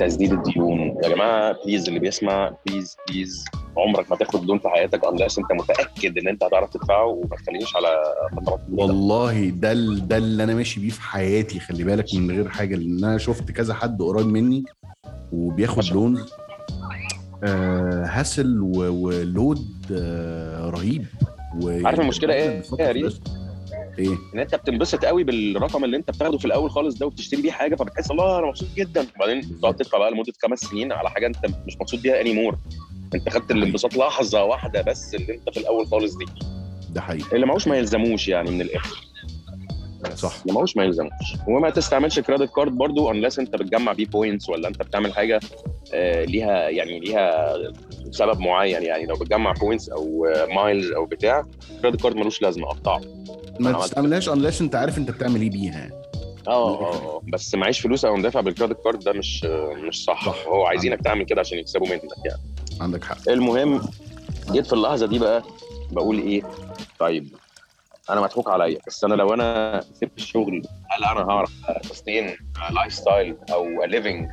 تسديد 0.00 0.32
الديون 0.32 0.80
يا 1.04 1.08
جماعة 1.08 1.56
please 1.64 1.88
اللي 1.88 2.00
بيسمع 2.00 2.52
please 2.66 2.96
please 3.08 3.44
عمرك 3.76 4.10
ما 4.10 4.16
تاخد 4.16 4.44
loan 4.44 4.58
في 4.58 4.68
حياتك 4.68 5.00
unless 5.06 5.38
أنت 5.38 5.52
متأكد 5.60 6.18
إن 6.18 6.28
أنت 6.28 6.44
هتعرف 6.44 6.70
تدفعه 6.70 7.06
وما 7.06 7.36
تخلينيش 7.36 7.76
على 7.76 7.88
فترات. 8.36 8.60
والله 8.72 9.48
ده 9.50 9.72
ده 9.96 10.16
اللي 10.16 10.44
أنا 10.44 10.54
ماشي 10.54 10.80
بيه 10.80 10.90
في 10.90 11.00
حياتي 11.00 11.60
خلي 11.60 11.84
بالك 11.84 12.14
من 12.14 12.30
غير 12.30 12.48
حاجة 12.48 12.76
لأن 12.76 13.04
أنا 13.04 13.18
شفت 13.18 13.50
كذا 13.50 13.74
حد 13.74 14.02
قريب 14.02 14.26
مني 14.26 14.64
وبياخد 15.32 15.84
loan 15.84 16.24
آه 17.44 18.04
hassle 18.04 18.60
و 18.60 18.82
load 18.82 19.68
آه 19.92 20.70
رهيب 20.70 21.04
عارف 21.64 22.00
المشكلة 22.00 22.34
إيه؟ 22.34 22.56
بيفكر 22.56 22.80
إيه 22.80 22.86
يا؟ 22.86 22.90
القسط. 23.06 23.41
إيه؟ 23.98 24.08
إن 24.34 24.38
أنت 24.38 24.54
بتنبسط 24.54 25.04
قوي 25.04 25.24
بالرقم 25.24 25.84
اللي 25.84 25.96
أنت 25.96 26.10
بتاخده 26.10 26.38
في 26.38 26.44
الأول 26.44 26.70
خالص 26.70 26.98
ده 26.98 27.06
وبتشتري 27.06 27.42
بيه 27.42 27.50
حاجة 27.52 27.74
فبتحس 27.76 28.10
الله 28.10 28.38
أنا 28.38 28.46
مبسوط 28.46 28.68
جدا. 28.76 29.06
وبعدين 29.16 29.60
تقعد 29.60 29.76
تدفع 29.76 29.98
بقى 29.98 30.10
لمدة 30.10 30.32
خمس 30.42 30.58
سنين 30.60 30.92
على 30.92 31.10
حاجة 31.10 31.26
أنت 31.26 31.38
مش 31.66 31.76
مبسوط 31.80 32.00
بيها 32.00 32.20
anymore 32.20 32.56
أنت 33.14 33.28
خدت 33.28 33.50
الانبساط 33.50 33.96
لحظة 33.96 34.44
واحدة 34.44 34.82
بس 34.82 35.14
اللي 35.14 35.34
أنت 35.34 35.50
في 35.50 35.60
الأول 35.60 35.86
خالص 35.86 36.16
دي. 36.16 36.24
ده 36.90 37.00
حقيقي. 37.00 37.34
اللي 37.36 37.46
معوش 37.46 37.68
ما 37.68 37.76
يلزموش 37.76 38.28
يعني 38.28 38.50
من 38.50 38.60
الآخر. 38.60 38.96
صح. 40.14 40.32
اللي 40.42 40.52
معوش 40.54 40.76
ما 40.76 40.84
يلزموش. 40.84 41.12
وما 41.48 41.70
تستعملش 41.70 42.20
credit 42.20 42.50
card 42.54 42.72
برضو 42.72 43.10
unless 43.10 43.38
انت 43.38 43.56
بتجمع 43.56 43.92
بيه 43.92 44.06
points 44.06 44.48
ولا 44.48 44.68
انت 44.68 44.82
بتعمل 44.82 45.14
حاجة 45.14 45.40
آه، 45.94 46.24
ليها 46.24 46.68
يعني 46.68 47.00
ليها 47.00 47.54
سبب 48.10 48.40
معين. 48.40 48.82
يعني 48.82 49.06
لو 49.06 49.14
بتجمع 49.16 49.52
points 49.52 49.88
أو 49.88 50.26
miles 50.54 50.90
أو 50.92 51.04
بتاع 51.06 51.44
credit 51.82 52.02
card 52.02 52.16
ملوش 52.16 52.42
لازمة 52.42 52.66
قطعه. 52.68 53.00
ما 53.60 53.72
تستعملهاش 53.72 54.30
unless 54.30 54.60
انت 54.60 54.74
عارف 54.74 54.98
انت 54.98 55.10
بتعمل 55.10 55.40
إيه 55.42 55.50
بيها. 55.50 55.90
آه 56.48 56.78
آه 56.80 56.94
آه. 56.94 57.22
بس 57.32 57.54
معيش 57.54 57.80
فلوس 57.80 58.04
أقوم 58.04 58.16
دافع 58.16 58.40
بال 58.40 58.49
credit 58.49 58.76
card 58.84 58.98
ده 58.98 59.12
مش 59.12 59.44
مش 59.88 60.04
صح, 60.04 60.26
صح. 60.26 60.46
هو 60.48 60.66
عايزينك 60.66 61.00
تعمل 61.02 61.24
كده 61.24 61.40
عشان 61.40 61.58
يكسبوا 61.58 61.86
منك 61.88 62.02
يعني. 62.24 62.40
عندك 62.80 63.04
حق. 63.04 63.28
المهم 63.28 63.80
جيت 64.52 64.66
في 64.66 64.72
اللحظة 64.72 65.06
دي 65.06 65.18
بقى 65.18 65.42
بقول 65.92 66.18
إيه؟ 66.18 66.42
طيب 66.98 67.28
أنا 68.10 68.20
مضحوك 68.20 68.50
عليا 68.50 68.78
بس 68.86 69.04
أنا 69.04 69.14
لو 69.14 69.34
أنا 69.34 69.80
سبت 69.92 70.18
الشغل 70.18 70.62
هل 70.90 71.04
أنا 71.04 71.20
هعرف 71.30 71.52
sustain 71.82 72.36
lifestyle 72.70 73.36
أو 73.52 73.84
living 73.84 74.28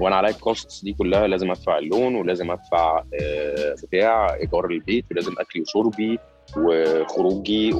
وأنا 0.00 0.16
عليا 0.16 0.30
ال 0.30 0.39
costs 0.39 0.84
دي 0.84 0.92
كلها 0.92 1.26
لازم 1.26 1.50
ادفع 1.50 1.78
ال 1.78 1.85
loan 1.85 2.14
ولازم 2.14 2.50
ادفع 2.50 3.04
آه، 3.22 3.74
بتاع 3.82 4.34
ايجار 4.34 4.64
البيت 4.70 5.04
ولازم 5.10 5.32
اكلي 5.38 5.62
وشربي 5.62 6.18
وخروجي 6.56 7.72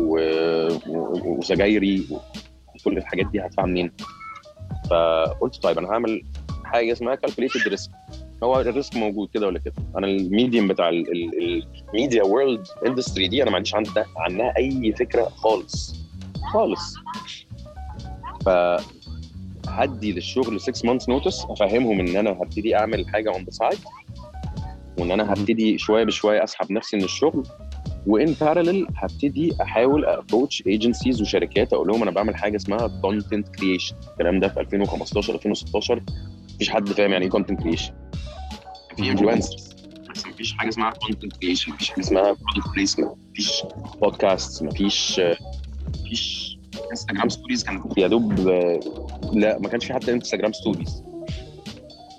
وسجايري 1.26 2.06
كل 2.84 2.98
الحاجات 2.98 3.26
دي 3.26 3.40
هدفعها 3.40 3.66
منين؟ 3.66 3.92
فقلت 4.90 5.62
طيب 5.62 5.78
أنا 5.78 5.88
هعمل 5.88 6.22
حاجة 6.64 6.92
اسمها 6.92 7.14
calculated 7.14 7.68
risk 7.68 7.90
هو 8.42 8.60
ال 8.60 8.67
risk 8.67 8.96
موجود 8.96 9.28
كده 9.34 9.46
ولا 9.46 9.58
كده. 9.58 9.74
أنا 9.98 10.06
ال 10.06 10.15
medium 10.15 10.68
بتاع 10.68 10.88
ال 10.88 11.10
media 11.10 12.22
world 12.22 12.66
industry 12.86 13.28
دي 13.28 13.42
أنا 13.42 13.50
ما 13.50 13.56
عنديش 13.56 13.74
عندها 13.74 14.06
عنها 14.16 14.54
أي 14.58 14.92
فكرة 14.98 15.22
خالص. 15.24 15.94
خالص. 16.52 16.94
ف 18.46 18.48
هدي 19.68 20.12
للشغل 20.12 20.60
6 20.60 20.86
months 20.88 21.08
notice 21.08 21.44
أفهمهم 21.44 22.00
إن 22.00 22.16
أنا 22.16 22.30
هبتدي 22.30 22.76
أعمل 22.76 23.08
حاجة 23.08 23.30
on 23.34 23.44
the 23.44 23.50
side 23.50 23.78
وإن 24.98 25.10
أنا 25.10 25.32
هبتدي 25.32 25.78
شوية 25.78 26.04
بشوية 26.04 26.44
أسحب 26.44 26.72
نفسي 26.72 26.96
من 26.96 27.04
الشغل 27.04 27.42
وإن 28.06 28.34
parallel 28.40 28.86
هبتدي 28.96 29.52
أحاول 29.62 30.04
approach 30.04 30.62
agencies 30.66 31.22
وشركات 31.22 31.72
أقول 31.72 31.88
لهم 31.88 32.02
أنا 32.02 32.10
بعمل 32.10 32.36
حاجة 32.36 32.56
اسمها 32.56 33.00
content 33.02 33.48
creation 33.48 33.96
الكلام 34.12 34.40
ده 34.40 34.48
في 34.48 34.60
2015 34.60 35.34
2016 35.34 36.02
مفيش 36.54 36.70
حد 36.70 36.88
فاهم 36.88 37.12
يعني 37.12 37.24
إيه 37.24 37.30
content 37.30 37.62
creation 37.62 37.92
في 38.98 39.10
influencers 39.10 39.74
بس 40.14 40.26
مفيش 40.26 40.52
حاجة 40.52 40.68
اسمها 40.68 40.90
content 40.90 41.36
creation 41.36 41.72
مفيش 41.72 41.90
حاجة 41.90 42.00
اسمها 42.00 42.22
product 42.22 42.68
placement 42.76 43.10
مفيش 43.30 43.62
بودكاست 44.02 44.62
مفيش 44.62 45.20
مفيش 46.04 46.58
Instagram 46.90 47.28
stories 47.28 47.64
كانت 47.64 47.98
يا 47.98 48.06
دوب 48.08 48.48
آه، 48.48 48.80
لا 49.32 49.58
ما 49.58 49.68
كانش 49.68 49.84
في 49.84 49.92
حتى 49.94 50.12
Instagram 50.12 50.52
stories 50.52 51.02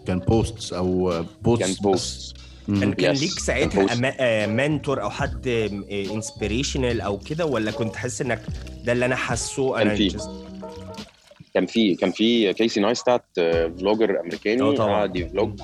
كان 0.07 0.19
posts 0.19 0.73
أو 0.73 1.23
post 1.41 1.61
كان 1.63 1.73
post 1.73 2.37
كان 2.67 2.93
كان. 2.93 3.15
ليك 3.15 3.29
ساعتها. 3.39 3.87
أما- 3.87 4.15
آه، 4.19 4.47
mentor 4.47 5.01
أو 5.01 5.09
حد 5.09 5.47
inspirational 6.13 7.01
أو 7.01 7.17
كده 7.17 7.45
ولا 7.45 7.71
كنت 7.71 7.95
حاسس 7.95 8.21
إنك 8.21 8.41
ده 8.83 8.91
اللي 8.91 9.05
أنا 9.05 9.15
حاسه؟ 9.15 9.77
كان 9.77 9.87
أنا 9.87 9.97
كان 11.53 11.65
في 11.65 11.95
كان 11.95 12.11
في 12.11 12.53
Casey 12.53 12.79
Neistat 12.79 13.25
آه، 13.37 13.67
vlogger 13.67 14.17
آه 14.17 14.21
امريكاني 14.21 14.75
طبعا. 14.75 14.93
قعد 14.93 15.15
ي 15.15 15.24
vlog 15.24 15.59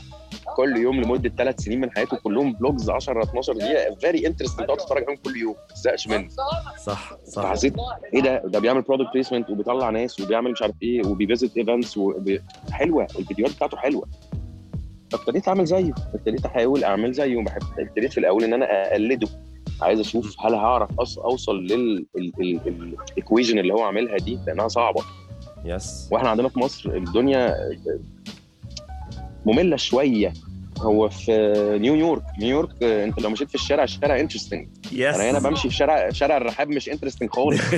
كل 0.55 0.77
يوم 0.77 1.01
لمدة 1.01 1.29
ثلاث 1.37 1.59
سنين 1.59 1.81
من 1.81 1.91
حياته 1.91 2.17
كلهم 2.17 2.55
vlogs 2.55 2.89
10 2.89 3.23
12 3.23 3.53
دقيقة. 3.53 3.95
very 3.95 4.27
interesting 4.27 4.65
تقعد 4.65 4.77
تتفرج 4.77 5.03
عليهم 5.03 5.19
كل 5.25 5.37
يوم. 5.37 5.55
ما 5.69 5.75
تزهقش 5.75 6.07
منه. 6.07 6.29
صح 6.29 6.75
صح. 6.77 7.13
فحسيت 7.35 7.73
إيه 8.13 8.21
ده؟ 8.21 8.41
ده 8.45 8.59
بيعمل 8.59 8.81
product 8.81 9.13
placement 9.13 9.49
وبيطلع 9.49 9.89
ناس 9.89 10.19
وبيعمل 10.19 10.51
مش 10.51 10.61
عارف 10.61 10.75
إيه 10.83 11.07
وبي 11.07 11.26
visit 11.26 11.57
events 11.57 11.97
وبي... 11.97 12.41
حلوة. 12.71 13.07
الفيديوهات 13.19 13.55
بتاعته 13.55 13.77
حلوة. 13.77 14.07
فابتديت 15.11 15.47
أعمل 15.47 15.65
زيه. 15.65 15.93
ابتديت 16.13 16.45
أحاول 16.45 16.83
أعمل 16.83 17.11
زيه. 17.13 17.37
وبحب 17.37 17.61
ابتديت 17.79 18.11
في 18.11 18.17
الأول 18.17 18.43
إن 18.43 18.53
أنا 18.53 18.91
أقلده. 18.91 19.27
عايز 19.81 19.99
أشوف 19.99 20.35
هل 20.45 20.53
هعرف 20.53 20.99
أص... 20.99 21.19
أوصل 21.19 21.55
لل 22.38 22.62
equation 22.62 23.59
اللي 23.59 23.73
هو 23.73 23.81
عاملها 23.81 24.17
دي. 24.17 24.39
لأنها 24.47 24.67
صعبة. 24.67 25.01
yes 25.65 26.09
وإحنا 26.11 26.29
عندنا 26.29 26.49
في 26.49 26.59
مصر 26.59 26.89
الدنيا 26.89 27.55
مملة 29.45 29.75
شوية. 29.75 30.33
هو 30.80 31.09
في 31.09 31.32
نيويورك 31.82 32.23
نيويورك 32.39 32.84
انت 32.84 33.21
لو 33.21 33.30
مشيت 33.30 33.49
في 33.49 33.55
الشارع 33.55 33.84
الشارع 33.84 34.19
interesting 34.19 34.67
yes 34.91 35.15
أنا 35.15 35.32
هنا 35.32 35.39
بمشي 35.49 35.69
في 35.69 35.76
شارع 35.76 36.09
شارع 36.09 36.38
الرحاب 36.38 36.69
مش 36.69 36.89
interesting 36.89 37.29
خالص. 37.30 37.61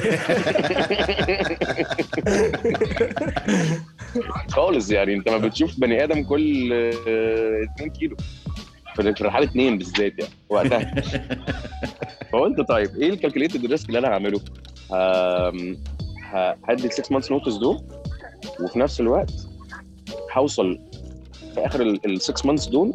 خالص 4.55 4.91
يعني 4.91 5.13
انت 5.13 5.29
ما 5.29 5.37
بتشوف 5.37 5.79
بني 5.79 6.03
آدم 6.03 6.23
كل 6.23 6.73
2 6.73 7.89
كيلو. 7.89 8.17
في 8.95 9.01
الرحاب 9.21 9.43
اتنين 9.43 9.77
بالذات 9.77 10.19
يعني 10.19 10.31
وقتها. 10.49 10.95
فقلت 12.31 12.61
طيب 12.61 12.95
إيه 12.95 13.09
ال 13.09 13.14
calculated 13.14 13.65
risk 13.65 13.87
اللي 13.87 13.99
أنا 13.99 14.07
هعمله؟ 14.07 14.39
هدي 16.69 16.89
6 16.89 17.19
months 17.19 17.31
notice 17.31 17.53
دول 17.53 17.81
وفي 18.63 18.79
نفس 18.79 18.99
الوقت 18.99 19.31
هوصل 20.33 20.79
في 21.57 21.65
آخر 21.65 21.81
ال 21.81 22.21
6 22.21 22.47
months 22.47 22.69
دول 22.69 22.93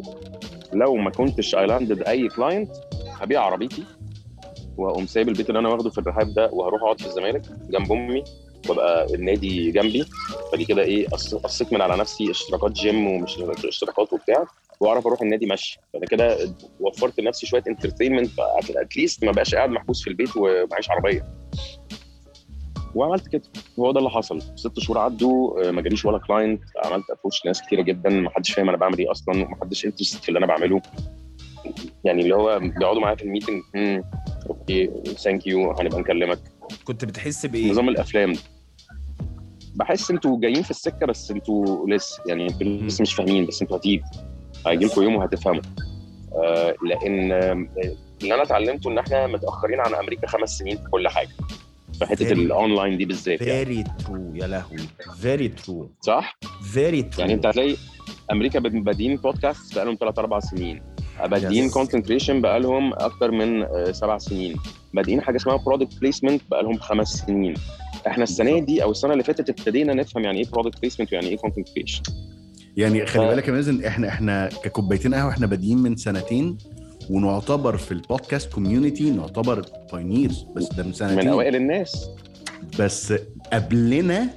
لو 0.73 0.95
ما 0.95 1.09
كنتش 1.09 1.55
landed 1.55 2.03
أي 2.03 2.27
client 2.27 2.71
هبيع 3.21 3.41
عربيتي 3.41 3.83
وهقوم 4.77 5.05
سايب 5.07 5.29
البيت 5.29 5.49
اللي 5.49 5.59
أنا 5.59 5.69
واخده 5.69 5.89
في 5.89 5.97
الرحاب 5.97 6.33
ده 6.33 6.49
وهروح 6.53 6.81
أقعد 6.81 7.01
في 7.01 7.07
الزمالك 7.07 7.41
جنب 7.69 7.91
أمي 7.91 8.23
وأبقى 8.69 9.13
النادي 9.15 9.71
جنبي. 9.71 10.05
فدي 10.51 10.65
كده 10.65 10.81
إيه 10.81 11.07
قص- 11.07 11.35
قصيت 11.35 11.73
من 11.73 11.81
على 11.81 11.97
نفسي 11.97 12.31
اشتراكات 12.31 12.71
جيم 12.71 13.07
ومش 13.07 13.37
اشتراكات 13.67 14.13
وبتاع 14.13 14.45
وأعرف 14.79 15.07
أروح 15.07 15.21
النادي 15.21 15.45
مشي. 15.45 15.79
فأنا 15.93 16.05
كده 16.05 16.37
وفرت 16.79 17.19
لنفسي 17.19 17.45
شوية 17.47 17.63
entertainment 17.67 18.31
at 18.75 18.89
least 18.89 19.23
ما 19.25 19.31
بقاش 19.31 19.55
قاعد 19.55 19.69
محبوس 19.69 20.03
في 20.03 20.09
البيت 20.09 20.29
ومعيش 20.37 20.89
عربية. 20.91 21.25
وعملت 22.95 23.27
كده. 23.27 23.41
وهو 23.77 23.91
ده 23.91 23.99
اللي 23.99 24.09
حصل. 24.09 24.41
ست 24.55 24.79
شهور 24.79 24.97
عدوا 24.99 25.67
آه، 25.67 25.71
ما 25.71 25.81
جاليش 25.81 26.05
ولا 26.05 26.17
client 26.17 26.61
عملت 26.85 27.09
approach 27.09 27.45
ناس 27.45 27.61
كتيرة 27.61 27.81
جدا. 27.81 28.09
ما 28.09 28.29
حدش 28.29 28.51
فاهم 28.51 28.69
أنا 28.69 28.77
بعمل 28.77 28.97
إيه 28.97 29.11
أصلا 29.11 29.35
وما 29.45 29.55
حدش 29.61 29.85
interested 29.85 30.23
في 30.23 30.29
اللي 30.29 30.37
أنا 30.37 30.45
بعمله. 30.47 30.81
يعني 32.03 32.21
اللي 32.21 32.35
هو 32.35 32.59
بيقعدوا 32.59 33.01
معايا 33.01 33.15
في 33.15 33.23
ال 33.23 33.28
meeting 33.28 33.61
"مم، 33.75 34.03
okay 34.49 34.89
thank 35.17 35.47
you 35.47 35.71
هنبقى 35.71 35.99
نكلمك. 35.99 36.39
كنت 36.83 37.05
بتحس 37.05 37.45
بإيه؟ 37.45 37.71
نظام 37.71 37.89
الأفلام. 37.89 38.33
بحس 39.75 40.11
إنتوا 40.11 40.39
جايين 40.41 40.63
في 40.63 40.71
السكة 40.71 41.05
بس 41.05 41.31
إنتوا 41.31 41.87
لسه 41.89 42.21
يعني 42.27 42.43
أنتوا 42.43 42.67
لسه 42.67 43.01
مش 43.01 43.13
فاهمين 43.13 43.45
بس 43.45 43.61
إنتوا 43.61 43.77
هتيجوا. 43.77 44.05
هيجي 44.67 44.85
لكم 44.85 45.01
يوم 45.03 45.15
وهتفهموا. 45.15 45.61
آه 46.43 46.75
لأن 46.87 47.31
اللي 48.21 48.33
أنا 48.35 48.43
اتعلمته 48.43 48.89
إن 48.91 48.97
إحنا 48.97 49.27
متأخرين 49.27 49.79
عن 49.79 49.93
أمريكا 49.95 50.27
خمس 50.27 50.49
سنين 50.57 50.77
في 50.77 50.83
كل 50.91 51.07
حاجة. 51.07 51.29
في 51.99 52.05
حتة 52.05 52.31
الاونلاين 52.31 52.97
دي 52.97 53.05
بالذات 53.05 53.41
يعني. 53.41 53.65
very 53.65 53.83
true 53.83 54.35
يا 54.35 54.47
لهوي. 54.47 54.77
very 55.21 55.47
true 55.47 55.91
صح؟ 56.01 56.37
very 56.73 57.01
true 57.03 57.19
يعني 57.21 57.33
انت 57.33 57.45
هتلاقي 57.45 57.75
أمريكا 58.31 58.59
بادئين 58.59 59.15
بودكاست 59.15 59.75
بقالهم 59.75 59.97
ثلاث 59.99 60.19
أربع 60.19 60.39
سنين. 60.39 60.81
content 61.73 62.07
creation 62.07 62.41
بقالهم 62.41 62.93
أكتر 62.93 63.31
من 63.31 63.63
آه، 63.63 63.91
سبع 63.91 64.17
سنين. 64.17 64.55
بادئين 64.93 65.21
حاجة 65.21 65.35
اسمها 65.35 65.55
product 65.55 65.99
placement 66.01 66.41
بقالهم 66.51 66.77
خمس 66.77 67.07
سنين. 67.07 67.53
إحنا 68.07 68.23
السنة 68.23 68.59
دي 68.59 68.83
أو 68.83 68.91
السنة 68.91 69.13
اللي 69.13 69.23
فاتت 69.23 69.49
ابتدينا 69.49 69.93
نفهم 69.93 70.23
يعني 70.23 70.39
إيه 70.39 70.49
product 70.51 70.81
placement 70.81 71.13
ويعني 71.13 71.27
إيه 71.27 71.37
content 71.37 71.69
creation 71.69 72.01
يعني 72.77 73.05
خلي 73.05 73.27
بالك 73.27 73.47
يا 73.47 73.53
مازن 73.53 73.85
إحنا 73.85 74.07
إحنا 74.07 74.49
ككوبايتين 74.63 75.13
قهوة 75.13 75.31
إحنا 75.31 75.47
بادئين 75.47 75.77
من 75.77 75.95
سنتين. 75.95 76.57
ونعتبر 77.09 77.77
في 77.77 77.91
ال 77.91 77.98
podcast 77.98 78.51
community 78.53 79.11
نعتبر 79.11 79.65
pioneers 79.93 80.45
بس 80.55 80.67
ده 80.73 80.83
من 80.83 80.87
من 80.89 80.93
سنتين 80.93 81.27
أوائل 81.27 81.55
الناس. 81.55 82.09
بس 82.79 83.13
قبلنا 83.53 84.29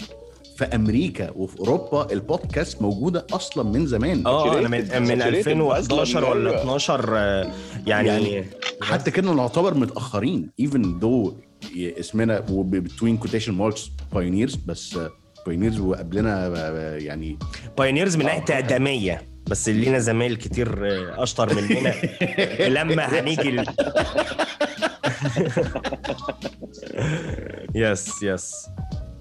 في 0.56 0.64
أمريكا 0.64 1.30
وفي 1.30 1.60
أوروبا 1.60 2.12
البودكاست 2.12 2.82
موجودة 2.82 3.26
أصلا 3.32 3.64
من 3.70 3.86
زمان. 3.86 4.26
آه 4.26 4.58
أنا 4.58 4.68
من 4.68 4.78
من 5.02 5.22
saturated 5.22 5.26
2011 5.26 6.02
أصلاً، 6.02 6.28
ولا 6.30 6.50
أيوة. 6.50 6.62
12 6.62 7.16
آه، 7.16 7.50
يعني, 7.86 8.08
يعني 8.08 8.44
حتى 8.82 9.10
كده 9.10 9.32
نعتبر 9.34 9.74
متأخرين 9.74 10.50
even 10.60 10.98
though 10.98 11.34
اسمنا 11.76 12.44
between 12.50 13.16
quotation 13.16 13.54
marks 13.54 13.90
pioneers 14.14 14.54
بس 14.54 14.98
pioneers 15.46 15.80
وقبلنا 15.80 16.46
آه، 16.56 16.96
يعني 16.96 17.38
بايونيرز 17.78 18.16
من 18.16 18.24
ناحية 18.24 18.54
اقدميه 18.54 19.35
بس 19.50 19.68
لينا 19.68 19.98
زمايل 19.98 20.36
كتير 20.36 20.86
آه، 20.86 21.22
أشطر 21.22 21.54
مننا 21.54 21.94
لما 22.82 23.20
هنيجي 23.20 23.48
ال... 23.48 23.66
يس 27.74 28.22
يس 28.22 28.66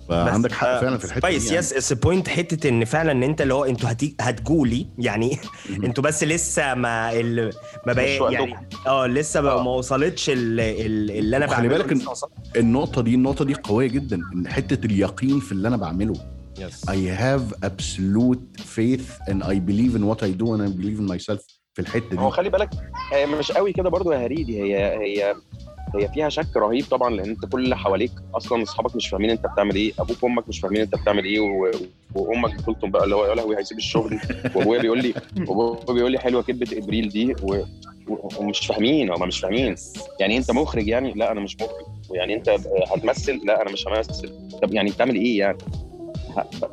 فعندك 0.09 0.51
حق 0.51 0.81
فعلا 0.81 0.97
في 0.97 1.05
الحتة 1.05 1.21
كويس 1.21 1.49
دي. 1.49 1.55
يس 1.55 1.73
اتس 1.73 1.93
بوينت 1.93 2.29
حتة 2.29 2.69
إن 2.69 2.85
فعلا 2.85 3.11
إن 3.11 3.23
أنت 3.23 3.41
اللي 3.41 3.53
هو 3.53 3.65
أنتوا. 3.65 3.89
هتجولي 4.21 4.87
يعني 4.97 5.37
أنتوا 5.83 6.03
بس 6.03 6.23
لسه 6.23 6.73
ما 6.73 7.13
ال... 7.19 7.51
ما 7.87 7.93
بقى. 7.93 8.33
يعني 8.33 8.55
آه 8.87 9.07
لسه 9.07 9.41
بقى 9.41 9.55
آه. 9.59 9.63
ما 9.63 9.71
وصلتش 9.71 10.29
ال... 10.29 10.59
ال... 10.59 11.11
اللي 11.11 11.37
أنا 11.37 11.45
بعمله 11.45 11.69
بالك 11.77 11.93
لسه 11.93 12.11
وصل- 12.11 12.29
النقطة 12.55 13.01
دي 13.01 13.15
النقطة 13.15 13.45
دي 13.45 13.53
قوية 13.53 13.87
جدا 13.87 14.19
إن 14.35 14.47
حتة 14.47 14.85
اليقين 14.85 15.39
في 15.39 15.51
اللي 15.51 15.67
أنا 15.67 15.77
بعمله 15.77 16.13
يس 16.59 16.85
I 16.89 16.93
have 17.19 17.67
absolute 17.69 18.61
faith 18.61 19.29
and 19.29 19.43
I 19.43 19.55
believe 19.69 19.95
in 19.99 20.03
what 20.09 20.19
I 20.23 20.31
do 20.41 20.47
and 20.53 20.61
I 20.61 20.69
believe 20.81 20.99
in 20.99 21.07
myself 21.15 21.55
في 21.73 21.79
الحتة 21.81 22.19
هو 22.19 22.29
دي 22.29 22.35
خلي 22.35 22.49
بالك 22.49 22.69
هي 23.13 23.25
مش 23.25 23.51
قوي 23.51 23.73
كده 23.73 23.89
برضو 23.89 24.11
يا 24.11 24.25
هريدي. 24.25 24.61
هي 24.63 24.77
هي 24.97 25.35
هي 25.95 26.09
فيها 26.13 26.29
شك 26.29 26.57
رهيب 26.57 26.85
طبعا 26.91 27.15
لأن 27.15 27.29
أنت 27.29 27.45
كل 27.45 27.63
اللي 27.63 27.77
حواليك 27.77 28.11
أصلا 28.35 28.63
أصحابك 28.63 28.95
مش 28.95 29.07
فاهمين 29.07 29.29
أنت 29.29 29.45
بتعمل 29.53 29.75
إيه 29.75 29.93
أبوك 29.99 30.23
وأمك 30.23 30.47
مش 30.49 30.59
فاهمين 30.59 30.81
أنت 30.81 30.95
بتعمل 30.95 31.25
إيه 31.25 31.39
و... 31.39 31.71
وأمك 32.15 32.55
بتلطم 32.55 32.91
بقى 32.91 33.03
اللي 33.03 33.15
هو 33.15 33.25
يا 33.25 33.35
لهوي 33.35 33.57
هيسيب 33.57 33.77
الشغل. 33.77 34.19
وأبويا 34.55 34.81
بيقول 34.81 35.01
لي 35.03 35.13
وأبويا 35.47 35.93
بيقول 35.95 36.11
لي 36.11 36.19
حلوة 36.19 36.41
كدبة 36.43 36.77
إبريل 36.77 37.09
دي 37.09 37.33
و... 37.43 37.55
و... 38.07 38.29
ومش 38.39 38.59
فاهمين 38.67 39.11
هم 39.11 39.27
مش 39.27 39.39
فاهمين. 39.39 39.75
يعني 40.19 40.37
أنت 40.37 40.51
مخرج 40.51 40.87
يعني؟ 40.87 41.13
لا 41.13 41.31
أنا 41.31 41.39
مش 41.41 41.55
مخرج. 41.55 41.85
ويعني 42.09 42.35
أنت 42.35 42.49
هتمثل؟ 42.91 43.41
لا 43.45 43.61
أنا 43.61 43.71
مش 43.71 43.87
همثل. 43.87 44.49
طب 44.61 44.73
يعني 44.73 44.91
بتعمل 44.91 45.15
إيه 45.15 45.39
يعني؟ 45.39 45.57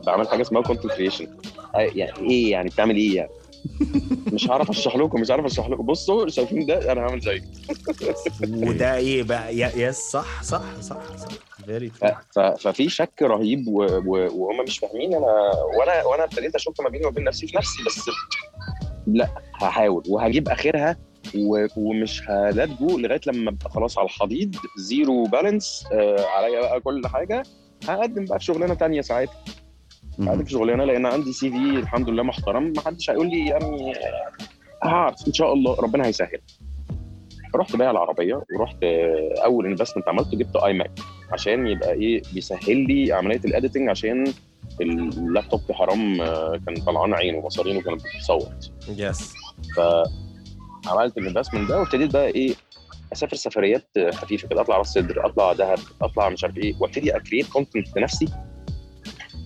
بعمل 0.07 0.29
حاجة 0.29 0.43
اسمها 0.43 0.63
content 0.62 0.93
creation 0.93 1.26
يعني 1.75 2.31
إيه 2.31 2.51
يعني؟ 2.51 2.69
بتعمل 2.69 2.97
إيه 2.97 3.17
يعني؟ 3.17 3.31
مش 4.33 4.51
هعرف 4.51 4.71
أشرح 4.71 4.97
لكم 4.97 5.21
مش 5.21 5.31
عارف 5.31 5.45
أشرح 5.45 5.69
لكم. 5.69 5.87
بصوا 5.87 6.29
شايفين 6.29 6.67
ده؟ 6.67 6.93
أنا 6.93 7.01
هعمل 7.01 7.21
زيه 7.21 7.43
وده 8.69 8.97
إيه 8.97 9.23
بقى؟ 9.23 9.57
yes 9.57 9.97
صح 10.11 10.43
صح 10.43 10.63
صح 10.81 11.17
صح. 11.17 11.29
very 11.66 11.93
ففي 12.59 12.89
شك 12.89 13.23
رهيب 13.23 13.69
وهم 13.69 14.65
مش 14.65 14.79
فاهمين 14.79 15.15
أنا 15.15 15.27
وأنا 15.79 16.05
وأنا 16.05 16.25
ابتديت 16.25 16.55
أشك 16.55 16.81
ما 16.81 16.89
بيني 16.89 17.07
وبين 17.07 17.25
نفسي 17.25 17.47
في 17.47 17.57
نفسي 17.57 17.83
بس 17.87 18.11
لا 19.07 19.29
هحاول. 19.55 20.03
وهجيب 20.09 20.49
آخرها 20.49 20.97
ومش 21.77 22.23
هلات-جو 22.31 22.99
لغاية 22.99 23.21
لما 23.27 23.51
أبقى 23.51 23.71
خلاص 23.71 23.99
على 23.99 24.05
الحضيض 24.07 24.57
zero 24.78 25.24
balance 25.24 25.85
آه 25.93 26.25
عليا 26.27 26.61
بقى 26.61 26.81
كل 26.81 27.03
حاجة. 27.07 27.43
هقدم 27.89 28.24
بقى 28.24 28.39
في 28.39 28.45
شغلانة 28.45 28.74
تانية 28.74 29.01
ساعتها. 29.01 29.35
هقدم 30.20 30.45
في 30.45 30.51
شغلانة 30.51 30.85
لأن 30.85 31.07
عندي 31.07 31.33
CV 31.33 31.57
الحمد 31.57 32.09
لله 32.11 32.22
محترم. 32.22 32.72
ما 32.76 32.80
حدش 32.87 33.11
هيقول 33.11 33.26
لي 33.30 33.47
يعني 33.49 33.93
هعرف 34.85 35.28
إن 35.28 35.33
شاء 35.33 35.53
الله 35.53 35.74
ربنا 35.80 36.07
هيسهل. 36.07 36.39
رحت 37.55 37.76
بايع 37.76 37.91
العربية 37.91 38.43
ورحت 38.59 38.76
آه، 38.83 39.35
أول 39.45 39.66
investment 39.66 40.09
عملته 40.09 40.37
جبت 40.39 40.57
iMac 40.57 40.91
عشان 41.33 41.66
يبقى 41.66 41.93
إيه 41.93 42.22
بيسهل 42.35 42.76
لي 42.87 43.12
عملية 43.12 43.41
ال 43.45 43.50
editing 43.50 43.89
عشان 43.89 44.24
اللابتوب 44.80 45.72
حرام 45.72 46.20
آه، 46.20 46.61
كان 46.66 46.74
طلعان 46.74 47.14
عينه 47.14 47.41
مصارينه 47.41 47.80
كانت 47.83 48.03
بتصوت. 48.16 48.72
yes 48.89 49.33
فعملت 49.76 51.18
ال 51.18 51.23
investment 51.23 51.68
ده 51.68 51.78
وابتديت 51.78 52.12
بقى 52.12 52.26
إيه 52.28 52.55
أسافر 53.13 53.37
سفريات 53.37 53.89
خفيفة 54.13 54.49
كده 54.49 54.61
أطلع 54.61 54.77
راس 54.77 54.87
سدر 54.87 55.26
أطلع 55.27 55.53
دهب 55.53 55.79
أطلع 56.03 56.29
مش 56.29 56.45
عارف 56.45 56.57
إيه 56.57 56.75
وأبتدي 56.81 57.17
أ 57.16 57.21
create 57.21 57.47
content 57.49 57.97
لنفسي 57.97 58.29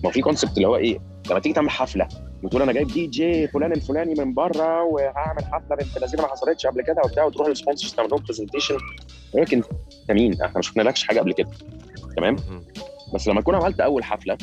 ما 0.03 0.11
في 0.11 0.21
concept 0.21 0.57
اللي 0.57 0.67
هو 0.67 0.75
إيه 0.75 0.99
لما 1.29 1.39
تيجي 1.39 1.55
تعمل 1.55 1.69
حفلة 1.69 2.07
وتقول 2.43 2.61
أنا 2.61 2.71
جايب 2.71 2.87
دي 2.87 3.07
جي 3.07 3.47
فلان 3.47 3.71
الفلاني 3.71 4.13
من 4.17 4.33
بره 4.33 4.83
وهعمل 4.83 5.45
حفلة 5.45 5.75
بنت 5.75 5.97
لذيذه 5.97 6.21
ما 6.21 6.27
حصلتش 6.27 6.67
قبل 6.67 6.81
كده 6.81 7.01
وبتاع 7.05 7.23
وتروح 7.23 7.47
لل 7.47 7.56
sponsors 7.56 7.93
تعمل 7.93 8.09
لهم 8.09 8.23
presentation 8.27 8.77
ولكن 9.33 9.57
انت 9.57 10.11
مين؟ 10.11 10.33
إحنا 10.33 10.55
ما 10.55 10.61
شفنالكش 10.61 11.03
حاجة 11.03 11.19
قبل 11.19 11.33
كده 11.33 11.49
تمام؟ 12.17 12.35
بس 13.13 13.27
لما 13.27 13.41
تكون 13.41 13.55
عملت 13.55 13.79
أول 13.79 14.03
حفلة 14.03 14.37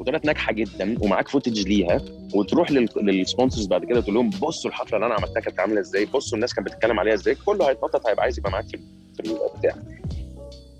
وطلعت 0.00 0.24
ناجحة 0.24 0.52
جدا 0.52 0.96
ومعاك 1.00 1.28
footage 1.28 1.68
ليها 1.68 2.00
وتروح 2.34 2.70
لل- 2.70 2.88
لل 2.96 3.10
sponsors 3.10 3.66
بعد 3.66 3.84
كده 3.84 4.00
تقول 4.00 4.14
لهم 4.14 4.30
بصوا 4.30 4.70
الحفلة 4.70 4.96
اللي 4.96 5.06
أنا 5.06 5.14
عملتها 5.14 5.40
كانت 5.40 5.60
عاملة 5.60 5.80
إزاي 5.80 6.04
بصوا 6.06 6.34
الناس 6.36 6.54
كانت 6.54 6.68
بتتكلم 6.68 7.00
عليها 7.00 7.14
إزاي 7.14 7.34
كله 7.34 7.68
هيتنطط 7.70 8.06
هيبقى 8.06 8.22
عايز 8.22 8.38
يبقى 8.38 8.50
معاك 8.52 8.64
في 8.68 9.20
البتاع 9.20 9.74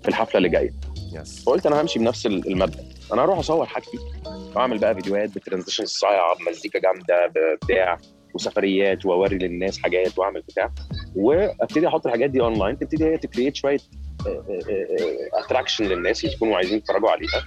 في 0.01 0.07
الحفلة 0.07 0.37
اللي 0.37 0.49
جاية. 0.49 0.73
yes 1.13 1.43
فقلت 1.45 1.65
أنا 1.65 1.81
همشي 1.81 1.99
بنفس 1.99 2.25
ال- 2.25 2.47
المبدأ. 2.47 2.83
أنا 3.13 3.21
هروح 3.23 3.39
أصور 3.39 3.65
حاجتي 3.65 3.97
وأعمل 4.55 4.77
بقى 4.77 4.95
فيديوهات 4.95 5.35
ب 5.35 5.39
transition 5.39 5.85
صايعة 5.85 6.35
بمزيكا 6.37 6.79
جامدة 6.79 7.31
بتاع 7.63 7.97
وسفريات 8.33 9.05
وأوري 9.05 9.37
للناس 9.37 9.77
حاجات 9.79 10.17
وأعمل 10.19 10.41
بتاع. 10.41 10.71
وأبتدي 11.15 11.87
أحط 11.87 12.05
الحاجات 12.05 12.29
دي 12.29 12.41
اونلاين 12.41 12.79
تبتدي 12.79 13.05
هي 13.05 13.17
create 13.17 13.55
شوية 13.55 13.77
attraction 15.33 15.85
للناس 15.85 16.23
يكونوا 16.23 16.55
عايزين 16.55 16.77
يتفرجوا 16.77 17.09
عليها. 17.09 17.45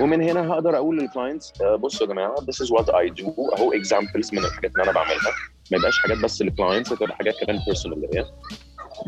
ومن 0.00 0.22
هنا 0.22 0.52
هقدر 0.52 0.76
أقول 0.76 0.98
لل 0.98 1.10
clients 1.10 1.52
بصوا 1.80 2.06
يا 2.06 2.12
جماعة 2.12 2.34
this 2.36 2.64
is 2.64 2.68
what 2.68 2.84
I 2.86 3.22
do. 3.22 3.28
أهو 3.58 3.72
examples 3.72 4.32
من 4.34 4.38
الحاجات 4.44 4.70
اللي 4.72 4.82
أنا 4.84 4.92
بعملها. 4.92 5.32
ما 5.72 5.78
يبقاش 5.78 5.98
حاجات 5.98 6.18
بس 6.18 6.42
لل 6.42 6.53
clients 6.53 6.90
تبقى 6.90 7.16
حاجات 7.16 7.34
كمان 7.44 7.58
personal 7.66 8.08
هي 8.14 8.24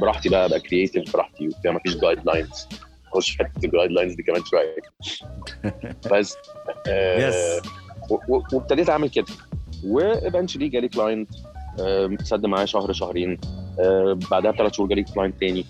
براحتي 0.00 0.28
بقى 0.28 0.46
أبقى 0.46 0.60
creative 0.60 1.12
براحتي 1.12 1.46
وبتاع 1.48 1.72
مفيش 1.72 1.96
guidelines 1.96 2.66
خش 3.14 3.30
في 3.30 3.38
حتة 3.44 3.64
ال 3.66 3.90
guidelines 3.90 4.14
دي 4.14 4.22
كمان 4.22 4.42
شوية. 4.44 4.76
بس 6.12 6.36
آه. 6.88 7.60
و- 8.10 8.36
و- 8.36 8.42
وابتديت 8.52 8.90
أعمل 8.90 9.08
كده. 9.10 9.24
و 9.84 9.92
eventually 9.92 10.68
جالي 10.68 10.88
client 10.88 11.30
سد 12.22 12.46
معايا 12.46 12.66
شهر 12.66 12.92
شهرين. 12.92 13.40
آه، 13.80 14.18
بعدها 14.30 14.50
بثلاث 14.50 14.72
شهور 14.72 14.88
جالي 14.88 15.02
client 15.02 15.40
تاني 15.40 15.64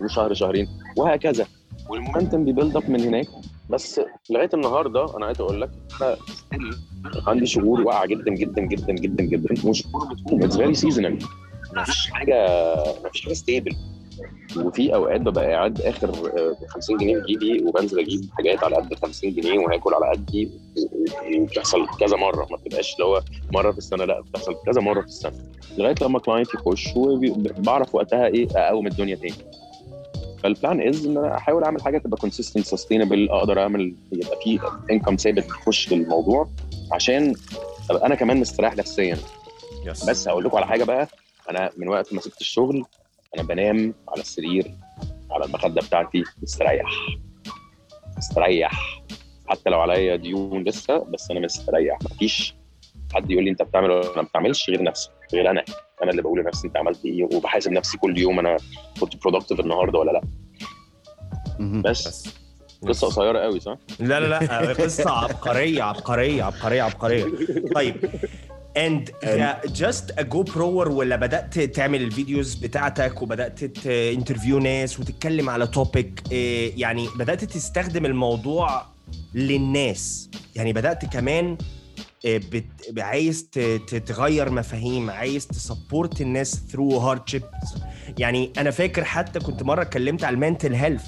وشهر 0.00 0.34
شهرين 0.34 0.68
وهكذا. 0.96 1.46
وال 1.88 1.99
momentum 1.99 2.44
بي 2.44 2.53
build 2.53 2.76
up 2.76 2.90
من 2.90 3.00
هناك. 3.00 3.26
بس 3.70 4.00
لغاية 4.30 4.48
النهارده 4.54 5.16
أنا 5.16 5.26
عايز 5.26 5.40
أقول 5.40 5.60
لك 5.60 5.70
أنا 6.02 6.16
عندي 7.26 7.46
شهور 7.46 7.80
واقعه 7.80 8.06
جدا 8.06 8.30
جدا 8.34 8.62
جدا 8.62 8.92
جدا 8.92 9.24
جدا. 9.24 9.68
وشهور 9.68 10.14
بتكون 10.14 10.42
it's 10.44 10.56
very 10.56 10.74
seasonal 10.74 11.18
مفيش 11.76 12.10
حاجة 12.10 12.46
مفيش 13.04 13.22
حاجة 13.24 13.32
stable 13.34 13.76
وفي 14.56 14.94
أوقات 14.94 15.20
ببقى 15.20 15.46
قاعد 15.46 15.80
آخر 15.80 16.08
آه، 16.08 16.56
50 16.68 16.96
جنيه 16.96 17.14
في 17.20 17.26
جيبي 17.26 17.64
وبنزل 17.64 18.00
أجيب 18.00 18.20
حاجات 18.32 18.64
على 18.64 18.76
قد 18.76 18.94
50 18.94 19.34
جنيه 19.34 19.58
وهاكل 19.58 19.94
على 19.94 20.10
قدي 20.10 20.50
وبتحصل 21.40 21.86
كذا 22.00 22.16
مرة. 22.16 22.46
ما 22.50 22.56
بتبقاش 22.56 22.94
اللي 22.94 23.04
هو 23.04 23.22
مرة 23.52 23.72
في 23.72 23.78
السنة 23.78 24.04
لأ 24.04 24.20
بتحصل 24.20 24.54
كذا 24.66 24.80
مرة 24.80 25.00
في 25.00 25.06
السنة. 25.06 25.32
لغاية 25.78 25.94
لما 26.02 26.18
client 26.18 26.54
يخش 26.54 26.88
وبعرف 26.96 27.94
وقتها 27.94 28.26
إيه 28.26 28.48
أقوم 28.56 28.86
الدنيا 28.86 29.14
تاني. 29.16 29.34
فال 30.44 30.59
plan 30.59 30.88
is 30.88 31.06
إن 31.06 31.16
أنا 31.18 31.36
أحاول 31.36 31.64
أعمل 31.64 31.82
حاجة 31.82 31.98
تبقى 31.98 32.16
consistent 32.20 32.64
sustainable 32.66 33.28
أقدر 33.30 33.60
أعمل 33.62 33.94
يبقى 34.12 34.36
في 34.44 34.60
income 34.90 35.16
ثابت 35.16 35.46
يخش 35.46 35.86
في 35.88 35.94
الموضوع 35.94 36.48
عشان 36.92 37.34
أبقى 37.90 38.06
أنا 38.06 38.14
كمان 38.14 38.36
مستريح 38.36 38.76
نفسيا. 38.76 39.18
yes 39.86 40.10
بس 40.10 40.28
هقول 40.28 40.44
لكم 40.44 40.56
على 40.56 40.66
حاجة 40.66 40.84
بقى 40.84 41.08
أنا 41.50 41.70
من 41.76 41.88
وقت 41.88 42.14
ما 42.14 42.20
سبت 42.20 42.40
الشغل 42.40 42.84
أنا 43.34 43.42
بنام 43.42 43.94
على 44.08 44.20
السرير 44.20 44.74
على 45.30 45.44
المخدة 45.44 45.80
بتاعتي 45.80 46.24
مستريح. 46.42 46.90
مستريح. 48.16 49.02
حتى 49.46 49.70
لو 49.70 49.80
عليا 49.80 50.16
ديون 50.16 50.64
لسه 50.64 50.98
بس 50.98 51.30
أنا 51.30 51.40
مستريح. 51.40 51.98
مفيش 52.02 52.54
حد 53.14 53.30
يقول 53.30 53.44
لي 53.44 53.50
أنت 53.50 53.62
بتعمل 53.62 53.90
ولا 53.90 54.16
ما 54.16 54.22
بتعملش 54.22 54.70
غير 54.70 54.82
نفسي 54.82 55.10
غير 55.34 55.50
أنا. 55.50 55.64
أنا 56.04 56.10
اللي 56.10 56.22
بقول 56.22 56.40
لنفسي 56.40 56.66
انت 56.66 56.76
عملت 56.76 57.04
إيه 57.04 57.24
وبحاسب 57.24 57.72
نفسي 57.72 57.98
كل 57.98 58.18
يوم 58.18 58.38
أنا 58.38 58.56
كنت 59.00 59.22
productive 59.22 59.60
النهارده 59.60 59.98
ولا 59.98 60.10
لا. 60.10 60.22
بس. 61.80 62.28
قصة 62.88 63.06
قصيرة 63.06 63.38
قوي 63.38 63.60
صح؟ 63.60 63.76
لا 64.00 64.20
لا 64.20 64.26
لا. 64.28 64.72
قصة 64.72 65.10
عبقرية 65.10 65.82
عبقرية 65.82 66.42
عبقرية 66.42 66.82
عبقرية. 66.82 67.24
طيب. 67.74 67.96
And 68.78 69.26
just 69.66 70.20
go 70.20 70.42
بره 70.42 70.88
ولا 70.88 71.16
بدأت 71.16 71.58
تعمل 71.58 72.02
ال 72.02 72.09
videos 72.09 72.54
بتاعتك 72.54 73.22
وبدأت 73.22 73.86
interview 73.86 74.58
ناس 74.58 75.00
وتتكلم 75.00 75.50
على 75.50 75.66
topic 75.66 76.22
يعني 76.76 77.08
بدأت 77.18 77.44
تستخدم 77.44 78.06
الموضوع 78.06 78.86
للناس. 79.34 80.30
يعني 80.56 80.72
بدأت 80.72 81.04
كمان 81.04 81.50
آه، 81.50 81.56
بت... 82.26 82.64
عايز 82.98 83.48
ت- 83.52 84.02
تغير 84.06 84.50
مفاهيم 84.50 85.10
عايز 85.10 85.46
ت 85.46 85.55
support 85.55 86.20
الناس 86.20 86.62
through 86.72 86.96
hardships 86.98 87.44
يعني 88.18 88.52
أنا 88.58 88.70
فاكر 88.70 89.04
حتى 89.04 89.38
كنت 89.40 89.62
مرة 89.62 89.82
اتكلمت 89.82 90.24
على 90.24 90.34
ال 90.34 90.40
mental 90.40 90.74
health 90.74 91.02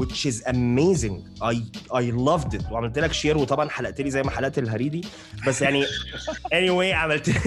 which 0.00 0.26
is 0.30 0.36
amazing. 0.46 1.16
I 1.42 1.56
I 1.92 2.04
loved 2.28 2.54
it. 2.58 2.72
وعملت 2.72 2.98
لك 2.98 3.12
share 3.12 3.38
وطبعا 3.38 3.68
حلقت 3.68 4.00
لي 4.00 4.10
زي 4.10 4.22
ما 4.22 4.30
حلقت 4.30 4.58
الهريدي 4.58 5.00
بس 5.46 5.62
يعني 5.62 5.84
anyway 6.58 6.94
عملت 6.94 7.28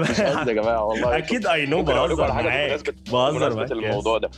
مش 0.00 0.20
قصدي 0.20 0.50
يا 0.50 0.54
جماعة 0.54 0.84
والله. 0.84 1.18
أكيد 1.18 1.46
I 1.46 1.66
know 1.66 1.82
بهزر 1.82 2.28
معاك. 2.28 2.94
بهزر 3.12 3.54
معاك 3.56 3.72
الموضوع 3.72 4.18
ده. 4.18 4.30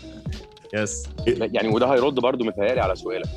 yes 0.75 1.07
يعني 1.27 1.69
وده 1.69 1.87
هيرد 1.95 2.15
برضو 2.15 2.45
متهيألي 2.45 2.81
على 2.81 2.97
سؤالك. 2.97 3.29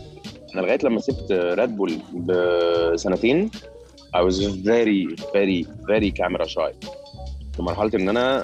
أنا 0.56 0.62
لغاية 0.62 0.80
لما 0.84 1.00
سبت 1.00 1.32
Red 1.32 1.76
Bull 1.76 1.98
بسنتين 2.14 3.52
I 4.18 4.22
was 4.28 4.38
very 4.72 5.02
very 5.36 5.60
very 5.92 6.12
camera 6.12 6.48
shy. 6.48 6.74
في 7.56 7.62
مرحلة 7.62 7.92
إن 7.96 8.10
أنا 8.10 8.44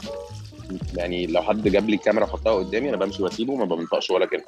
يعني 0.95 1.27
لو 1.27 1.41
حد 1.41 1.67
جاب 1.67 1.89
لي 1.89 1.97
كاميرا 1.97 2.25
حطها 2.25 2.53
قدامي 2.53 2.89
أنا 2.89 2.97
بمشي 2.97 3.23
وأسيبه 3.23 3.55
ما 3.55 3.65
بنطقش 3.65 4.09
ولا 4.09 4.25
كلمه 4.25 4.43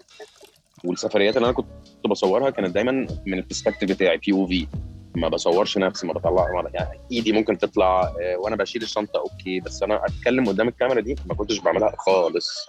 والسفريات 0.83 1.37
اللي 1.37 1.45
أنا 1.45 1.53
كنت 1.53 1.67
بصورها 2.09 2.49
كانت 2.49 2.75
دايما 2.75 2.91
من 3.25 3.33
ال 3.33 3.38
perspective 3.38 3.89
بتاعي 3.89 4.17
POV 4.17 4.67
ما 5.15 5.27
بصورش 5.27 5.77
نفسي 5.77 6.07
ما 6.07 6.13
بطلع 6.13 6.31
ما- 6.61 6.69
يعني 6.73 6.99
إيدي 7.11 7.31
ممكن 7.31 7.57
تطلع 7.57 8.01
آه، 8.21 8.37
وأنا 8.37 8.55
بشيل 8.55 8.81
الشنطة 8.81 9.19
okay 9.19 9.59
بس 9.59 9.83
أنا 9.83 10.01
أتكلم 10.05 10.45
قدام 10.47 10.67
الكاميرا 10.67 11.01
دي 11.01 11.15
ما 11.25 11.35
كنتش 11.35 11.59
بعملها 11.59 11.93
خالص. 11.97 12.67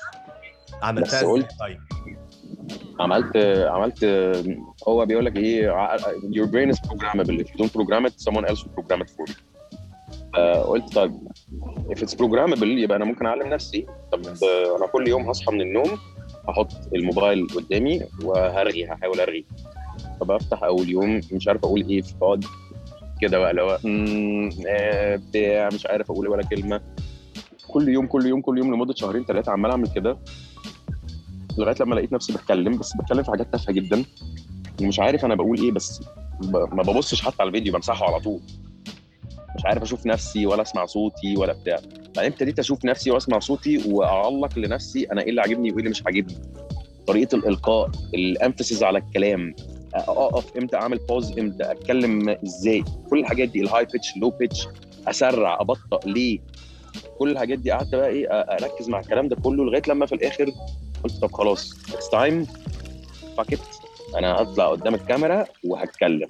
عملتها 0.83 1.07
بس 1.09 1.15
إزاي 1.15 1.31
قلت- 1.31 1.51
طيب؟ 1.61 1.79
عملت 3.01 3.37
عملت 3.71 4.05
هو 4.89 5.07
بيقول 5.07 5.25
لك 5.25 5.37
إيه 5.37 5.71
your 6.23 6.47
brain 6.47 6.75
is 6.75 6.79
programmable. 6.89 7.41
If 7.45 7.49
you 7.49 7.59
don't 7.59 7.73
program 7.73 8.07
it 8.07 8.15
someone 8.21 8.45
else 8.51 8.61
will 8.65 8.75
program 8.83 9.01
it 9.03 9.11
for 9.11 9.31
you. 9.31 9.35
آه، 10.39 10.63
قلت 10.63 10.95
طيب 10.95 11.13
if 11.91 11.99
it's 11.99 12.15
programmable 12.15 12.63
يبقى 12.63 12.97
أنا 12.97 13.05
ممكن 13.05 13.27
أعلم 13.27 13.49
نفسي. 13.49 13.87
طب 14.13 14.27
آه، 14.27 14.77
أنا 14.77 14.87
كل 14.87 15.09
يوم 15.09 15.29
هصحى 15.29 15.53
من 15.53 15.61
النوم 15.61 15.91
هحط 16.49 16.73
الموبايل 16.95 17.47
قدامي 17.47 18.01
وهرغي 18.25 18.85
هحاول 18.87 19.21
أرغي. 19.21 19.45
طب 20.21 20.31
افتح 20.31 20.63
أول 20.65 20.89
يوم 20.89 21.21
مش 21.33 21.49
عارف 21.49 21.65
أقول 21.65 21.89
إيه 21.89 22.03
فاقعد 22.03 22.45
كده 23.21 23.39
بقى 23.39 23.51
اللي 23.51 23.63
هو 23.63 23.79
آه، 24.69 25.17
بتاع 25.17 25.69
مش 25.75 25.87
عارف 25.87 26.11
أقول 26.11 26.29
ولا 26.29 26.43
كلمة. 26.43 26.81
كل 27.69 27.89
يوم 27.89 28.07
كل 28.07 28.27
يوم 28.27 28.41
كل 28.41 28.59
يوم 28.59 28.75
لمدة 28.75 28.95
شهرين 28.95 29.25
ثلاثة 29.25 29.53
عمال 29.53 29.71
أعمل 29.71 29.89
كده. 29.95 30.19
لغاية 31.59 31.75
لما 31.81 31.95
لقيت 31.95 32.13
نفسي 32.13 32.33
بتكلم 32.33 32.79
بس 32.79 32.93
بتكلم 32.97 33.23
في 33.23 33.31
حاجات 33.31 33.53
تافهة 33.53 33.73
جدا. 33.73 34.05
ومش 34.83 35.01
عارف 35.01 35.25
أنا 35.25 35.35
بقول 35.35 35.61
إيه 35.61 35.73
بس. 35.73 36.01
ما 36.53 36.83
ببصش 36.83 37.23
حتى 37.23 37.37
على 37.41 37.49
الفيديو 37.49 37.73
بمسحه 37.73 38.07
على 38.07 38.21
طول. 38.21 38.41
مش 39.57 39.65
عارف 39.65 39.83
أشوف 39.83 40.07
نفسي 40.07 40.47
ولا 40.47 40.63
أسمع 40.63 40.87
صوتي 40.87 41.37
ولا 41.37 41.53
بتاع. 41.53 41.77
بعدين 42.17 42.33
ابتديت 42.33 42.59
أشوف 42.59 42.85
نفسي 42.85 43.11
واسمع 43.11 43.39
صوتي 43.39 43.83
وأعلق 43.93 44.59
لنفسي 44.59 45.05
أنا 45.05 45.23
إيه 45.23 45.31
اللي 45.31 45.41
عاجبني 45.41 45.71
وإيه 45.71 45.79
اللي 45.79 45.91
مش 45.91 46.03
عاجبني. 46.07 46.35
طريقة 47.07 47.37
الإلقاء 47.37 47.91
ال 48.14 48.22
emphasis 48.22 48.83
على 48.83 48.99
الكلام. 48.99 49.55
أقف 49.95 50.57
إمتى 50.57 50.77
أعمل 50.77 50.99
pause 51.09 51.39
إمتى 51.39 51.71
أتكلم 51.71 52.29
إزاي. 52.29 52.85
كل 53.11 53.19
الحاجات 53.19 53.49
دي 53.49 53.61
ال 53.61 53.85
high 53.85 53.99
pitch 53.99 54.16
low 54.16 54.31
pitch 54.31 54.66
أسرع 55.07 55.61
أبطأ 55.61 56.01
ليه؟ 56.07 56.39
كل 57.19 57.31
الحاجات 57.31 57.59
دي 57.59 57.71
قعدت 57.71 57.95
بقى 57.95 58.09
إيه 58.09 58.27
أركز 58.31 58.89
مع 58.89 59.01
الكلام 59.01 59.29
ده 59.29 59.37
كله 59.37 59.65
لغاية 59.65 59.83
لما 59.89 60.07
في 60.07 60.15
الآخر 60.15 60.53
قلت 61.05 61.21
طب 61.23 61.33
خلاص 61.33 61.73
it's 61.95 62.11
time 62.11 62.47
fuck 63.37 63.59
أنا 64.19 64.33
هطلع 64.33 64.71
قدام 64.71 64.95
الكاميرا 64.95 65.47
وهتكلم. 65.65 66.29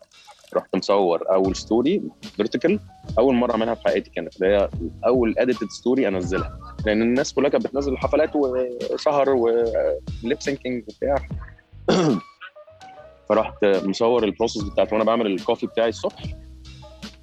رحت 0.54 0.76
مصور 0.76 1.34
أول 1.34 1.56
story 1.56 2.02
vertical 2.36 2.80
أول 3.18 3.34
مرة 3.34 3.52
أعملها 3.52 3.74
في 3.74 3.82
حياتي 3.84 4.10
كانت 4.10 4.36
اللي 4.36 4.56
هي 4.56 4.68
أول 5.06 5.34
edited 5.38 5.68
story 5.68 6.08
أنزلها. 6.08 6.58
لأن 6.86 7.02
الناس 7.02 7.32
كلها 7.32 7.50
كانت 7.50 7.66
بتنزل 7.66 7.98
حفلات 7.98 8.30
وسهر 8.36 9.30
و 9.30 9.58
lip 9.58 10.40
syncing 10.40 10.84
وبتاع. 10.88 11.28
فرحت 13.28 13.64
مصور 13.64 14.24
ال 14.24 14.29
process 14.29 14.62
بتاعت 14.62 14.92
وأنا 14.92 15.04
بعمل 15.04 15.26
ال 15.26 15.32
coffee 15.32 15.66
بتاعي 15.66 15.88
الصبح. 15.88 16.22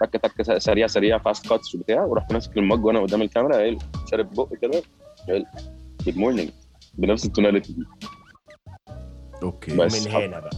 تك 0.01 0.21
تك 0.21 0.57
سريع 0.57 0.87
سريع 0.87 1.17
fast 1.17 1.49
cuts 1.49 1.75
وبتاع. 1.75 2.03
ورحت 2.03 2.33
ماسك 2.33 2.57
ال 2.57 2.64
mug 2.64 2.85
وأنا 2.85 2.99
قدام 2.99 3.21
الكاميرا 3.21 3.55
قايل 3.55 3.77
شارب 4.11 4.33
بق 4.33 4.53
كده 4.61 4.81
قايل 5.27 5.45
good 6.05 6.17
morning 6.17 6.49
بنفس 6.97 7.25
ال 7.25 7.30
tonality 7.30 7.73
دي. 7.73 7.83
okay. 9.43 9.75
بس 9.75 10.07
من 10.07 10.11
هنا 10.11 10.39
بقى. 10.39 10.49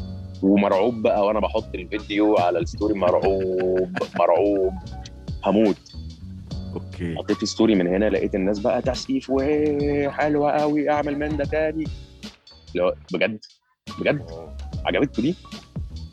ومرعوب 0.43 1.01
بقى 1.01 1.25
وأنا 1.25 1.39
بحط 1.39 1.75
الفيديو 1.75 2.37
على 2.37 2.59
ال 2.59 2.65
story 2.65 2.93
مرعوب 2.93 3.97
مرعوب. 4.19 4.73
هموت. 5.45 5.77
okay. 6.73 7.15
حطيت 7.15 7.45
story 7.45 7.75
من 7.75 7.87
هنا 7.87 8.09
لقيت 8.09 8.35
الناس 8.35 8.59
بقى 8.59 8.81
تسقيف 8.81 9.29
وحلوة 9.29 10.51
قوي 10.51 10.89
أعمل 10.89 11.19
من 11.19 11.37
ده 11.37 11.45
تاني. 11.45 11.83
لا 12.75 12.95
بجد 13.13 13.39
بجد. 13.99 14.25
عجبتكم 14.85 15.21
دي؟ 15.21 15.35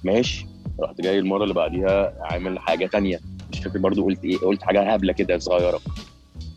ماشي. 0.05 0.47
رحت 0.81 1.01
جاي 1.01 1.19
المرة 1.19 1.43
اللي 1.43 1.55
بعديها 1.55 2.15
عامل 2.21 2.59
حاجة 2.59 2.87
تانية. 2.87 3.21
مش 3.53 3.59
فاكر 3.59 3.79
برضو 3.79 4.05
قلت 4.05 4.25
إيه 4.25 4.39
قلت 4.39 4.63
حاجة 4.63 4.93
هبلة 4.93 5.13
كده 5.13 5.39
صغيرة. 5.39 5.81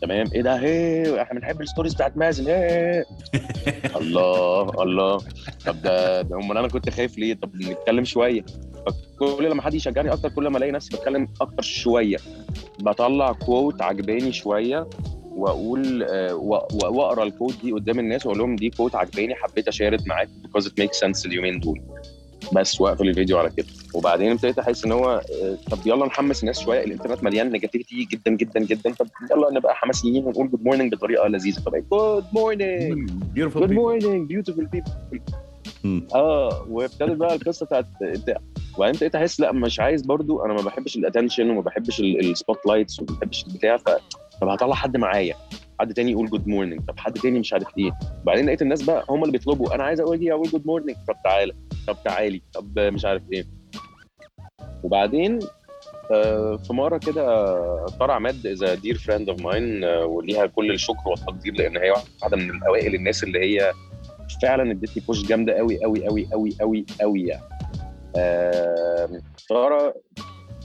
تمام؟ 0.00 0.26
إيه 0.34 0.42
ده؟ 0.42 0.56
هي 0.60 1.22
إحنا 1.22 1.40
بنحب 1.40 1.60
ال 1.60 1.64
stories 1.64 1.94
بتاعت 1.94 2.16
مازن. 2.16 2.48
إيه 2.48 3.04
الله 4.00 4.62
الله. 4.82 5.18
طب 5.66 5.82
ده, 5.82 6.22
ده 6.22 6.36
هم 6.36 6.50
أنا 6.58 6.68
كنت 6.68 6.90
خايف 6.90 7.18
ليه؟ 7.18 7.34
طب 7.34 7.56
نتكلم 7.56 8.04
شوية. 8.04 8.44
فكل 8.86 9.50
لما 9.50 9.62
حد 9.62 9.74
يشجعني 9.74 10.12
أكتر 10.12 10.28
كل 10.28 10.48
ما 10.48 10.58
ألاقي 10.58 10.72
نفسي 10.72 10.96
بتكلم 10.96 11.28
أكتر 11.40 11.62
شوية 11.62 12.16
بطلع 12.80 13.32
quote 13.32 13.82
عجباني 13.82 14.32
شوية 14.32 14.86
وأقول 15.30 16.02
آه، 16.02 16.34
وأقرأ 16.84 17.24
ال 17.24 17.29
quote 17.29 17.54
دي 17.62 17.72
قدام 17.72 17.98
الناس 17.98 18.26
وأقول 18.26 18.38
لهم 18.38 18.56
دي 18.56 18.70
quote 18.70 18.94
عجباني 18.94 19.34
حبيت 19.34 19.68
أشارك 19.68 20.06
معاك 20.06 20.28
because 20.28 20.62
it 20.64 20.72
makes 20.82 20.98
sense 21.06 21.26
اليومين 21.26 21.60
دول. 21.60 21.80
بس 22.52 22.80
واقفل 22.80 23.08
الفيديو 23.08 23.38
على 23.38 23.50
كده. 23.56 23.66
وبعدين 23.94 24.30
ابتديت 24.30 24.58
أحس 24.58 24.84
إن 24.84 24.92
هو 24.92 25.10
آه، 25.10 25.58
طب 25.70 25.78
يلا 25.86 26.06
نحمس 26.06 26.40
الناس 26.40 26.60
شوية 26.60 26.84
الإنترنت 26.84 27.22
مليان 27.24 27.52
negativity 27.52 28.04
جدا 28.12 28.30
جدا 28.36 28.60
جدا 28.60 28.92
طب 28.94 29.06
يلا 29.30 29.50
نبقى 29.52 29.74
حماسيين 29.74 30.24
ونقول 30.24 30.50
good 30.50 30.64
morning 30.64 30.94
بطريقة 30.94 31.28
لذيذة. 31.28 31.60
طب 31.60 31.72
good 31.92 32.24
morning 32.32 33.10
beautiful 33.10 33.62
good 33.66 33.72
morning 33.72 34.28
beautiful 34.28 34.66
people 34.66 34.90
آه 36.14 36.66
وابتدت 36.70 37.16
بقى 37.16 37.34
القصة 37.34 37.66
بتاعت 37.66 37.86
بتاع 38.02 38.36
وبعدين 38.76 38.94
ابتديت 38.94 39.14
أحس 39.14 39.40
لأ 39.40 39.52
مش 39.52 39.80
عايز 39.80 40.02
برضو 40.02 40.44
أنا 40.44 40.54
ما 40.54 40.62
بحبش 40.62 40.96
ال 40.96 41.01
attention 41.01 41.50
وما 41.50 41.60
بحبش 41.60 42.00
ال 42.00 42.66
spotlights 42.66 43.00
وما 43.00 43.08
بحبش 43.18 43.44
البتاع 43.46 43.76
ف 43.76 43.84
طب 44.40 44.48
هطلع 44.48 44.74
حد 44.74 44.96
معايا. 44.96 45.34
حد 45.80 45.94
تاني 45.94 46.10
يقول 46.10 46.30
good 46.30 46.48
morning 46.48 46.80
طب 46.88 46.98
حد 46.98 47.12
تاني 47.12 47.38
مش 47.38 47.52
عارف 47.52 47.78
إيه 47.78 47.90
بعدين 48.24 48.46
لقيت 48.46 48.62
الناس 48.62 48.82
بقى 48.82 49.04
هم 49.10 49.20
اللي 49.22 49.32
بيطلبوا 49.32 49.74
أنا 49.74 49.84
عايز 49.84 50.00
أقول 50.00 50.30
أقول 50.30 50.48
good 50.48 50.66
morning 50.66 50.96
طب 51.08 51.14
تعالى. 51.24 51.52
طب 51.86 51.96
تعالي. 52.04 52.42
طب 52.54 52.78
مش 52.78 53.04
عارف 53.04 53.22
إيه. 53.32 53.44
وبعدين 54.82 55.38
آه، 56.12 56.56
في 56.56 56.72
مرة 56.72 56.98
كده 56.98 57.46
طاره 57.86 58.14
عماد 58.14 58.46
is 58.46 58.64
dear 58.64 58.98
friend 58.98 59.28
of 59.28 59.40
mine 59.40 59.84
وليها 59.84 60.46
كل 60.46 60.70
الشكر 60.70 61.08
والتقدير 61.08 61.54
لأن 61.54 61.76
هي 61.76 61.90
واحدة 61.90 62.36
من 62.36 62.50
الأوائل 62.50 62.94
الناس 62.94 63.24
اللي 63.24 63.38
هي 63.40 63.72
فعلا 64.42 64.70
ادتني 64.72 65.02
بوش 65.06 65.26
جامدة 65.26 65.52
قوي 65.54 65.84
قوي 65.84 66.06
قوي 66.06 66.28
قوي 66.32 66.50
قوي 66.60 66.86
قوي 67.00 67.22
يعني. 67.26 67.42
آم، 68.16 69.20
طاره 69.36 69.94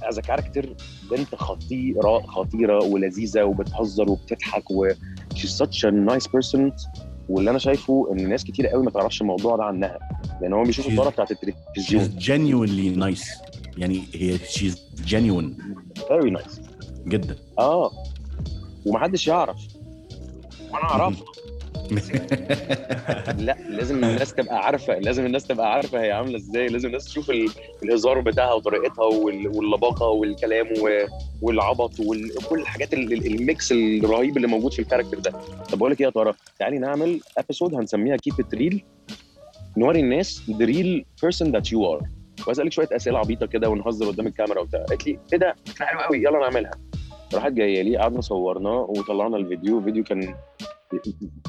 as 0.03 0.19
character 0.19 0.75
بنت 1.11 1.35
خطيره 1.35 2.19
خطيرة 2.27 2.83
ولذيذة 2.83 3.43
وبتهزر 3.43 4.09
وبتضحك 4.11 4.71
و 4.71 4.89
she's 5.35 5.57
such 5.63 5.83
a 5.83 5.91
nice 5.91 6.27
person. 6.27 6.71
واللي 7.29 7.49
أنا 7.49 7.59
شايفه 7.59 8.07
إن 8.11 8.29
ناس 8.29 8.43
كتير 8.43 8.67
قوي 8.67 8.83
ما 8.83 8.91
تعرفش 8.91 9.21
الموضوع 9.21 9.55
ده 9.57 9.63
عنها. 9.63 9.99
لأن 10.41 10.53
هم 10.53 10.63
بيشوفوا 10.63 10.89
She's- 10.91 10.93
الطاره 10.93 11.09
بتاعت 11.09 11.31
التلفزيون. 11.31 12.03
she's 12.05 12.23
genuinely 12.23 12.99
nice. 13.03 13.27
يعني 13.77 14.03
هي 14.13 14.37
she's 14.37 14.75
genuine. 15.09 15.61
very 16.07 16.29
nice 16.29 16.61
جدا. 17.07 17.35
آه. 17.59 17.91
ومحدش 18.85 19.27
يعرف. 19.27 19.57
وأنا 20.71 20.83
اعرفها 20.83 21.23
لا 23.37 23.55
لازم 23.69 23.95
الناس 24.03 24.33
تبقى 24.33 24.65
عارفة 24.65 24.99
لازم 24.99 25.25
الناس 25.25 25.47
تبقى 25.47 25.73
عارفة 25.73 26.01
هي 26.01 26.11
عاملة 26.11 26.37
إزاي. 26.37 26.67
لازم 26.67 26.87
الناس 26.87 27.05
تشوف 27.05 27.29
ال- 27.29 27.49
الهزار 27.83 28.19
بتاعها 28.19 28.53
وطريقتها 28.53 29.05
وال- 29.05 29.47
واللباقة 29.47 30.07
والكلام 30.07 30.67
والعبط 31.41 31.91
وكل 31.99 32.59
الحاجات 32.61 32.93
ال- 32.93 33.13
ال- 33.13 33.25
ال 33.35 33.44
mix 33.44 33.71
الرهيب 33.71 34.37
اللي 34.37 34.47
موجود 34.47 34.73
في 34.73 34.79
ال 34.79 34.83
character 34.83 35.19
ده. 35.19 35.31
طب 35.71 35.77
بقول 35.77 35.91
لك 35.91 35.99
إيه 36.01 36.05
يا 36.05 36.11
ترى؟ 36.11 36.33
تعالي 36.59 36.77
نعمل 36.79 37.19
episode 37.37 37.75
هنسميها 37.75 38.15
keep 38.17 38.33
it 38.39 38.55
real 38.55 38.83
نوري 39.77 39.99
الناس 39.99 40.41
the 40.49 40.65
real 40.65 41.03
person 41.25 41.45
that 41.47 41.65
you 41.71 41.79
are. 41.99 42.05
وأسألك 42.47 42.71
شوية 42.71 42.87
أسئلة 42.91 43.19
عبيطة 43.19 43.45
كده 43.45 43.69
ونهزر 43.69 44.07
قدام 44.07 44.27
الكاميرا 44.27 44.59
وبتاع. 44.59 44.83
قالت 44.83 45.07
لي 45.07 45.19
إيه 45.33 45.39
ده؟ 45.39 45.55
فكره 45.65 45.85
حلوة 45.85 46.01
قوي 46.03 46.17
يلا 46.17 46.39
نعملها. 46.39 46.71
راحت 47.33 47.51
جاية 47.51 47.81
لي 47.81 47.97
قعدنا 47.97 48.21
صورناه 48.21 48.85
وطلعنا 48.89 49.37
الفيديو. 49.37 49.79
الفيديو 49.79 50.03
كان 50.03 50.35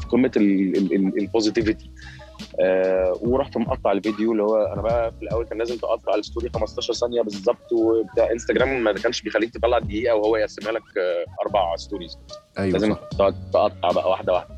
قمة 0.09 0.31
ال 0.37 0.51
positivity 0.51 1.91
آه 2.61 3.19
ورحت 3.23 3.57
مقطع 3.57 3.93
الفيديو 3.93 4.33
اللي 4.33 4.43
هو 4.43 4.57
أنا 4.57 4.83
بقى 4.83 5.13
في 5.13 5.23
الأول 5.23 5.45
كان 5.45 5.59
لازم 5.59 5.77
تقطع 5.77 6.15
ال 6.15 6.21
story 6.21 6.51
15 6.55 6.93
ثانية 6.95 7.23
بالظبط 7.23 7.73
وبتاع 7.73 8.31
انستجرام 8.33 8.85
ما 8.85 8.93
كانش 8.93 9.23
بيخليك 9.23 9.55
تطلع 9.55 9.79
دقيقة 9.79 10.15
وهو 10.15 10.37
يقسمها 10.37 10.73
لك 10.73 10.83
آه 10.99 11.25
أربع 11.47 11.77
stories 11.77 12.19
أيوه 12.59 12.73
لازم 12.73 12.95
صح. 12.95 13.01
تقطع 13.53 13.93
بقى 13.93 14.11
واحدة 14.11 14.33
واحدة. 14.33 14.57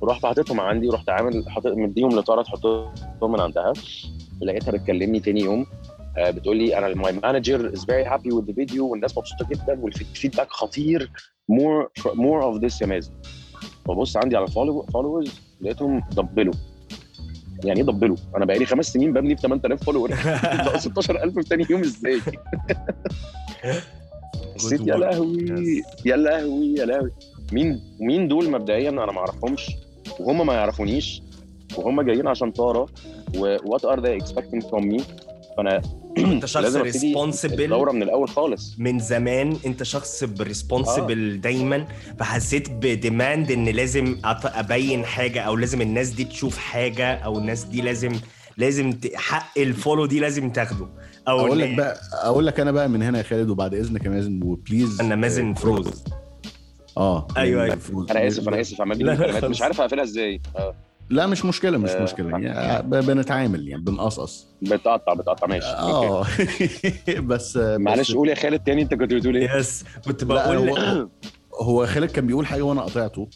ورحت 0.00 0.26
حاططهم 0.26 0.60
عندي 0.60 0.88
ورحت 0.88 1.08
عامل 1.08 1.44
حاطط 1.48 1.66
مديهم 1.72 2.08
لطاره 2.18 2.42
تحطهم 2.42 3.32
من 3.32 3.40
عندها. 3.40 3.72
لقيتها 4.42 4.72
بتكلمني 4.72 5.20
تاني 5.20 5.40
يوم 5.40 5.66
آه، 6.18 6.30
بتقول 6.30 6.56
لي 6.56 6.78
أنا 6.78 6.94
my 6.94 7.12
manager 7.12 7.72
is 7.72 7.84
very 7.84 8.04
happy 8.04 8.32
with 8.32 8.44
the 8.44 8.52
video 8.52 8.86
والناس 8.88 9.18
مبسوطة 9.18 9.46
جدا 9.50 9.80
وال 9.80 9.94
feedback 9.94 10.50
خطير. 10.50 11.10
more 11.48 11.90
more 12.06 12.42
of 12.44 12.56
this 12.64 12.82
يا 12.82 12.86
مازن. 12.86 13.12
ببص 13.88 14.16
عندي 14.16 14.36
على 14.36 14.46
followers 14.92 15.40
لقيتهم 15.60 16.02
ضبلوا 16.14 16.54
يعني 17.64 17.80
إيه 17.80 17.86
ضبلوا؟ 17.86 18.16
أنا 18.36 18.44
بقالي 18.44 18.66
خمس 18.66 18.92
سنين 18.92 19.12
ببني 19.12 19.34
ب 19.34 19.38
8000 19.38 19.84
follower 19.84 20.10
16000 20.76 21.34
في 21.34 21.42
تاني 21.48 21.66
يوم 21.70 21.80
إزاي؟ 21.80 22.20
حسيت 24.54 24.80
يا. 24.86 24.96
لهوي 24.96 25.82
يا 26.06 26.16
لهوي 26.16 26.74
يا 26.78 26.84
لهوي 26.84 27.10
مين 27.52 27.80
مين 28.00 28.28
دول 28.28 28.50
مبدئيا 28.50 28.90
أنا 28.90 29.06
ما 29.12 29.18
أعرفهمش 29.18 29.70
وهم 30.20 30.46
ما 30.46 30.54
يعرفونيش 30.54 31.22
وهم 31.76 32.02
جايين 32.02 32.26
عشان 32.28 32.50
طارة 32.52 32.86
what 33.38 33.84
are 33.84 34.00
they 34.06 34.16
expecting 34.16 34.62
from 34.62 34.86
me 34.88 35.00
فأنا 35.56 35.82
انت 36.32 36.46
شخص 36.56 36.76
responsible 36.76 37.62
الدورة 37.64 37.92
من 37.92 38.02
الأول 38.02 38.28
خالص 38.28 38.74
من 38.78 38.98
زمان 38.98 39.56
انت 39.66 39.82
شخص 39.82 40.24
responsible 40.40 41.32
آه. 41.32 41.36
دايما 41.36 41.86
فحسيت 42.18 42.70
ب 42.70 42.81
demand 42.81 43.50
ان 43.50 43.68
لازم 43.68 44.16
أبين 44.24 45.04
حاجة 45.04 45.40
أو 45.40 45.56
لازم 45.56 45.80
الناس 45.80 46.08
دي 46.08 46.24
تشوف 46.24 46.58
حاجة 46.58 47.14
أو 47.14 47.38
الناس 47.38 47.64
دي 47.64 47.80
لازم 47.82 48.12
لازم 48.56 48.92
ت- 48.92 49.14
حق 49.14 49.58
ال 49.58 49.65
follow 49.65 50.06
دي 50.06 50.20
لازم 50.20 50.50
تاخده 50.50 50.86
أو 51.28 51.40
أقول 51.40 51.58
لك 51.58 51.74
بقى 51.74 51.96
أقول 52.12 52.46
لك 52.46 52.60
أنا 52.60 52.72
بقى 52.72 52.88
من 52.88 53.02
هنا 53.02 53.18
يا 53.18 53.22
خالد 53.22 53.48
وبعد 53.50 53.74
إذنك 53.74 54.04
يا 54.04 54.10
مازن 54.10 54.40
و 54.42 54.50
please 54.50 55.00
أنا 55.00 55.16
مازن 55.16 55.54
فروز 55.54 56.04
آه 56.96 57.28
أيوة. 57.36 57.76
فروز. 57.76 58.10
أنا 58.10 58.26
آسف 58.26 58.48
أنا 58.48 58.60
آسف 58.60 58.80
عمال. 58.80 59.50
مش 59.50 59.62
عارف 59.62 59.80
أقفلها 59.80 60.04
إزاي 60.04 60.40
آه، 60.56 60.74
لا 61.10 61.26
مش 61.26 61.44
مشكلة 61.44 61.78
مش 61.78 61.90
آه. 61.90 62.02
مشكلة. 62.02 62.38
يعني 62.38 62.82
ب- 62.82 62.94
بنتعامل 63.06 63.68
يعني 63.68 63.82
بنقصقص 63.82 64.46
بتقطع 64.62 65.14
بتقطع. 65.14 65.46
ماشي. 65.46 65.66
آه 65.66 66.26
بس 67.20 67.56
معلش 67.56 68.10
بس 68.10 68.16
قول 68.16 68.28
يا 68.28 68.34
خالد 68.34 68.60
تاني 68.60 68.82
أنت 68.82 68.94
كنت 68.94 69.12
بتقول 69.14 69.36
إيه؟ 69.36 69.50
yes 69.56 69.84
كنت 70.04 70.24
بقول 70.24 70.68
هو, 70.68 71.08
هو 71.62 71.86
خالد 71.86 72.10
كان 72.10 72.26
بيقول 72.26 72.46
حاجة 72.46 72.62
وأنا 72.62 72.80
قطعته. 72.82 73.28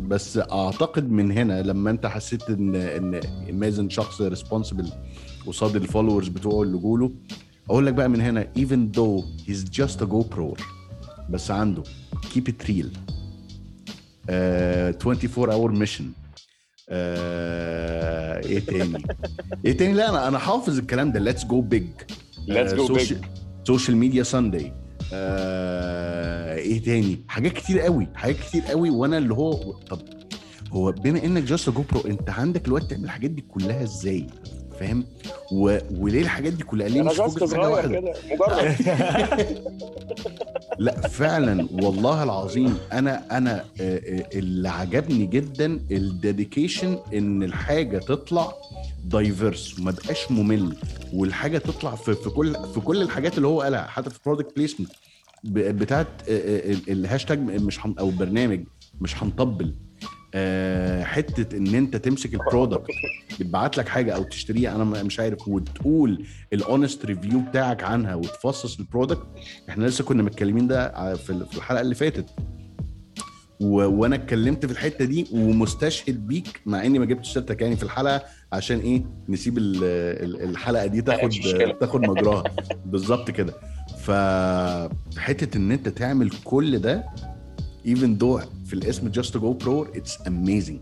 بس 0.00 0.38
أعتقد 0.52 1.10
من 1.10 1.30
هنا 1.32 1.62
لما 1.62 1.90
أنت 1.90 2.06
حسيت 2.06 2.50
إن 2.50 2.74
إن 2.76 3.20
مازن 3.52 3.88
شخص 3.88 4.20
responsible 4.20 4.88
قصاد 5.46 5.76
ال 5.76 5.81
followers 5.81 6.28
بتوعه 6.28 6.62
اللي 6.62 6.78
جوله 6.78 7.10
أقول 7.70 7.86
لك 7.86 7.94
بقى 7.94 8.08
من 8.08 8.20
هنا 8.20 8.48
even 8.58 8.96
though 8.98 9.24
he's 9.48 9.64
just 9.80 10.00
a 10.00 10.06
GoPro 10.06 10.62
بس 11.30 11.50
عنده. 11.50 11.82
Keep 12.34 12.42
it 12.50 12.68
real. 12.68 12.86
uh, 14.28 14.92
24 15.06 15.50
hour 15.50 15.70
mission. 15.72 16.04
Uh, 16.88 16.90
إيه 18.46 18.58
تاني؟ 18.58 19.02
إيه 19.64 19.76
تاني؟ 19.76 19.92
لا 19.92 20.08
أنا 20.08 20.28
أنا 20.28 20.38
حافظ 20.38 20.78
الكلام 20.78 21.12
ده. 21.12 21.32
Let's 21.32 21.42
go 21.42 21.62
big. 21.74 22.14
Let's 22.48 22.72
go 22.72 22.94
big. 22.94 23.14
Social 23.66 23.96
Media 23.96 24.22
Sunday 24.22 24.72
إيه 25.12 26.82
تاني؟ 26.82 27.18
حاجات 27.28 27.52
كتير 27.52 27.80
قوي 27.80 28.08
حاجات 28.14 28.36
كتير 28.36 28.62
قوي. 28.62 28.90
وأنا 28.90 29.18
اللي 29.18 29.34
هو 29.34 29.52
طب 29.72 29.98
هو 30.72 30.92
بما 30.92 31.24
إنك 31.24 31.42
just 31.42 31.70
GoPro 31.70 32.00
أنت 32.00 32.30
عندك 32.30 32.66
الوقت 32.68 32.90
تعمل 32.90 33.04
الحاجات 33.04 33.30
دي 33.30 33.42
كلها 33.42 33.82
إزاي؟ 33.82 34.26
فاهم؟ 34.80 35.04
و... 35.52 35.78
وليه 35.98 36.22
الحاجات 36.22 36.52
دي 36.52 36.64
كلها؟ 36.64 36.88
ليه 36.88 37.02
مش 37.02 37.12
focus 37.12 37.44
في 37.44 37.56
حاجة 37.56 37.68
واحدة؟ 37.70 38.00
كده 38.00 38.12
مجرد. 38.32 38.76
لا 40.78 41.00
فعلا 41.08 41.68
والله 41.72 42.22
العظيم 42.22 42.78
أنا 42.92 43.38
أنا 43.38 43.64
آه، 43.80 43.96
آه، 43.98 44.26
اللي 44.38 44.68
عجبني 44.68 45.26
جدا 45.26 45.80
ال 45.90 46.00
dedication 46.00 46.98
إن 47.14 47.42
الحاجة 47.42 47.98
تطلع 47.98 48.52
diverse 49.04 49.78
وما 49.78 49.90
بقاش 49.90 50.30
ممل 50.30 50.76
والحاجة 51.12 51.58
تطلع 51.58 51.94
في, 51.94 52.14
في 52.14 52.30
كل 52.30 52.56
في 52.74 52.80
كل 52.80 53.02
الحاجات 53.02 53.36
اللي 53.36 53.48
هو 53.48 53.60
قالها 53.62 53.82
حتى 53.86 54.10
في 54.10 54.18
product 54.26 54.56
placement 54.56 54.90
بتاعت 55.44 56.06
آه، 56.28 56.70
ال- 56.72 56.90
الهاشتاج 56.90 57.38
مش 57.38 57.78
أو 57.98 58.10
برنامج 58.10 58.60
مش 59.00 59.22
هنطبل. 59.22 59.74
حتة 61.04 61.56
إن 61.56 61.74
أنت 61.74 61.96
تمسك 61.96 62.34
ال 62.34 62.40
product 62.40 62.86
يتبعت 63.40 63.78
لك 63.78 63.88
حاجة 63.88 64.14
أو 64.14 64.22
تشتريها 64.22 64.74
أنا 64.76 64.84
مش 65.02 65.20
عارف 65.20 65.48
وتقول 65.48 66.24
ال 66.52 66.59
honest 66.59 67.04
review 67.06 67.40
بتاعك 67.40 67.82
عنها 67.82 68.14
وتفصص 68.14 68.78
ال 68.78 68.84
product 68.84 69.26
إحنا 69.68 69.84
لسه 69.84 70.04
كنا 70.04 70.22
متكلمين 70.22 70.66
ده 70.68 71.14
في 71.14 71.30
ال- 71.30 71.46
في 71.46 71.56
الحلقة 71.56 71.80
اللي 71.80 71.94
فاتت. 71.94 72.26
و... 73.60 73.74
وأنا 73.86 74.14
اتكلمت 74.14 74.66
في 74.66 74.72
الحتة 74.72 75.04
دي 75.04 75.26
ومستشهد 75.32 76.26
بيك 76.26 76.60
مع 76.66 76.84
إني 76.84 76.98
ما 76.98 77.04
جبتش 77.04 77.32
سيرتك 77.32 77.62
يعني 77.62 77.76
في 77.76 77.82
الحلقة 77.82 78.22
عشان 78.52 78.78
إيه؟ 78.78 79.04
نسيب 79.28 79.58
ال... 79.58 79.76
ال- 79.84 80.50
الحلقة 80.50 80.86
دي 80.86 81.02
تاخد. 81.02 81.30
تاخد 81.80 82.00
مجراها. 82.00 82.44
بالظبط 82.86 83.30
كده. 83.30 83.54
فحته 84.04 85.56
إن 85.58 85.72
أنت 85.72 85.88
تعمل 85.88 86.30
كل 86.44 86.78
ده 86.78 87.04
even 87.88 88.18
though 88.22 88.40
في 88.66 88.74
الاسم 88.74 89.12
just 89.12 89.28
a 89.32 89.38
GoPro 89.38 89.98
it's 89.98 90.16
amazing. 90.26 90.80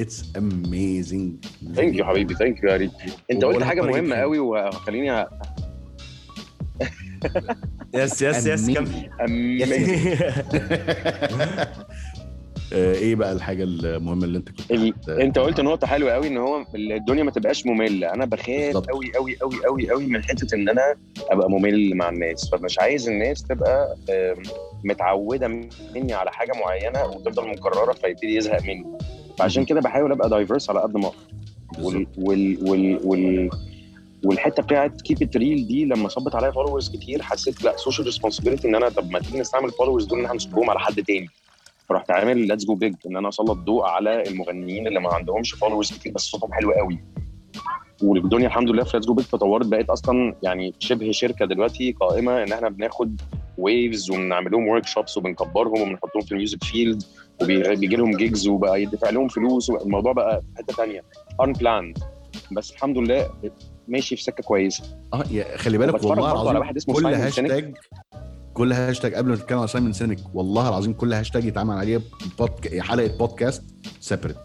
It's 0.00 0.18
amazing. 0.36 1.40
thank 1.74 1.94
you 1.94 2.04
حبيبي. 2.04 2.34
thank 2.34 2.62
you 2.62 2.70
يا 2.70 2.76
ريت. 2.76 2.90
انت 3.30 3.44
قلت 3.44 3.62
حاجة 3.62 3.80
مهمة 3.82 4.16
حلوة. 4.16 4.20
قوي 4.20 4.38
وخليني 4.38 5.26
yes 7.94 8.22
yes 8.22 8.46
yes 8.46 8.70
Amazing. 8.70 8.74
كمل 8.74 9.10
إيه 12.72 13.14
بقى 13.14 13.32
الحاجة 13.32 13.64
المهمة 13.64 14.24
اللي 14.24 14.38
أنت 14.38 14.48
كنت 14.48 14.70
ال- 14.70 15.20
أنت 15.20 15.38
قلت 15.38 15.60
نقطة 15.60 15.86
حلوة 15.86 16.12
قوي 16.12 16.26
إن 16.28 16.36
هو 16.36 16.64
الدنيا 16.74 17.22
ما 17.22 17.30
تبقاش 17.30 17.66
مملة. 17.66 18.14
أنا 18.14 18.24
بخاف. 18.24 18.76
قوي 18.76 19.12
قوي 19.14 19.36
قوي 19.40 19.56
قوي 19.66 19.90
قوي 19.90 20.06
من 20.06 20.24
حتة 20.24 20.54
إن 20.54 20.68
أنا 20.68 20.94
أبقى 21.30 21.50
ممل 21.50 21.94
مع 21.94 22.08
الناس. 22.08 22.50
فمش 22.50 22.78
عايز 22.78 23.08
الناس 23.08 23.42
تبقى 23.42 23.96
متعودة 24.84 25.48
مني 25.94 26.12
على 26.12 26.30
حاجة 26.32 26.52
معينة 26.64 27.04
وتفضل 27.04 27.48
مكررة 27.48 27.92
فيبتدي 27.92 28.36
يزهق 28.36 28.62
مني. 28.62 28.84
فعشان 29.38 29.64
كده 29.64 29.80
بحاول 29.80 30.12
أبقى 30.12 30.28
diverse 30.30 30.70
على 30.70 30.80
قد 30.80 30.96
ما 30.96 31.06
أقدر. 31.06 31.18
وال. 31.86 32.06
وال 32.18 32.58
وال 32.68 33.00
وال 33.04 33.50
والحتة 34.24 34.62
بتاعت 34.62 35.00
keep 35.00 35.22
it 35.22 35.36
real 35.36 35.66
دي 35.66 35.84
لما 35.84 36.08
صبت 36.08 36.34
عليا 36.34 36.50
followers 36.50 36.96
كتير 36.96 37.22
حسيت 37.22 37.62
لا 37.64 37.76
social 37.76 38.06
responsibility 38.06 38.68
إن 38.68 38.74
أنا 38.74 38.88
طب 38.88 39.10
ما 39.10 39.18
تيجي 39.18 39.40
نستعمل 39.40 39.64
ال 39.66 39.70
followers 39.70 40.04
دول 40.04 40.18
إن 40.18 40.24
إحنا 40.24 40.36
نصبهم 40.36 40.70
على 40.70 40.78
حد 40.80 41.02
تاني. 41.02 41.28
فرحت 41.88 42.10
عامل 42.10 42.38
Let's 42.48 42.64
go 42.64 42.74
big 42.74 42.94
إن 43.06 43.16
أنا 43.16 43.28
أسلط 43.28 43.50
ضوء 43.58 43.84
على 43.84 44.22
المغنيين 44.28 44.86
اللي 44.86 45.00
ما 45.00 45.14
عندهمش 45.14 45.52
followers 45.54 45.92
كتير 45.92 46.12
بس 46.12 46.22
صوتهم 46.22 46.52
حلو 46.52 46.72
قوي. 46.72 46.98
والدنيا 48.02 48.46
الحمد 48.46 48.70
لله 48.70 48.84
في 48.84 48.96
Let's 48.96 49.06
go 49.06 49.14
big 49.14 49.24
تطورت 49.26 49.66
بقت 49.66 49.90
أصلا 49.90 50.34
يعني 50.42 50.74
شبه 50.78 51.10
شركة 51.10 51.46
دلوقتي 51.46 51.92
قائمة 51.92 52.42
إن 52.42 52.52
إحنا 52.52 52.68
بناخد 52.68 53.20
waves 53.58 54.10
وبنعمل 54.10 54.52
لهم 54.52 54.68
workshops 54.68 55.16
وبنكبرهم 55.16 55.80
وبنحطهم 55.82 56.22
في 56.22 56.32
ال 56.32 56.37
music 56.37 56.64
field 56.64 57.02
وبيجي 57.42 57.96
لهم 57.96 58.16
gigs 58.16 58.48
وبقى 58.48 58.82
يدفع 58.82 59.10
لهم 59.10 59.28
فلوس 59.28 59.70
الموضوع 59.70 60.12
بقى 60.12 60.40
في 60.40 60.46
حتة 60.62 60.74
ثانية 60.74 61.02
unplanned 61.44 61.98
بس 62.52 62.72
الحمد 62.72 62.98
لله 62.98 63.30
ماشي 63.88 64.16
في 64.16 64.22
سكة 64.22 64.42
كويسة. 64.42 64.84
آه 65.14 65.24
يا 65.30 65.56
خلي 65.56 65.78
بالك 65.78 66.04
والله 66.04 66.32
العظيم 66.32 66.94
كل. 66.94 67.06
هاشتاج 67.06 67.74
كل 68.54 68.72
هاشتاج 68.72 69.14
قبل 69.14 69.28
ما 69.30 69.36
تتكلم 69.36 69.58
على 69.58 69.68
سايمون 69.68 69.92
سينك 69.92 70.18
والله 70.34 70.68
العظيم 70.68 70.92
كل 70.92 71.12
هاشتاج 71.12 71.44
يتعمل 71.44 71.74
عليه 71.76 72.00
بودك... 72.38 72.80
حلقة 72.80 73.16
بودكاست 73.16 73.62
separate 74.00 74.36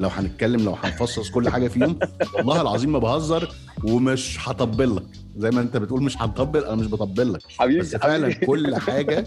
لو 0.00 0.08
هنتكلم 0.08 0.64
لو 0.64 0.74
هنفصص 0.82 1.30
كل 1.30 1.48
حاجة 1.48 1.68
فيهم 1.68 1.98
والله 2.34 2.60
العظيم 2.60 2.92
ما 2.92 2.98
بهزر 2.98 3.52
ومش 3.84 4.48
هطبل 4.48 4.96
لك 4.96 5.02
زي 5.36 5.50
ما 5.50 5.60
انت 5.60 5.76
بتقول 5.76 6.02
مش 6.02 6.22
هنطبل 6.22 6.64
أنا 6.64 6.74
مش 6.74 6.86
بطبل 6.86 7.32
لك 7.32 7.40
حبيبي 7.58 7.80
بس 7.80 7.96
فعلا 7.96 8.32
كل 8.32 8.76
حاجة 8.76 9.24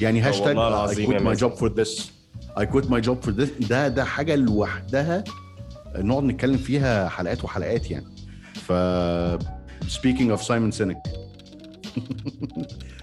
يعني 0.00 0.20
هاشتاج 0.20 0.56
والله 0.56 0.70
I 0.70 0.72
العظيم 0.72 1.10
quit 1.10 1.14
يا 1.22 1.34
my 1.34 1.38
job 1.38 1.58
for 1.58 1.68
this. 1.68 2.00
I 2.56 2.64
quit 2.64 2.84
my 2.90 3.00
job 3.08 3.28
for 3.28 3.32
this. 3.40 3.68
ده 3.68 3.88
ده 3.88 4.04
حاجة 4.04 4.36
لوحدها 4.36 5.24
نقعد 5.96 6.22
نتكلم 6.24 6.56
فيها 6.56 7.08
حلقات 7.08 7.44
وحلقات 7.44 7.90
يعني. 7.90 8.06
ف 8.54 8.72
speaking 9.98 10.36
of 10.36 10.42
Simon 10.42 10.72
Sinek. 10.80 11.08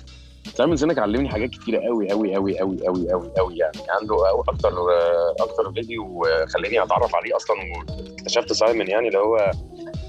سايمون 0.57 0.77
سينك 0.77 0.99
علمني 0.99 1.29
حاجات 1.29 1.49
كتيرة 1.49 1.79
قوي 1.79 2.11
قوي 2.11 2.35
قوي 2.35 2.59
قوي 2.59 2.87
قوي 2.87 3.11
قوي 3.11 3.31
قوي. 3.37 3.57
يعني 3.57 3.77
عنده 3.89 4.15
أكتر 4.47 4.73
أكتر 5.39 5.71
فيديو 5.73 6.25
خلاني 6.47 6.83
أتعرف 6.83 7.15
عليه 7.15 7.35
أصلا 7.35 7.57
واكتشفت 7.77 8.53
سايمون 8.53 8.87
يعني 8.87 9.07
اللي 9.07 9.19
هو 9.19 9.51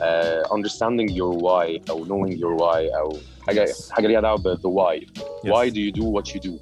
آه، 0.03 0.43
understanding 0.43 1.11
your 1.13 1.43
why 1.43 1.91
أو 1.91 2.05
knowing 2.05 2.33
your 2.33 2.61
why 2.63 2.97
أو 2.99 3.13
حاجة 3.47 3.69
حاجة 3.91 4.07
ليها 4.07 4.21
دعوة 4.21 4.39
ب 4.39 4.55
the 4.55 4.71
why. 4.71 5.07
Why 5.51 5.71
do 5.71 5.81
you 5.81 5.93
do 6.01 6.05
what 6.05 6.35
you 6.35 6.41
do? 6.49 6.53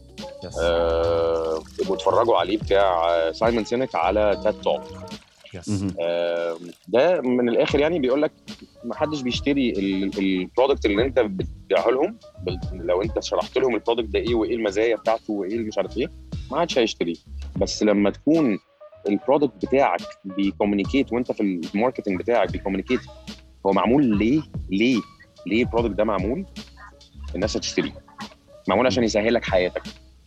yes 0.45 0.59
آه، 0.59 1.62
ابقوا 1.80 1.97
اتفرجوا 1.97 2.37
عليه 2.37 2.59
بتاع 2.59 3.32
سايمون 3.32 3.64
سينك 3.64 3.95
على 3.95 4.41
TED 4.45 4.61
Talk 4.61 4.81
yes. 5.57 5.85
آه، 6.01 6.57
ده 6.89 7.21
من 7.21 7.49
الآخر 7.49 7.81
يعني 7.81 7.99
بيقول 7.99 8.23
لك 8.23 8.33
ما 8.85 8.95
حدش 8.95 9.21
بيشتري 9.23 9.71
ال 10.19 10.27
product 10.27 10.87
اللي 10.87 11.05
انت 11.05 11.19
بتبيعه 11.21 11.89
لهم 11.91 12.19
لو 12.73 13.03
انت 13.03 13.23
شرحت 13.23 13.59
لهم 13.59 13.75
ال 13.75 13.79
product 13.79 14.09
ده 14.09 14.19
إيه 14.19 14.35
وإيه 14.35 14.55
المزايا 14.55 14.97
بتاعته 14.97 15.33
وإيه 15.33 15.53
اللي 15.53 15.65
مش 15.69 15.79
عارف 15.79 15.97
إيه 15.99 16.07
ما 16.51 16.61
حدش 16.61 16.79
هيشتريه. 16.79 17.15
بس 17.57 17.83
لما 17.83 18.11
تكون 18.11 18.59
ال 19.09 19.16
product 19.16 19.67
بتاعك 19.67 20.01
بي 20.25 20.38
communicate 20.38 21.12
وانت 21.13 21.33
في 21.33 21.61
ال 21.75 21.79
marketing 21.79 22.19
بتاعك 22.19 22.53
بي 22.53 22.60
communicate 22.60 23.01
هو 23.67 23.73
معمول 23.73 24.19
ليه؟ 24.19 24.43
ليه؟ 24.71 25.01
ليه 25.47 25.63
ال 25.62 25.67
product 25.67 25.95
ده 25.95 26.05
معمول؟ 26.05 26.45
الناس 27.35 27.57
هتشتريه. 27.57 27.93
معمول 28.69 28.87
عشان 28.87 29.05
يسهل 29.05 29.35
لك 29.35 29.45
حياتك. 29.45 29.83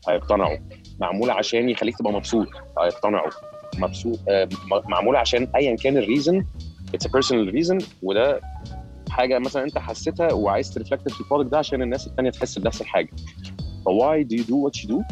هيقتنعوا. 0.09 0.57
معمول 0.99 1.29
عشان 1.29 1.69
يخليك 1.69 1.97
تبقى 1.97 2.13
مبسوط. 2.13 2.47
هيقتنعوا. 2.79 3.29
مبسوط 3.77 4.19
آه، 4.29 4.49
معمول 4.89 5.15
عشان 5.15 5.47
ايا 5.55 5.75
كان 5.75 5.97
ال 5.97 6.04
reason 6.04 6.45
it's 6.93 7.07
personal 7.07 7.53
reason 7.53 7.77
وده 8.03 8.41
حاجة 9.09 9.39
مثلا 9.39 9.63
أنت 9.63 9.77
حسيتها 9.77 10.33
وعايز 10.33 10.73
ت 10.73 10.78
reflect 10.78 11.11
في 11.11 11.21
ال 11.21 11.25
product 11.25 11.51
ده 11.51 11.57
عشان 11.57 11.81
الناس 11.81 12.07
التانية 12.07 12.29
تحس 12.29 12.59
بنفس 12.59 12.81
الحاجة. 12.81 13.09
ف 13.85 14.23
why 14.23 14.31
do 14.31 14.35
you 14.35 14.43
do 14.43 14.57
what 14.65 14.83
you 14.83 14.89
do 14.89 15.03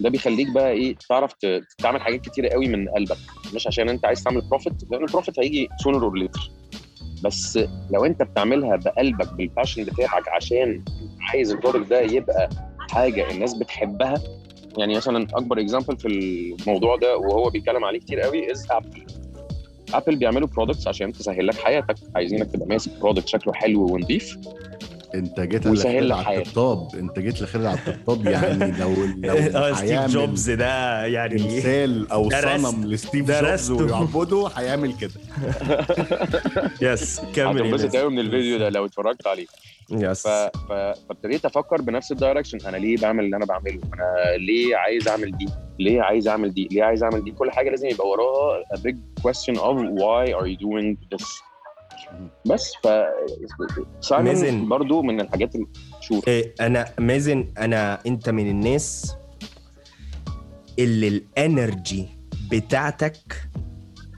ده 0.00 0.10
بيخليك 0.10 0.50
بقى 0.50 0.70
إيه 0.70 0.96
تعرف 1.08 1.32
تعمل 1.78 2.00
حاجات 2.00 2.20
كتيرة 2.20 2.48
قوي 2.48 2.68
من 2.68 2.88
قلبك. 2.88 3.16
مش 3.54 3.66
عشان 3.66 3.88
أنت 3.88 4.04
عايز 4.04 4.22
تعمل 4.24 4.40
profit 4.40 4.72
لأن 4.90 5.00
ال 5.04 5.09
profit 5.09 5.38
هيجي 5.40 5.68
sooner 5.84 6.04
or 6.04 6.18
later 6.18 6.50
بس 7.24 7.58
لو 7.90 8.04
أنت 8.04 8.22
بتعملها 8.22 8.76
بقلبك 8.76 9.32
بال 9.34 9.45
passion 9.45 9.84
بتاعك 9.84 10.28
عشان 10.28 10.84
عايز 11.20 11.52
ال 11.52 11.57
product 11.57 11.90
ده 11.90 12.00
يبقى 12.00 12.48
حاجة 12.90 13.30
الناس 13.30 13.54
بتحبها 13.54 14.14
يعني 14.78 14.96
مثلا 14.96 15.26
أكبر 15.34 15.60
example 15.60 15.96
في 15.96 16.08
الموضوع 16.08 16.96
ده 16.96 17.16
وهو 17.16 17.50
بيتكلم 17.50 17.84
عليه 17.84 17.98
كتير 17.98 18.20
قوي 18.20 18.52
is 18.52 18.66
Apple 18.70 19.06
Apple 19.94 20.16
بيعملوا 20.16 20.48
products 20.48 20.88
عشان 20.88 21.12
تسهل 21.12 21.46
لك 21.46 21.54
حياتك. 21.54 21.94
عايزينك 22.16 22.50
تبقى 22.52 22.66
ماسك 22.68 22.98
product 23.00 23.28
شكله 23.28 23.52
حلو 23.52 23.86
ونظيف 23.94 24.38
انت 25.14 25.40
جيت 25.40 25.66
ويسهل 25.66 26.08
لك 26.08 26.26
على. 26.26 26.38
الطبطاب. 26.38 26.94
انت 26.94 27.18
جيت 27.18 27.42
لخير 27.42 27.66
على 27.66 27.78
الطبطاب 27.86 28.26
يعني 28.26 28.78
لو 28.78 28.94
لو 29.28 29.34
آه 29.34 29.72
ستيف 29.72 30.06
جوبز 30.06 30.50
ده 30.50 31.06
يعني 31.06 31.38
تمثال 31.38 32.10
أو 32.12 32.30
صنم 32.30 32.84
لستيف 32.84 33.30
جوبز. 33.30 33.70
ويعبده 33.70 34.48
هيعمل 34.56 34.92
كده. 34.96 35.10
yes 36.92 37.20
كمل 37.34 37.62
هتنبسط. 37.62 37.96
قوي 37.96 38.10
من 38.10 38.18
الفيديو 38.18 38.58
ده 38.58 38.68
لو 38.68 38.84
اتفرجت 38.86 39.26
عليه. 39.26 39.46
yes. 39.90 40.22
فابتديت 40.68 41.44
أفكر 41.44 41.82
بنفس 41.82 42.12
ال 42.12 42.17
direction 42.17 42.58
أنا 42.66 42.76
ليه 42.76 42.96
بعمل 42.96 43.24
اللي 43.24 43.36
أنا 43.36 43.44
بعمله؟ 43.44 43.80
أنا 43.94 44.36
ليه 44.36 44.76
عايز 44.76 45.08
أعمل 45.08 45.36
دي؟ 45.38 45.46
ليه 45.78 46.02
عايز 46.02 46.28
أعمل 46.28 46.54
دي؟ 46.54 46.68
ليه 46.70 46.82
عايز 46.82 47.02
أعمل 47.02 47.24
دي؟ 47.24 47.30
كل 47.30 47.50
حاجة 47.50 47.70
لازم 47.70 47.88
يبقى 47.88 48.08
وراها 48.08 48.62
a 48.74 48.78
big 48.78 48.96
question 49.22 49.54
of 49.56 49.76
why 50.00 50.32
are 50.40 50.46
you 50.46 50.56
doing 50.56 50.96
this. 51.14 51.42
بس 52.46 52.72
ف 52.82 52.86
مازن. 52.86 53.90
سايمون 54.00 54.68
برضو 54.68 55.02
من 55.02 55.20
الحاجات 55.20 55.54
اللي 55.54 55.66
شوف. 56.00 56.28
إيه، 56.28 56.54
أنا 56.60 56.84
مازن 56.98 57.48
أنا 57.58 57.98
أنت 58.06 58.28
من 58.28 58.50
الناس 58.50 59.16
اللي 60.78 61.08
ال 61.08 61.22
energy 61.22 62.08
بتاعتك 62.52 63.48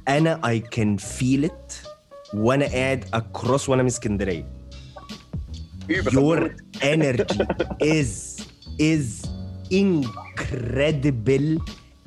أنا 0.08 0.48
اي 0.48 0.60
كان 0.60 0.96
فيل 0.96 1.44
ات 1.44 1.72
وأنا 2.34 2.66
قاعد 2.66 3.04
اكروس 3.14 3.68
وأنا 3.68 3.82
من 3.82 3.88
اسكندرية. 3.88 4.54
your 6.10 6.40
energy 6.82 7.38
is 7.98 8.40
is 8.80 9.06
incredible 9.70 11.48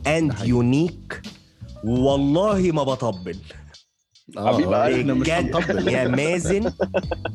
and 0.06 0.34
unique. 0.46 1.14
والله 1.84 2.72
ما 2.72 2.84
بطبل. 2.84 3.38
حبيب 4.36 4.74
قلبي. 4.74 5.02
إحنا 5.02 5.14
مش 5.14 5.22
بجد 5.28 5.56
هنطبل 5.56 5.88
يا 5.88 6.08
مازن 6.08 6.74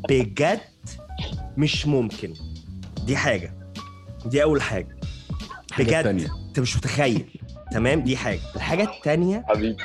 بجد 0.08 0.60
مش 1.56 1.86
ممكن. 1.86 2.34
دي 3.06 3.16
حاجة. 3.16 3.54
دي 4.26 4.42
أول 4.42 4.62
حاجة. 4.62 4.96
حاجة 5.72 5.84
بجد. 6.02 6.06
أنت 6.48 6.60
مش 6.60 6.76
متخيل. 6.76 7.24
تمام؟ 7.72 8.00
دي 8.00 8.16
حاجة. 8.16 8.40
الحاجة 8.56 8.82
التانية 8.96 9.44
حبيبي. 9.48 9.76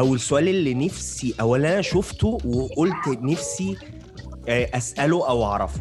أو 0.00 0.14
السؤال 0.14 0.48
اللي 0.48 0.74
نفسي 0.74 1.34
أو 1.40 1.56
اللي 1.56 1.72
أنا 1.72 1.82
شفته 1.82 2.38
وقلت 2.44 3.08
نفسي 3.08 3.76
آه، 4.48 4.70
أسأله 4.74 5.28
أو 5.28 5.44
أعرفه. 5.44 5.80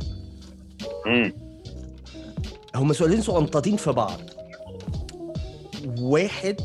مم. 1.05 1.33
هما 2.75 2.93
سؤالين 2.93 3.21
صغنطاطين 3.21 3.77
في 3.77 3.91
بعض. 3.91 4.21
واحد 5.99 6.61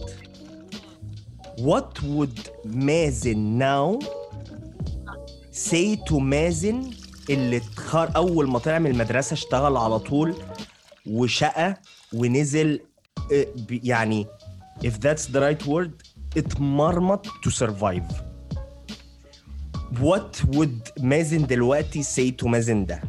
what 1.59 2.03
would 2.03 2.51
مازن 2.65 3.59
now 3.59 4.05
say 5.53 5.97
to 6.11 6.13
مازن 6.15 6.91
اللي 7.31 7.57
اتخر 7.57 8.17
أول 8.17 8.49
ما 8.51 8.59
طلع 8.59 8.79
من 8.79 8.91
المدرسة 8.91 9.35
اشتغل 9.35 9.77
على 9.77 9.99
طول 9.99 10.35
وشقى 11.07 11.81
ونزل 12.13 12.81
آه، 13.33 13.47
يعني 13.71 14.27
if 14.85 14.93
that's 14.93 15.23
the 15.33 15.41
right 15.41 15.67
word 15.69 15.91
اتمرمط 16.37 17.27
to 17.27 17.51
survive. 17.51 18.13
What 20.03 20.57
would 20.57 21.03
مازن 21.03 21.47
دلوقتي 21.47 22.03
say 22.03 22.43
to 22.43 22.47
مازن 22.47 22.87
ده؟ 22.87 23.01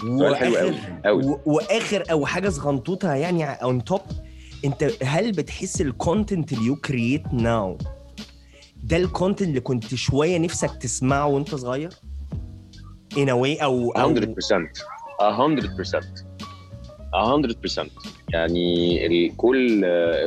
سؤال 0.00 0.36
حلو 0.36 0.56
قوي 0.56 0.74
قوي. 1.04 1.24
و- 1.26 1.40
وآخر 1.46 2.04
أو 2.10 2.26
حاجة 2.26 2.48
صغنطوطة 2.48 3.12
يعني 3.14 3.44
on 3.44 3.84
top 3.84 4.00
انت 4.64 4.90
هل 5.02 5.32
بتحس 5.32 5.80
ال 5.80 5.89
content 5.89 6.52
اللي 6.52 6.64
you 6.66 6.76
create 6.76 7.22
now 7.32 7.78
ده 8.82 8.96
ال 8.96 9.03
content 9.03 9.48
اللي 9.48 9.60
كنت 9.60 9.94
شوية 9.94 10.38
نفسك 10.38 10.70
تسمعه 10.76 11.26
وانت 11.26 11.54
صغير؟ 11.54 11.90
in 13.14 13.26
a 13.28 13.34
way 13.42 13.62
أو 13.62 13.90
أو 13.90 14.14
100% 14.14 14.18
100% 15.20 15.24
100% 17.14 17.90
يعني 18.32 19.28
كل 19.36 19.84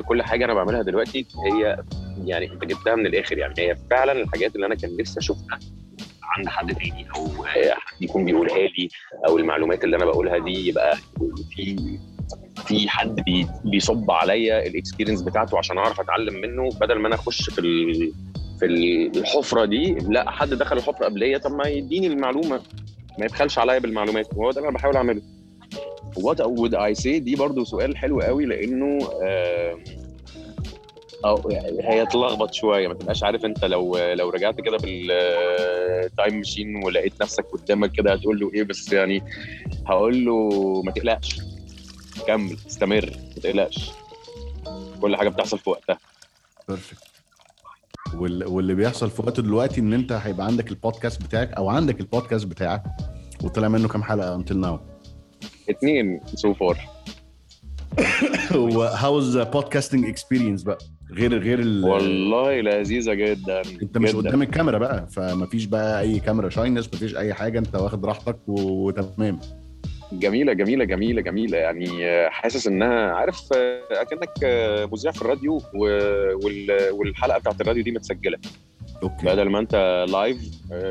كل 0.07 0.21
حاجة 0.23 0.45
أنا 0.45 0.53
بعملها 0.53 0.81
دلوقتي 0.81 1.25
هي 1.45 1.83
يعني 2.25 2.51
انت 2.53 2.65
جبتها 2.65 2.95
من 2.95 3.05
الآخر. 3.05 3.37
يعني 3.37 3.53
هي 3.57 3.75
فعلا 3.89 4.11
الحاجات 4.11 4.55
اللي 4.55 4.65
أنا 4.65 4.75
كان 4.75 4.97
نفسي 4.97 5.19
أشوفها 5.19 5.59
عند 6.23 6.47
حد 6.47 6.75
تاني 6.75 7.07
أو 7.15 7.27
حد 7.45 8.01
يكون 8.01 8.25
بيقولها 8.25 8.57
لي 8.57 8.89
أو 9.27 9.37
المعلومات 9.37 9.83
اللي 9.83 9.95
أنا 9.95 10.05
بقولها 10.05 10.37
دي 10.37 10.67
يبقى 10.67 10.97
في 11.55 11.99
في 12.67 12.89
حد 12.89 13.15
بي 13.15 13.47
بيصب 13.65 14.11
عليا 14.11 14.67
ال 14.67 14.72
experience 14.72 15.21
بتاعته 15.21 15.57
عشان 15.57 15.77
أعرف 15.77 15.99
أتعلم 15.99 16.41
منه 16.41 16.69
بدل 16.81 16.99
ما 16.99 17.07
أنا 17.07 17.15
أخش 17.15 17.49
في 17.49 17.61
في 18.59 18.65
الحفرة 19.17 19.65
دي 19.65 19.93
لا 20.09 20.31
حد 20.31 20.49
دخل 20.49 20.77
الحفرة 20.77 21.05
قبليه 21.05 21.37
طب 21.37 21.51
ما 21.51 21.67
يديني 21.67 22.07
المعلومة. 22.07 22.61
ما 23.19 23.25
يبخلش 23.25 23.57
عليا 23.59 23.79
بالمعلومات. 23.79 24.27
وهو 24.35 24.51
ده 24.51 24.57
اللي 24.57 24.69
أنا 24.69 24.77
بحاول 24.77 24.95
أعمله. 24.95 25.21
what 26.17 26.41
would 26.41 26.75
I 26.75 26.95
say 26.95 27.19
دي 27.19 27.35
برضو 27.35 27.63
سؤال 27.63 27.97
حلو 27.97 28.21
قوي 28.21 28.45
لأنه 28.45 28.99
آه، 29.23 29.77
أو 31.25 31.49
هي 31.83 32.05
تلخبط 32.05 32.53
شوية. 32.53 32.87
ما 32.87 32.93
تبقاش 32.93 33.23
عارف 33.23 33.45
أنت 33.45 33.65
لو 33.65 33.97
لو 34.13 34.29
رجعت 34.29 34.61
كده 34.61 34.77
بال 34.77 35.30
time 35.30 36.35
machine 36.37 36.83
ولقيت 36.85 37.21
نفسك 37.21 37.45
قدامك 37.53 37.91
كده 37.91 38.13
هتقول 38.13 38.39
له 38.39 38.51
إيه 38.53 38.63
بس 38.63 38.93
يعني 38.93 39.23
هقول 39.87 40.25
له 40.25 40.49
ما 40.85 40.91
تقلقش. 40.91 41.39
كمل 42.27 42.57
استمر 42.67 43.05
ما 43.35 43.41
تقلقش. 43.41 43.91
كل 45.01 45.15
حاجة 45.15 45.29
بتحصل 45.29 45.59
في 45.59 45.69
وقتها. 45.69 45.97
perfect 46.69 47.03
وال- 48.15 48.45
واللي 48.47 48.73
بيحصل 48.75 49.09
في 49.11 49.21
وقته 49.21 49.43
دلوقتي 49.43 49.81
إن 49.81 49.93
أنت 49.93 50.11
هيبقى 50.11 50.45
عندك 50.45 50.69
البودكاست 50.71 51.23
بتاعك 51.23 51.51
أو 51.53 51.69
عندك 51.69 51.99
البودكاست 52.01 52.45
بتاعك 52.45 52.83
وطلع 53.43 53.67
منه 53.67 53.87
كام 53.87 54.03
حلقة 54.03 54.35
until 54.35 54.57
now 54.57 54.79
اتنين 55.69 56.19
so 56.35 56.53
far 56.53 56.77
و 58.55 58.69
how's 58.69 59.37
podcasting 59.37 60.05
experience 60.05 60.63
بقى؟ 60.63 60.77
غير 61.11 61.39
غير 61.39 61.59
ال... 61.59 61.85
والله 61.85 62.61
لذيذة 62.61 63.13
جدا 63.13 63.61
أنت 63.81 63.97
مش 63.97 64.09
جداً. 64.09 64.17
قدام 64.29 64.41
الكاميرا 64.41 64.77
بقى 64.77 65.07
فمفيش 65.11 65.65
بقى 65.65 65.99
أي 66.01 66.19
camera 66.19 66.49
shyness 66.49 66.87
مفيش 66.93 67.15
أي 67.15 67.33
حاجة 67.33 67.59
أنت 67.59 67.75
واخد 67.75 68.05
راحتك 68.05 68.37
وتمام. 68.47 69.39
جميلة 70.19 70.53
جميلة 70.53 70.85
جميلة 70.85 71.21
جميلة. 71.21 71.57
يعني 71.57 72.05
آه، 72.09 72.29
حاسس 72.29 72.67
إنها 72.67 73.11
عارف 73.11 73.41
آه، 73.55 73.81
أكنك 73.91 74.29
آه، 74.43 74.85
مذيع 74.85 75.11
في 75.11 75.21
الراديو 75.21 75.53
و- 75.73 76.35
وال- 76.45 76.91
والحلقة 76.91 77.39
بتاعت 77.39 77.61
الراديو 77.61 77.83
دي 77.83 77.91
متسجلة. 77.91 78.37
okay. 79.03 79.25
بدل 79.25 79.49
ما 79.49 79.59
أنت 79.59 80.05
live 80.09 80.37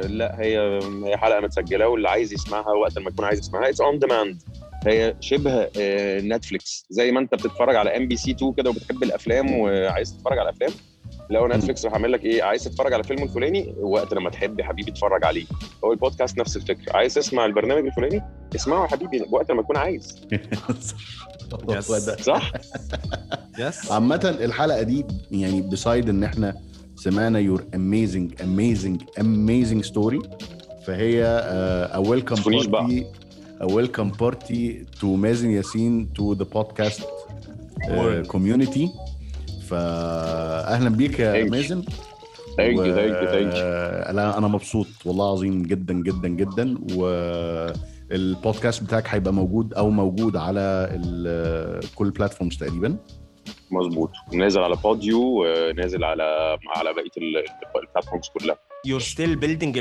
لأ 0.09 0.41
هي 0.41 0.79
هي 1.05 1.17
حلقة 1.17 1.41
متسجلة 1.41 1.89
واللي 1.89 2.09
عايز 2.09 2.33
يسمعها 2.33 2.73
وقت 2.73 2.99
ما 2.99 3.11
يكون 3.11 3.25
عايز 3.25 3.39
يسمعها 3.39 3.69
it's 3.69 3.81
on 3.81 3.99
demand 3.99 4.43
هي 4.87 5.15
شبه 5.21 5.69
Netflix 6.21 6.87
زي 6.91 7.13
ما 7.13 7.21
أنت 7.21 7.35
بتتفرج 7.35 7.77
على 7.77 7.97
MBC 7.97 8.31
2 8.31 8.53
كده 8.53 8.71
وبتحب 8.71 9.03
الأفلام 9.03 9.59
وعايز 9.59 10.17
تتفرج 10.17 10.39
على 10.39 10.51
أفلام 10.51 10.71
لو 11.33 11.47
Netflix 11.47 11.85
راح 11.85 11.93
عامل 11.95 12.13
لك 12.13 12.25
إيه؟ 12.25 12.43
عايز 12.43 12.65
تتفرج 12.65 12.93
على 12.93 13.03
الفيلم 13.03 13.23
الفلاني 13.23 13.75
وقت 13.81 14.15
لما 14.15 14.31
تحب 14.31 14.61
يا 14.61 14.65
حبيبي 14.65 14.91
اتفرج 14.91 15.25
عليه. 15.25 15.45
هو 15.85 15.93
البودكاست 15.93 16.39
نفس 16.39 16.57
الفكرة. 16.57 16.97
عايز 16.97 17.15
تسمع 17.15 17.47
البرنامج 17.47 17.87
الفلاني؟ 17.87 18.23
اسمعه 18.55 18.83
يا 18.83 18.89
حبيبي 18.89 19.25
وقت 19.31 19.51
ما 19.51 19.63
تكون 19.63 19.77
عايز. 19.77 20.17
صح؟ 22.21 22.53
yes 23.59 23.93
عامة 23.93 24.37
الحلقة 24.41 24.83
دي 24.83 25.05
يعني 25.31 25.61
beside 25.63 26.09
إن 26.09 26.25
إحنا 26.25 26.55
سمعنا 26.97 27.39
your 27.39 27.65
amazing 27.75 28.43
amazing 28.43 29.03
amazing 29.21 29.85
story 29.85 30.19
فهي 30.87 31.25
a 31.25 31.97
welcome. 31.99 32.35
party 32.35 33.07
a 33.61 33.65
welcome 33.73 34.11
party 34.11 34.87
to 35.01 35.15
مازن 35.15 35.51
ياسين 35.51 36.13
to 36.13 36.33
the 36.33 36.45
podcast. 36.45 37.03
community 38.27 38.91
فاهلا 39.73 40.89
بيك 40.89 41.19
يا 41.21 41.33
Thank 41.33 41.47
you. 41.49 41.51
مازن. 41.51 41.83
thank 42.57 42.77
you 42.79 42.85
thank 42.95 43.23
you 43.23 43.27
thank 43.27 43.55
you 43.55 43.63
أنا 44.11 44.39
أنا 44.39 44.49
مبسوط 44.49 44.87
والله 45.05 45.25
العظيم 45.27 45.63
جدا 45.63 45.95
جدا 45.95 46.29
جدا. 46.29 46.75
والبودكاست 48.11 48.83
بتاعك 48.83 49.09
هيبقى 49.09 49.33
موجود 49.33 49.75
أو 49.75 49.91
موجود 49.91 50.37
على 50.37 50.89
ال- 50.95 51.81
كل 51.95 52.07
ال 52.07 52.12
platforms 52.12 52.57
تقريبا. 52.57 52.97
مظبوط. 53.71 54.11
نازل 54.33 54.61
على 54.63 54.77
بوديو 54.77 55.45
نازل 55.77 56.05
على 56.05 56.59
على 56.77 56.93
بقية 56.93 57.11
ال- 57.19 57.45
ال 57.87 57.91
platforms 57.91 58.29
كلها. 58.39 58.57
You're 58.89 59.05
still 59.15 59.37
building 59.45 59.73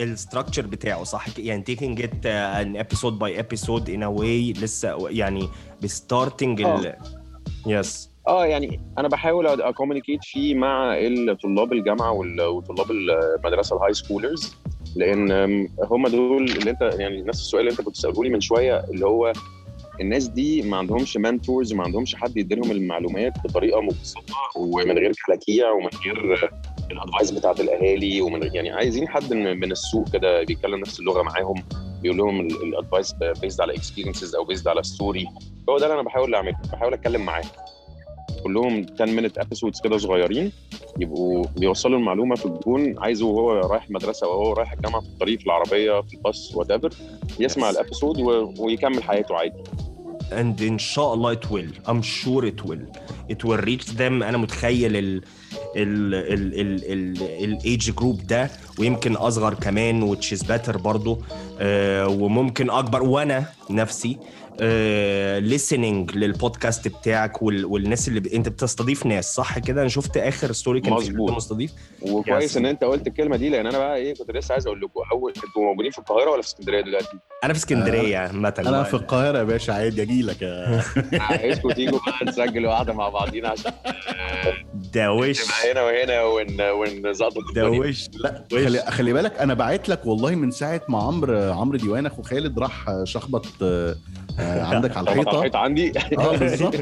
ال 0.00 0.07
structure 0.07 0.66
بتاعه 0.66 1.04
صح؟ 1.04 1.26
يعني 1.38 1.64
taking 1.70 1.98
it 1.98 2.10
uh, 2.24 2.64
an 2.64 2.76
episode 2.84 3.14
by 3.22 3.30
episode 3.44 3.84
in 3.88 4.02
a 4.02 4.20
way 4.20 4.60
لسه 4.62 5.08
يعني 5.08 5.48
ب 5.82 5.91
starting 5.91 6.60
ال 6.62 6.94
yes 7.66 8.09
آه 8.28 8.46
يعني 8.46 8.80
أنا 8.98 9.08
بحاول 9.08 9.46
أ 9.46 9.53
communicate 9.53 10.24
فيه 10.24 10.54
مع 10.54 10.98
طلاب 11.42 11.72
الجامعة 11.72 12.12
وطلاب 12.40 12.90
المدرسة 12.90 13.76
ال 13.76 13.94
high 13.94 14.12
schoolers 14.12 14.54
لأن 14.96 15.32
هم 15.90 16.08
دول 16.08 16.44
اللي 16.44 16.70
أنت 16.70 16.82
يعني 16.98 17.22
نفس 17.22 17.40
السؤال 17.40 17.60
اللي 17.60 17.70
أنت 17.70 17.80
كنت 17.80 17.88
بتساله 17.88 18.24
لي 18.24 18.30
من 18.30 18.40
شوية 18.40 18.84
اللي 18.90 19.06
هو 19.06 19.32
الناس 20.00 20.28
دي 20.28 20.62
ما 20.62 20.76
عندهمش 20.76 21.16
mentors 21.16 21.72
ما 21.72 21.84
عندهمش 21.84 22.14
حد 22.14 22.36
يديلهم 22.36 22.70
المعلومات 22.70 23.32
بطريقة 23.44 23.80
مبسطة 23.80 24.34
ومن 24.56 24.98
غير 24.98 25.12
كلاكيع 25.26 25.70
ومن 25.70 25.88
غير 26.04 26.50
ال 26.90 26.96
advice 26.96 27.30
بتاعت 27.30 27.60
الأهالي 27.60 28.20
ومن 28.20 28.54
يعني 28.54 28.70
عايزين 28.70 29.08
حد 29.08 29.32
من 29.34 29.72
السوق 29.72 30.08
كده 30.12 30.44
بيتكلم 30.44 30.80
نفس 30.80 31.00
اللغة 31.00 31.22
معاهم 31.22 31.54
بيقول 32.02 32.18
لهم 32.18 32.40
ال 32.40 32.51
advice 32.51 33.14
based 33.42 33.60
على 33.60 33.74
experiences 33.74 34.34
أو 34.34 34.44
based 34.44 34.68
على 34.68 34.82
story 34.82 35.26
هو 35.68 35.78
ده 35.78 35.84
اللي 35.86 35.94
أنا 35.94 36.02
بحاول 36.02 36.34
أعمله 36.34 36.56
بحاول 36.72 36.94
أتكلم 36.94 37.20
معاه. 37.24 37.44
كلهم 38.44 38.86
10 38.94 39.06
minute 39.06 39.38
episodes 39.38 39.80
كده 39.80 39.98
صغيرين 39.98 40.52
يبقوا 40.98 41.44
بيوصلوا 41.56 41.98
المعلومة 41.98 42.34
في 42.36 42.46
الجون 42.46 42.98
عايزه 42.98 43.26
وهو 43.26 43.50
رايح 43.52 43.84
المدرسة 43.86 44.26
وهو 44.28 44.52
رايح 44.52 44.72
الجامعة 44.72 45.00
في 45.00 45.06
الطريق 45.06 45.38
في 45.38 45.46
العربية 45.46 46.00
في 46.00 46.14
الباص 46.16 46.52
whatever 46.54 46.90
يسمع 47.40 47.66
Yes. 47.70 47.74
ال 47.74 47.80
episode 47.80 48.20
و... 48.20 48.54
ويكمل 48.58 49.02
حياته 49.02 49.34
عادي. 49.36 49.52
And 50.30 50.62
إن 50.62 50.78
شاء 50.78 51.14
الله 51.14 51.34
it 51.34 51.44
will. 51.46 51.88
I'm 51.88 52.02
sure 52.02 52.44
it 52.44 52.64
will. 52.68 52.84
It 53.32 53.44
will 53.44 53.60
reach 53.66 53.86
them. 53.98 54.00
أنا 54.00 54.36
متخيل 54.38 54.96
ال 54.96 55.22
ال 55.76 56.14
ال 56.14 56.60
ال 56.60 56.92
ال 56.92 57.22
ال 57.44 57.90
age 57.90 58.03
group 58.03 58.26
ده 58.26 58.50
ويمكن 58.78 59.12
أصغر 59.16 59.54
كمان 59.54 60.14
which 60.16 60.36
is 60.36 60.42
better 60.46 60.76
برضو 60.76 61.18
آه 61.60 62.08
وممكن 62.08 62.70
أكبر. 62.70 63.02
وأنا 63.02 63.44
نفسي 63.70 64.18
آه 64.60 65.40
listening 65.40 66.16
للبودكاست 66.16 66.88
بتاعك 66.88 67.42
وال, 67.42 67.64
والناس 67.64 68.08
اللي 68.08 68.20
ب... 68.20 68.26
انت 68.26 68.48
بتستضيف 68.48 69.06
ناس 69.06 69.34
صح 69.34 69.58
كده؟ 69.58 69.80
أنا 69.80 69.88
شفت 69.88 70.16
آخر 70.16 70.52
ستوري 70.52 70.80
كان 70.80 70.96
في. 70.98 71.12
مستضيف؟ 71.12 71.72
وكويس. 72.02 72.56
إن 72.56 72.66
أنت 72.66 72.84
قلت 72.84 73.06
الكلمة 73.06 73.36
دي 73.36 73.48
لأن 73.48 73.66
أنا 73.66 73.78
بقى 73.78 73.96
إيه 73.96 74.14
كنت 74.14 74.30
لسه 74.30 74.52
عايز 74.52 74.66
أقول 74.66 74.80
لكم 74.80 75.00
أول 75.12 75.32
أنتوا 75.36 75.62
موجودين 75.62 75.90
في 75.90 75.98
القاهرة 75.98 76.30
ولا 76.30 76.42
في 76.42 76.48
اسكندرية 76.48 76.80
دلوقتي؟ 76.80 77.18
أنا 77.44 77.52
في 77.52 77.58
اسكندرية 77.58 78.18
عامة. 78.18 78.54
أنا 78.58 78.82
في 78.82 78.94
القاهرة 78.94 79.38
يا 79.38 79.44
باشا 79.44 79.72
عادي 79.72 80.02
أجي 80.02 80.22
لك. 80.22 80.42
يا 80.42 80.82
عايزكم 81.30 81.70
تيجوا 81.72 81.98
بقى 82.06 82.24
نسجل 82.26 82.66
واحدة 82.66 82.92
مع 82.92 83.08
بعضينا 83.08 83.48
عشان 83.48 83.72
ده 84.94 85.12
وش. 85.12 85.40
هنا 85.70 85.82
وهنا 85.82 86.22
ون 86.22 86.60
ونظبط 86.60 87.54
ده 87.54 87.70
وش. 87.70 88.08
لا 88.14 88.44
خلي, 88.52 88.78
خلي 88.78 89.12
بالك 89.12 89.38
أنا 89.40 89.54
بعت 89.54 89.88
لك 89.88 90.06
والله 90.06 90.34
من 90.34 90.50
ساعة 90.50 90.80
ما 90.88 90.98
عمرو 91.02 91.52
عمرو 91.52 91.76
ديوان 91.78 92.06
اخو 92.06 92.22
خالد 92.22 92.58
راح 92.58 92.86
شخبط 93.04 93.46
آه، 93.62 93.90
آه، 93.90 93.96
عندك 94.40 94.96
على 94.96 95.10
الحيطة؟ 95.10 95.38
الحيطة 95.38 95.58
عندي. 95.58 95.92
آه 96.18 96.36
بالظبط. 96.36 96.74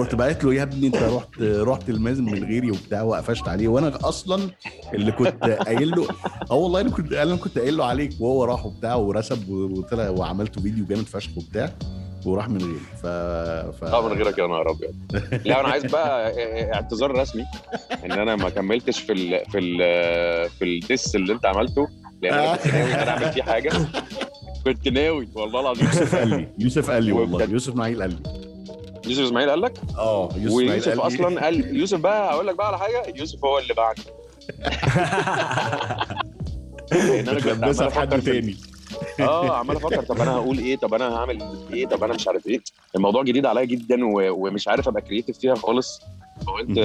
رحت 0.00 0.14
بعت 0.14 0.44
له 0.44 0.54
يا 0.54 0.62
ابني 0.62 0.86
انت 0.86 0.96
رحت 0.96 1.42
رحت 1.42 1.88
المازن 1.88 2.24
من 2.24 2.44
غيري 2.44 2.70
وبتاع 2.70 3.02
وقفشت 3.02 3.48
عليه. 3.48 3.68
وأنا 3.68 3.98
أصلا 4.04 4.50
اللي 4.94 5.12
كنت 5.12 5.44
قايل 5.66 5.90
له 5.90 6.08
آه 6.50 6.54
والله 6.54 6.80
أنا 6.80 6.90
كنت 6.90 7.12
أنا 7.12 7.36
كنت 7.36 7.58
قايل 7.58 7.76
له 7.76 7.84
عليك 7.84 8.10
وهو 8.20 8.44
راح 8.44 8.66
وبتاع 8.66 8.94
ورسب 8.94 9.48
وطلع 9.50 10.08
وعملت 10.10 10.58
فيديو 10.58 10.84
جامد 10.84 11.06
فشخ 11.06 11.30
وبتاع 11.36 11.70
وراح 12.26 12.48
من 12.48 12.62
غيري. 12.62 12.80
ف, 13.02 13.06
ف... 13.80 13.84
آه 13.84 14.08
من 14.08 14.12
غيرك 14.16 14.38
يا 14.38 14.46
نهار 14.46 14.70
أبيض. 14.70 14.94
لا 15.46 15.60
أنا 15.60 15.68
عايز 15.68 15.86
بقى 15.86 16.32
اعتذار 16.74 17.18
رسمي 17.18 17.44
إن 18.04 18.12
أنا 18.12 18.36
ما 18.36 18.50
كملتش 18.50 19.00
في 19.00 19.12
ال 19.12 19.50
في 19.50 19.58
ال 19.58 19.78
في 20.50 20.64
الديس 20.64 21.16
اللي 21.16 21.32
أنت 21.32 21.46
عملته 21.46 21.88
لأن 22.22 22.34
أنا 22.38 22.56
كنت 22.56 22.74
ناوي 22.74 22.94
إن 22.94 22.98
أنا 22.98 23.10
أعمل 23.10 23.32
فيه 23.32 23.42
حاجة. 23.42 23.70
كنت 24.64 24.88
ناوي 24.88 25.28
والله 25.34 25.60
العظيم. 25.60 25.86
يوسف 25.86 26.14
قال 26.16 26.28
لي 26.28 26.48
يوسف 26.58 26.90
قال 26.90 27.04
لي 27.04 27.12
والله. 27.18 27.44
يوسف 27.44 27.68
اسماعيل 27.72 28.02
قال 28.02 28.10
لي. 28.10 28.16
يوسف 29.06 29.22
إسماعيل 29.22 29.50
قال 29.50 29.60
لك؟ 29.60 29.72
آه 29.98 30.28
يوسف 30.36 30.54
ويوسف. 30.56 31.00
أصلا 31.00 31.40
قال 31.44 31.76
يوسف 31.76 31.98
بقى 32.00 32.32
هقول 32.34 32.46
لك 32.46 32.54
بقى 32.56 32.66
على 32.66 32.78
حاجة 32.78 33.02
يوسف 33.16 33.44
هو 33.44 33.58
اللي 33.58 33.74
بعت. 33.74 33.98
أنا 36.92 37.34
كنت 37.40 37.48
عمال 37.64 37.82
أفكر 37.82 38.20
تاني. 38.20 38.56
آه 39.20 39.56
عمال 39.56 39.76
أفكر 39.76 40.02
طب 40.04 40.20
أنا 40.20 40.30
هقول 40.32 40.58
إيه؟ 40.58 40.76
طب 40.76 40.94
أنا 40.94 41.16
هعمل 41.16 41.42
إيه؟ 41.72 41.86
طب 41.86 42.04
أنا 42.04 42.14
مش 42.14 42.28
عارف 42.28 42.46
إيه. 42.46 42.60
الموضوع 42.96 43.22
جديد 43.22 43.46
عليا 43.46 43.64
جدا 43.64 44.04
و... 44.06 44.46
ومش 44.46 44.68
عارف 44.68 44.88
أبقى 44.88 45.02
كرييتيف 45.02 45.38
فيها 45.38 45.54
خالص. 45.54 46.00
فقلت 46.46 46.78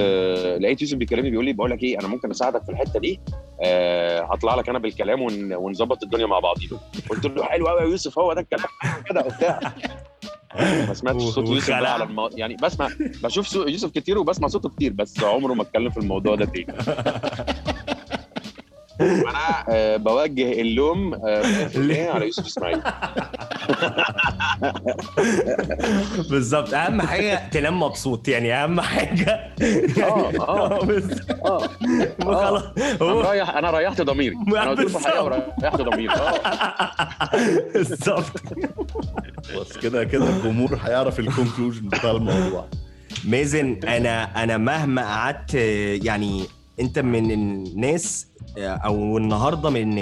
لقيت 0.62 0.82
يوسف 0.82 0.96
بيكلمني 0.96 1.30
بيقول 1.30 1.44
لي 1.44 1.52
بقول 1.52 1.70
لك 1.70 1.82
إيه 1.82 1.98
أنا 2.00 2.08
ممكن 2.08 2.30
أساعدك 2.30 2.64
في 2.64 2.72
الحتة 2.72 3.00
دي 3.00 3.20
آه 3.62 4.20
هطلع 4.32 4.54
لك 4.54 4.68
أنا 4.68 4.78
بالكلام 4.78 5.22
ون... 5.22 5.54
ونظبط 5.54 6.02
الدنيا 6.02 6.26
مع 6.26 6.38
بعضينا. 6.38 6.78
قلت 7.10 7.26
له 7.26 7.44
حلو 7.44 7.68
قوي 7.68 7.80
يا 7.80 7.86
يوسف 7.86 8.18
هو 8.18 8.32
ده 8.32 8.40
الكلام. 8.40 8.68
كده 9.10 9.20
وبتاع. 9.20 9.60
ما 10.60 10.94
سمعتش 10.94 11.22
صوت 11.22 11.48
يوسف 11.48 11.70
على 11.70 12.04
المو... 12.04 12.30
يعني 12.34 12.56
بسمع 12.62 12.88
بشوف. 13.22 13.54
يوسف 13.54 13.90
كتير 13.90 14.18
وبسمع 14.18 14.48
صوته 14.48 14.68
كتير 14.68 14.92
بس 14.92 15.24
عمره 15.24 15.54
ما 15.54 15.62
اتكلم 15.62 15.90
في 15.90 16.00
الموضوع 16.00 16.34
ده 16.34 16.44
تاني. 16.44 16.66
أنا 19.04 19.64
آه 19.68 19.96
بوجه 19.96 20.60
اللوم 20.60 21.14
آه 21.14 21.42
100% 21.68 21.76
على 22.14 22.24
يوسف 22.26 22.46
إسماعيل. 22.46 22.80
بالظبط. 26.30 26.74
أهم 26.74 27.02
حاجة 27.02 27.48
تنام 27.48 27.80
مبسوط 27.82 28.28
يعني 28.28 28.54
أهم 28.54 28.80
حاجة. 28.80 29.54
آه 30.02 30.32
آه. 30.40 30.84
بس- 30.84 31.20
آه 31.44 31.68
خلاص 32.22 32.62
أنا 32.78 33.10
هو 33.12 33.20
رايح 33.20 33.56
أنا 33.56 33.70
ريحت 33.70 34.00
ضميري. 34.00 34.36
أنا 34.48 34.70
قلت 34.70 34.88
في 34.88 34.96
الحقيقة. 34.98 35.24
وريحت 35.24 35.76
ضميري. 35.80 36.10
آه. 36.14 36.40
بالظبط. 37.74 38.42
بس 39.60 39.78
كده 39.82 40.04
كده 40.04 40.28
الجمهور 40.30 40.78
هيعرف 40.84 41.18
الكونكلوجن 41.20 41.88
بتاع 41.88 42.10
الموضوع. 42.10 42.64
مازن 43.24 43.80
أنا 43.88 44.42
أنا 44.44 44.56
مهما 44.56 45.02
قعدت 45.02 45.54
يعني 46.04 46.44
انت 46.80 46.98
من 46.98 47.30
الناس 47.30 48.26
أو 48.58 49.18
النهارده 49.18 49.70
من 49.70 49.94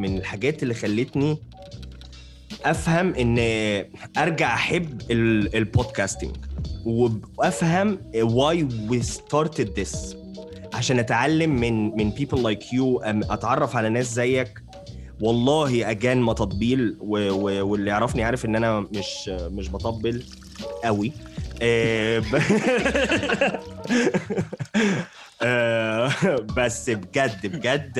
من 0.00 0.16
الحاجات 0.18 0.62
اللي 0.62 0.74
خلتني 0.74 1.38
افهم 2.64 3.14
ان 3.14 3.38
ارجع 4.18 4.54
احب 4.54 5.00
ال- 5.10 5.56
البودكاستنج 5.56 6.36
وافهم 6.84 7.98
why 8.14 8.56
we 8.92 9.02
started 9.04 9.68
this. 9.80 10.16
عشان 10.74 10.98
اتعلم 10.98 11.50
من 11.50 11.96
من 11.96 12.12
people 12.12 12.38
like 12.38 12.64
you 12.64 13.02
اتعرف 13.30 13.76
على 13.76 13.88
ناس 13.88 14.14
زيك. 14.14 14.62
والله 15.20 15.90
اجان 15.90 16.18
ما 16.20 16.32
تطبيل 16.32 16.96
واللي 17.00 17.90
يعرفني 17.90 18.24
عارف 18.24 18.44
ان 18.44 18.56
أنا 18.56 18.80
مش 18.80 19.28
مش 19.28 19.70
بطبل 19.70 20.22
قوي. 20.84 21.12
آه، 21.62 22.22
آه، 22.34 23.60
بس 26.56 26.90
بجد 26.90 27.46
بجد 27.46 27.98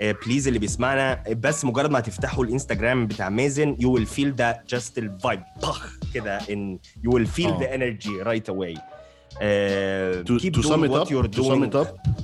please 0.00 0.46
اللي 0.46 0.58
بيسمعنا 0.58 1.22
بس 1.30 1.64
مجرد 1.64 1.90
ما 1.90 1.98
هتفتحوا 1.98 2.44
الانستجرام 2.44 3.06
بتاع 3.06 3.28
مازن 3.28 3.76
you 3.78 3.92
will 3.92 4.06
feel 4.06 4.34
the 4.34 4.62
just 4.68 4.98
ال 4.98 5.07
vibe 5.07 5.42
طخ 5.62 5.98
كده 6.14 6.38
and 6.50 6.78
you 7.04 7.14
will 7.14 7.26
feel 7.26 7.50
آه. 7.50 7.60
the 7.60 7.74
energy 7.74 8.22
right 8.22 8.48
away 8.48 8.74
keep 9.38 10.52
to 10.52 10.62
doing 10.62 10.90
what 10.90 11.02
up? 11.02 11.10
you're 11.10 11.28
doing. 11.28 11.70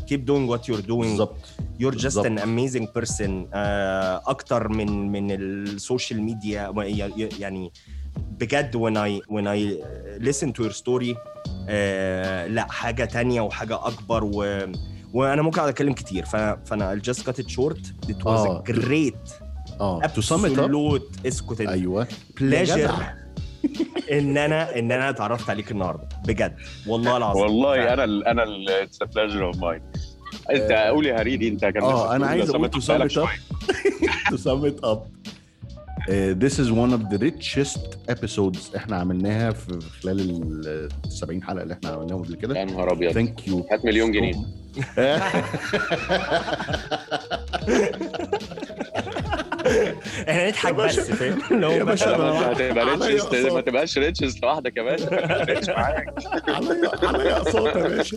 keep 0.09 0.25
doing 0.25 0.47
what 0.47 0.69
you're 0.69 0.87
doing. 0.87 1.11
بالظبط 1.11 1.37
you're 1.79 1.95
just 1.95 2.17
an 2.17 2.39
amazing 2.39 2.87
person. 2.87 3.31
آه، 3.55 4.23
أكتر 4.27 4.69
من 4.69 5.13
من 5.13 5.31
ال 5.31 5.44
social 5.44 6.23
media 6.23 6.73
يعني 7.39 7.73
بجد 8.19 8.77
when 8.77 8.97
I 8.97 9.21
when 9.33 9.47
I 9.47 9.83
listen 10.29 10.53
to 10.53 10.65
your 10.65 10.73
story 10.73 11.17
آه، 11.69 12.47
لا 12.47 12.67
حاجة 12.71 13.05
تانية 13.05 13.41
وحاجة 13.41 13.87
أكبر 13.87 14.25
و 14.25 14.59
وأنا 15.13 15.43
ممكن 15.43 15.59
أقعد 15.59 15.69
أتكلم 15.69 15.93
كتير. 15.93 16.25
فأنا 16.25 16.95
I'll 16.95 17.05
just 17.11 17.21
cut 17.25 17.39
it 17.39 17.51
short. 17.51 17.79
It 18.09 18.25
was 18.25 18.27
آه. 18.27 18.63
a 18.63 18.73
great 18.73 19.33
آه 19.81 20.07
تو 20.07 20.21
ات 20.21 20.33
اب 20.33 20.45
ابسولوت 20.45 21.11
اسكت 21.27 21.61
أيوه. 21.61 22.07
بليجر. 22.41 22.91
إن 24.13 24.39
أنا 24.39 24.79
إن 24.79 24.93
أنا 24.93 25.11
اتعرفت 25.11 25.51
عليك 25.51 25.71
النهارده. 25.71 26.09
بجد. 26.27 26.57
والله 26.87 27.17
العظيم. 27.17 27.43
والله 27.43 27.93
أنا 27.93 28.05
ال 28.05 28.27
أنا 28.27 28.45
اتس 28.83 28.99
بليجر 28.99 29.45
اوف 29.47 29.57
ماين 29.57 29.83
أنت 30.51 30.71
آه. 30.71 30.89
قول 30.89 31.07
يا 31.07 31.21
هريدي 31.21 31.49
أنت 31.49 31.65
كان 31.65 31.83
آه 31.83 32.17
أنا 32.17 32.27
عايز 32.27 32.51
أقول 32.51 32.71
to 32.75 32.79
سمحت 32.79 33.13
sum 33.13 33.13
it 33.13 33.19
بالك 33.19 33.29
up 33.29 33.31
to 34.33 34.37
sum 34.37 34.65
it 34.71 34.85
up. 34.85 34.99
Uh, 34.99 35.24
this 36.09 36.59
is 36.59 36.71
one 36.71 36.93
of 36.93 37.09
the 37.11 37.19
richest 37.19 37.97
episodes 38.09 38.77
إحنا 38.77 38.97
عملناها 38.97 39.51
في 39.51 39.79
خلال 40.03 40.21
ال 40.67 40.89
70 41.13 41.43
حلقة 41.43 41.63
اللي 41.63 41.75
إحنا 41.75 41.89
عملناهم 41.91 42.23
قبل 42.25 42.35
كده. 42.35 42.59
يا 42.59 42.65
نهار 42.65 42.93
أبيض. 42.93 43.13
thank 43.13 43.49
you 43.49 43.67
هات 43.73 43.85
مليون 43.85 44.13
جنيه. 44.13 44.35
إحنا 50.29 50.49
نضحك 50.49 50.75
بس 50.75 51.01
فاهم؟ 51.01 51.39
اللي 51.51 51.67
يا 51.77 51.85
باشا 51.85 52.11
هتبقى 52.17 53.09
richest. 53.09 53.35
ما 53.35 53.61
تبقاش 53.61 53.99
richest 53.99 54.43
لوحدك 54.43 54.77
يا 54.77 54.83
باشا. 54.83 55.73
معاك. 55.79 56.15
عليا 56.49 56.91
عليا 57.09 57.37
أقساط 57.37 57.77
يا 57.77 57.89
باشا. 57.89 58.17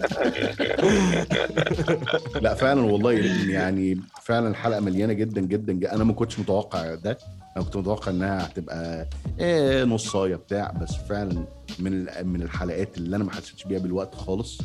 لا 2.41 2.53
فعلا 2.53 2.81
والله 2.81 3.11
يعني 3.49 3.99
فعلا 4.23 4.47
الحلقة 4.47 4.79
مليانة 4.79 5.13
جدا 5.13 5.41
جدا 5.41 5.73
جدا. 5.73 5.93
أنا 5.95 6.03
ما 6.03 6.13
كنتش 6.13 6.39
متوقع 6.39 6.95
ده. 6.95 7.17
أنا 7.57 7.65
كنت 7.65 7.77
متوقع 7.77 8.11
إنها 8.11 8.45
هتبقى 8.45 9.07
إيه 9.39 9.83
نصايه 9.83 10.35
بتاع 10.35 10.71
بس 10.81 10.95
فعلا 10.95 11.45
من 11.79 12.05
من 12.27 12.41
الحلقات 12.41 12.97
اللي 12.97 13.15
أنا 13.15 13.23
ما 13.23 13.31
حسيتش 13.31 13.63
بيها 13.63 13.79
بالوقت 13.79 14.15
خالص. 14.15 14.57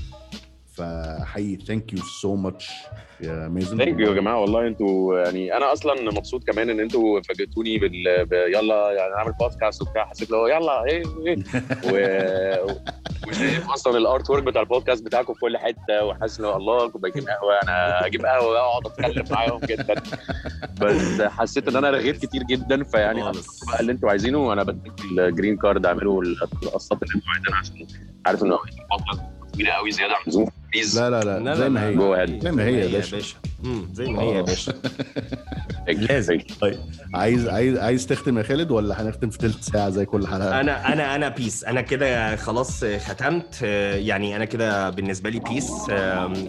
فحقيقي 0.73 1.65
thank 1.65 1.93
you 1.93 1.99
so 2.03 2.35
much 2.37 2.71
يا 3.21 3.49
مازن. 3.49 3.79
thank 3.79 4.01
you 4.01 4.11
يا 4.11 4.15
جماعة 4.15 4.41
والله 4.41 4.67
أنتوا 4.67 5.19
يعني 5.19 5.57
أنا 5.57 5.73
أصلا 5.73 5.95
مبسوط 6.11 6.45
كمان 6.45 6.71
إن 6.71 6.81
أنتوا 6.81 7.21
فاجئتوني 7.21 7.79
بال 7.79 8.27
ب- 8.27 8.33
يلا 8.33 8.93
يعني 8.93 9.15
نعمل 9.15 9.33
بودكاست 9.41 9.83
وبتاع 9.83 10.05
حسيت 10.05 10.29
اللي 10.29 10.37
هو 10.41 10.47
يلا 10.47 10.85
إيه 10.85 11.03
إيه. 11.27 11.37
و... 12.65 12.73
وشايف 13.29 13.71
أصلا 13.71 13.99
ال 13.99 14.31
artwork 14.31 14.43
بتاع 14.43 14.63
البودكاست 14.63 15.05
بتاعكم 15.05 15.35
في 15.35 15.41
كل 15.41 15.59
حتة 15.59 16.05
وحاسس 16.05 16.41
إن 16.41 16.45
هو 16.47 16.57
الله 16.57 16.89
كوبايتين 16.89 17.23
قهوة 17.23 17.55
أنا 17.63 18.07
أجيب 18.07 18.27
قهوة 18.27 18.47
وأقعد 18.51 18.87
أتكلم 18.87 19.25
معاهم 19.31 19.61
جدا. 19.61 19.95
بس 20.81 21.21
حسيت 21.23 21.69
إن 21.69 21.77
أنا 21.77 21.91
رغيت 21.91 22.27
كتير 22.27 22.43
جدا 22.43 22.85
فيعني. 22.85 23.23
بقى 23.23 23.81
اللي 23.81 23.93
أنتوا 23.93 24.11
عايزينه 24.11 24.39
وأنا 24.39 24.63
بديك 24.63 24.93
ال 25.19 25.25
green 25.25 25.57
card 25.57 25.87
اعملوا 25.87 26.23
القصات 26.23 27.03
اللي 27.03 27.15
أنتوا 27.17 27.31
عايزينها 27.33 27.59
عشان 27.59 27.87
عارف 28.27 28.43
إن 28.43 28.53
البودكاست 28.53 29.23
كبيرة 29.55 29.71
قوي 29.73 29.91
زيادة 29.91 30.15
عن 30.15 30.21
اللزوم. 30.23 30.49
please 30.73 30.99
لا 30.99 31.11
لا 31.11 31.39
لا 31.41 31.55
زي 31.55 31.69
ما 31.69 31.87
هي. 31.89 31.95
جو 31.95 32.15
زي 32.41 32.51
ما 32.53 32.65
هي 32.65 32.81
يا 32.81 32.87
باشا. 32.89 33.19
زي 33.93 34.07
ما 34.07 34.23
هي 34.23 34.35
يا 34.35 34.39
آه. 34.39 34.43
باشا. 34.43 34.73
لازم. 35.89 36.39
طيب. 36.61 36.77
عايز 37.15 37.49
عايز 37.49 37.79
عايز 37.79 38.07
تختم 38.07 38.39
يا 38.39 38.43
خالد 38.43 38.71
ولا 38.71 39.03
هنختم 39.03 39.31
في 39.31 39.39
ثلث 39.39 39.65
ساعة 39.65 39.91
زي 39.91 40.05
كل 40.07 40.27
حلقة؟ 40.27 40.61
أنا 40.61 40.93
أنا 40.93 41.15
أنا 41.15 41.29
peace 41.29 41.65
أنا 41.65 41.81
كده 41.81 42.37
خلاص 42.37 42.85
ختمت. 42.85 43.63
يعني 43.63 44.37
أنا 44.37 44.45
كده 44.45 44.91
بالنسبة 44.91 45.31
لي 45.31 45.41
peace 45.41 45.71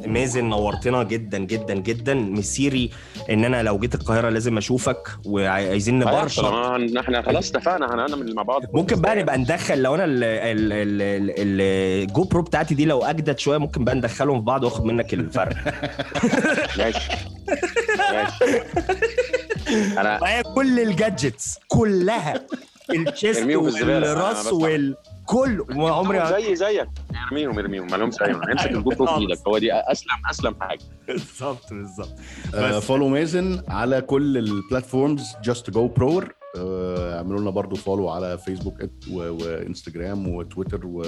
مازن 0.08 0.46
نورتنا 0.46 1.04
جدا 1.04 1.38
جدا 1.38 1.74
جدا. 1.74 2.14
مسيري 2.14 2.90
إن 3.30 3.46
أنا 3.46 3.64
لو 3.64 3.80
جيت 3.80 3.96
القاهرة 3.96 4.30
لازم 4.30 4.58
أشوفك 4.58 5.08
وعايزين 5.26 6.00
نبرشط 6.00 6.42
طالما 6.46 7.00
إحنا 7.00 7.22
خلاص 7.22 7.50
اتفقنا 7.56 7.94
هنعمل 7.96 8.36
مع 8.36 8.44
بعض. 8.44 8.62
ممكن 8.74 9.02
بقى 9.02 9.16
نبقى 9.16 9.38
ندخل 9.38 9.82
لو 9.82 9.96
أنا 9.96 10.04
ال- 10.06 10.24
ال- 10.24 10.74
ال- 10.74 11.02
ال- 11.02 11.62
ال 12.04 12.24
GoPro 12.24 12.42
بتاعتي 12.42 12.76
دي 12.76 12.86
لو 12.86 13.04
أجدد 13.04 13.40
شوية 13.40 13.58
ممكن 13.58 13.84
بقى 13.84 13.96
ندخلهم 13.96 14.40
في 14.40 14.46
بعض 14.46 14.64
وأخد 14.64 14.86
منك 14.86 15.14
الفرق. 15.14 15.56
ماشي. 16.78 17.10
ماشي. 18.12 18.60
أنا 19.74 20.20
معايا 20.20 20.42
كل 20.42 20.80
ال 20.80 20.90
gadgets 20.90 21.60
كلها 21.68 22.34
ال 22.90 22.99
chest 22.99 23.44
والراس. 23.44 24.54
وال 24.54 24.96
كل 25.26 25.66
وعمري 25.76 26.20
ما 26.20 26.32
زي 26.32 26.56
زيك. 26.56 26.88
ارميهم 27.28 27.60
ارميهم. 27.60 27.88
ما 27.92 27.98
لهمش 27.98 28.22
أي 28.22 28.34
معنى. 28.34 28.52
امسك 28.52 28.72
ال 28.72 28.90
GoPro 28.90 29.06
في 29.06 29.18
إيدك. 29.18 29.48
هو 29.48 29.58
دي 29.58 29.74
أسلم 29.74 30.10
أسلم 30.30 30.56
حاجة. 30.62 30.80
بالظبط 31.08 31.74
بالظبط. 31.74 32.14
آه،. 32.56 32.80
follow 32.80 33.08
مازن 33.08 33.64
على 33.68 34.02
كل 34.02 34.38
ال 34.38 34.47
platforms 34.47 35.34
جاست 35.44 35.70
جو 35.70 35.88
برور 35.88 36.34
اعملوا 36.58 37.40
لنا 37.40 37.50
برضو 37.50 37.76
follow 37.76 38.10
على 38.10 38.38
فيسبوك 38.38 38.74
وانستجرام 39.12 40.28
وتويتر 40.28 40.86
و... 40.86 41.04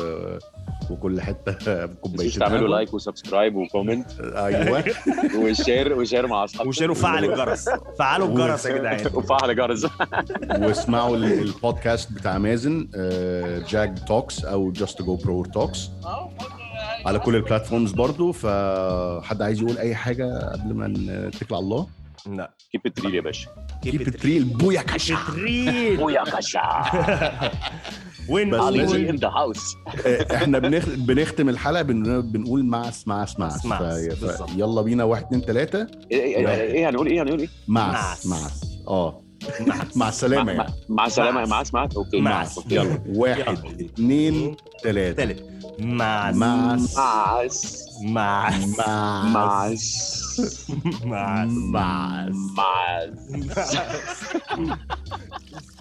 وكل 0.90 1.22
حتة. 1.22 1.52
مش 1.86 1.96
كوبايتين 2.02 2.40
تعملوا. 2.40 2.68
like 2.68 2.94
و 2.94 3.00
subscribe 3.00 3.56
و 3.56 3.62
comment. 3.62 4.12
أيوه. 4.20 4.84
و 5.44 5.53
share 5.53 6.00
و 6.00 6.04
share 6.04 6.28
مع 6.28 6.44
أصحابكم. 6.44 6.70
وشيروا 6.70 6.96
فعل 6.96 7.26
الجرس. 7.26 7.70
فعلوا 8.00 8.28
الجرس 8.28 8.66
يا 8.66 8.78
جدعان. 8.78 9.08
وفعل 9.18 9.56
جرس 9.56 9.88
واسمعوا 10.60 11.18
ال- 11.18 11.40
البودكاست 11.42 12.12
بتاع 12.12 12.38
مازن 12.38 12.88
جاك 13.70 14.08
توكس 14.08 14.46
أو 14.46 14.72
جاست 14.72 15.02
جو 15.02 15.16
برور 15.16 15.46
توكس 15.46 15.90
على 17.06 17.20
كل 17.20 17.36
البلاتفورمز 17.36 17.92
برضو. 17.92 18.32
فحد 18.32 19.42
عايز 19.42 19.62
يقول 19.62 19.78
أي 19.78 19.96
حاجة 19.96 20.40
قبل 20.52 20.74
ما 20.74 20.88
نتكل 20.88 21.56
على 21.56 21.64
الله؟ 21.64 21.88
لا. 22.30 22.52
كيب 22.72 22.82
ات 22.86 23.04
يا 23.04 23.22
باشا. 23.22 23.50
كيب 23.92 24.02
التريل 24.02 24.44
بويا 24.44 24.82
كاشا 24.82 25.18
تريل 25.28 26.00
ويا 26.02 26.24
كاشا 26.24 26.62
وين 28.30 28.52
لازم- 28.52 28.96
ان 29.08 29.16
ذا 29.16 29.28
هاوس 29.28 29.76
إحنا 30.34 30.60
بنخ... 30.60 30.86
بنختم 30.90 31.50
الحلقة 31.50 31.82
بن... 31.82 32.22
بنقول 32.22 32.66
معس 32.66 33.08
معس 33.08 33.40
معس 33.40 33.66
معس، 33.66 34.08
ف... 34.10 34.26
ف... 34.26 34.44
يلا 34.58 34.82
بينا. 34.82 35.04
واحد 35.04 35.24
اتنين 35.24 35.46
تلاتة. 35.46 35.88
إيه 36.12 36.90
هنقول 36.90 37.08
إيه 37.08 37.22
هنقول 37.24 37.40
إيه؟ 37.40 37.48
معس 37.68 38.26
معس. 38.26 38.42
معس 38.44 38.64
آه. 38.88 39.22
مع 39.96 40.10
السلامة 40.10 40.54
مع- 40.54 40.64
يعني. 40.64 40.74
مع 40.90 41.06
السلامة 41.06 41.40
معس. 41.40 41.50
مع 41.50 41.62
اسمعك 41.62 41.96
أوكي. 41.96 42.22
معس. 42.22 42.60
يلا. 42.72 43.02
واحد 43.08 43.58
اتنين 43.82 44.56
تلاتة. 44.84 45.36
Mas. 45.78 46.36
Mas. 46.38 46.94
Mas. 46.96 47.86
Mas. 48.02 48.76
Mas. 48.78 49.86
Mas. 51.04 51.52
Mas. 51.66 52.36
mas. 52.56 53.12
mas. 53.36 53.76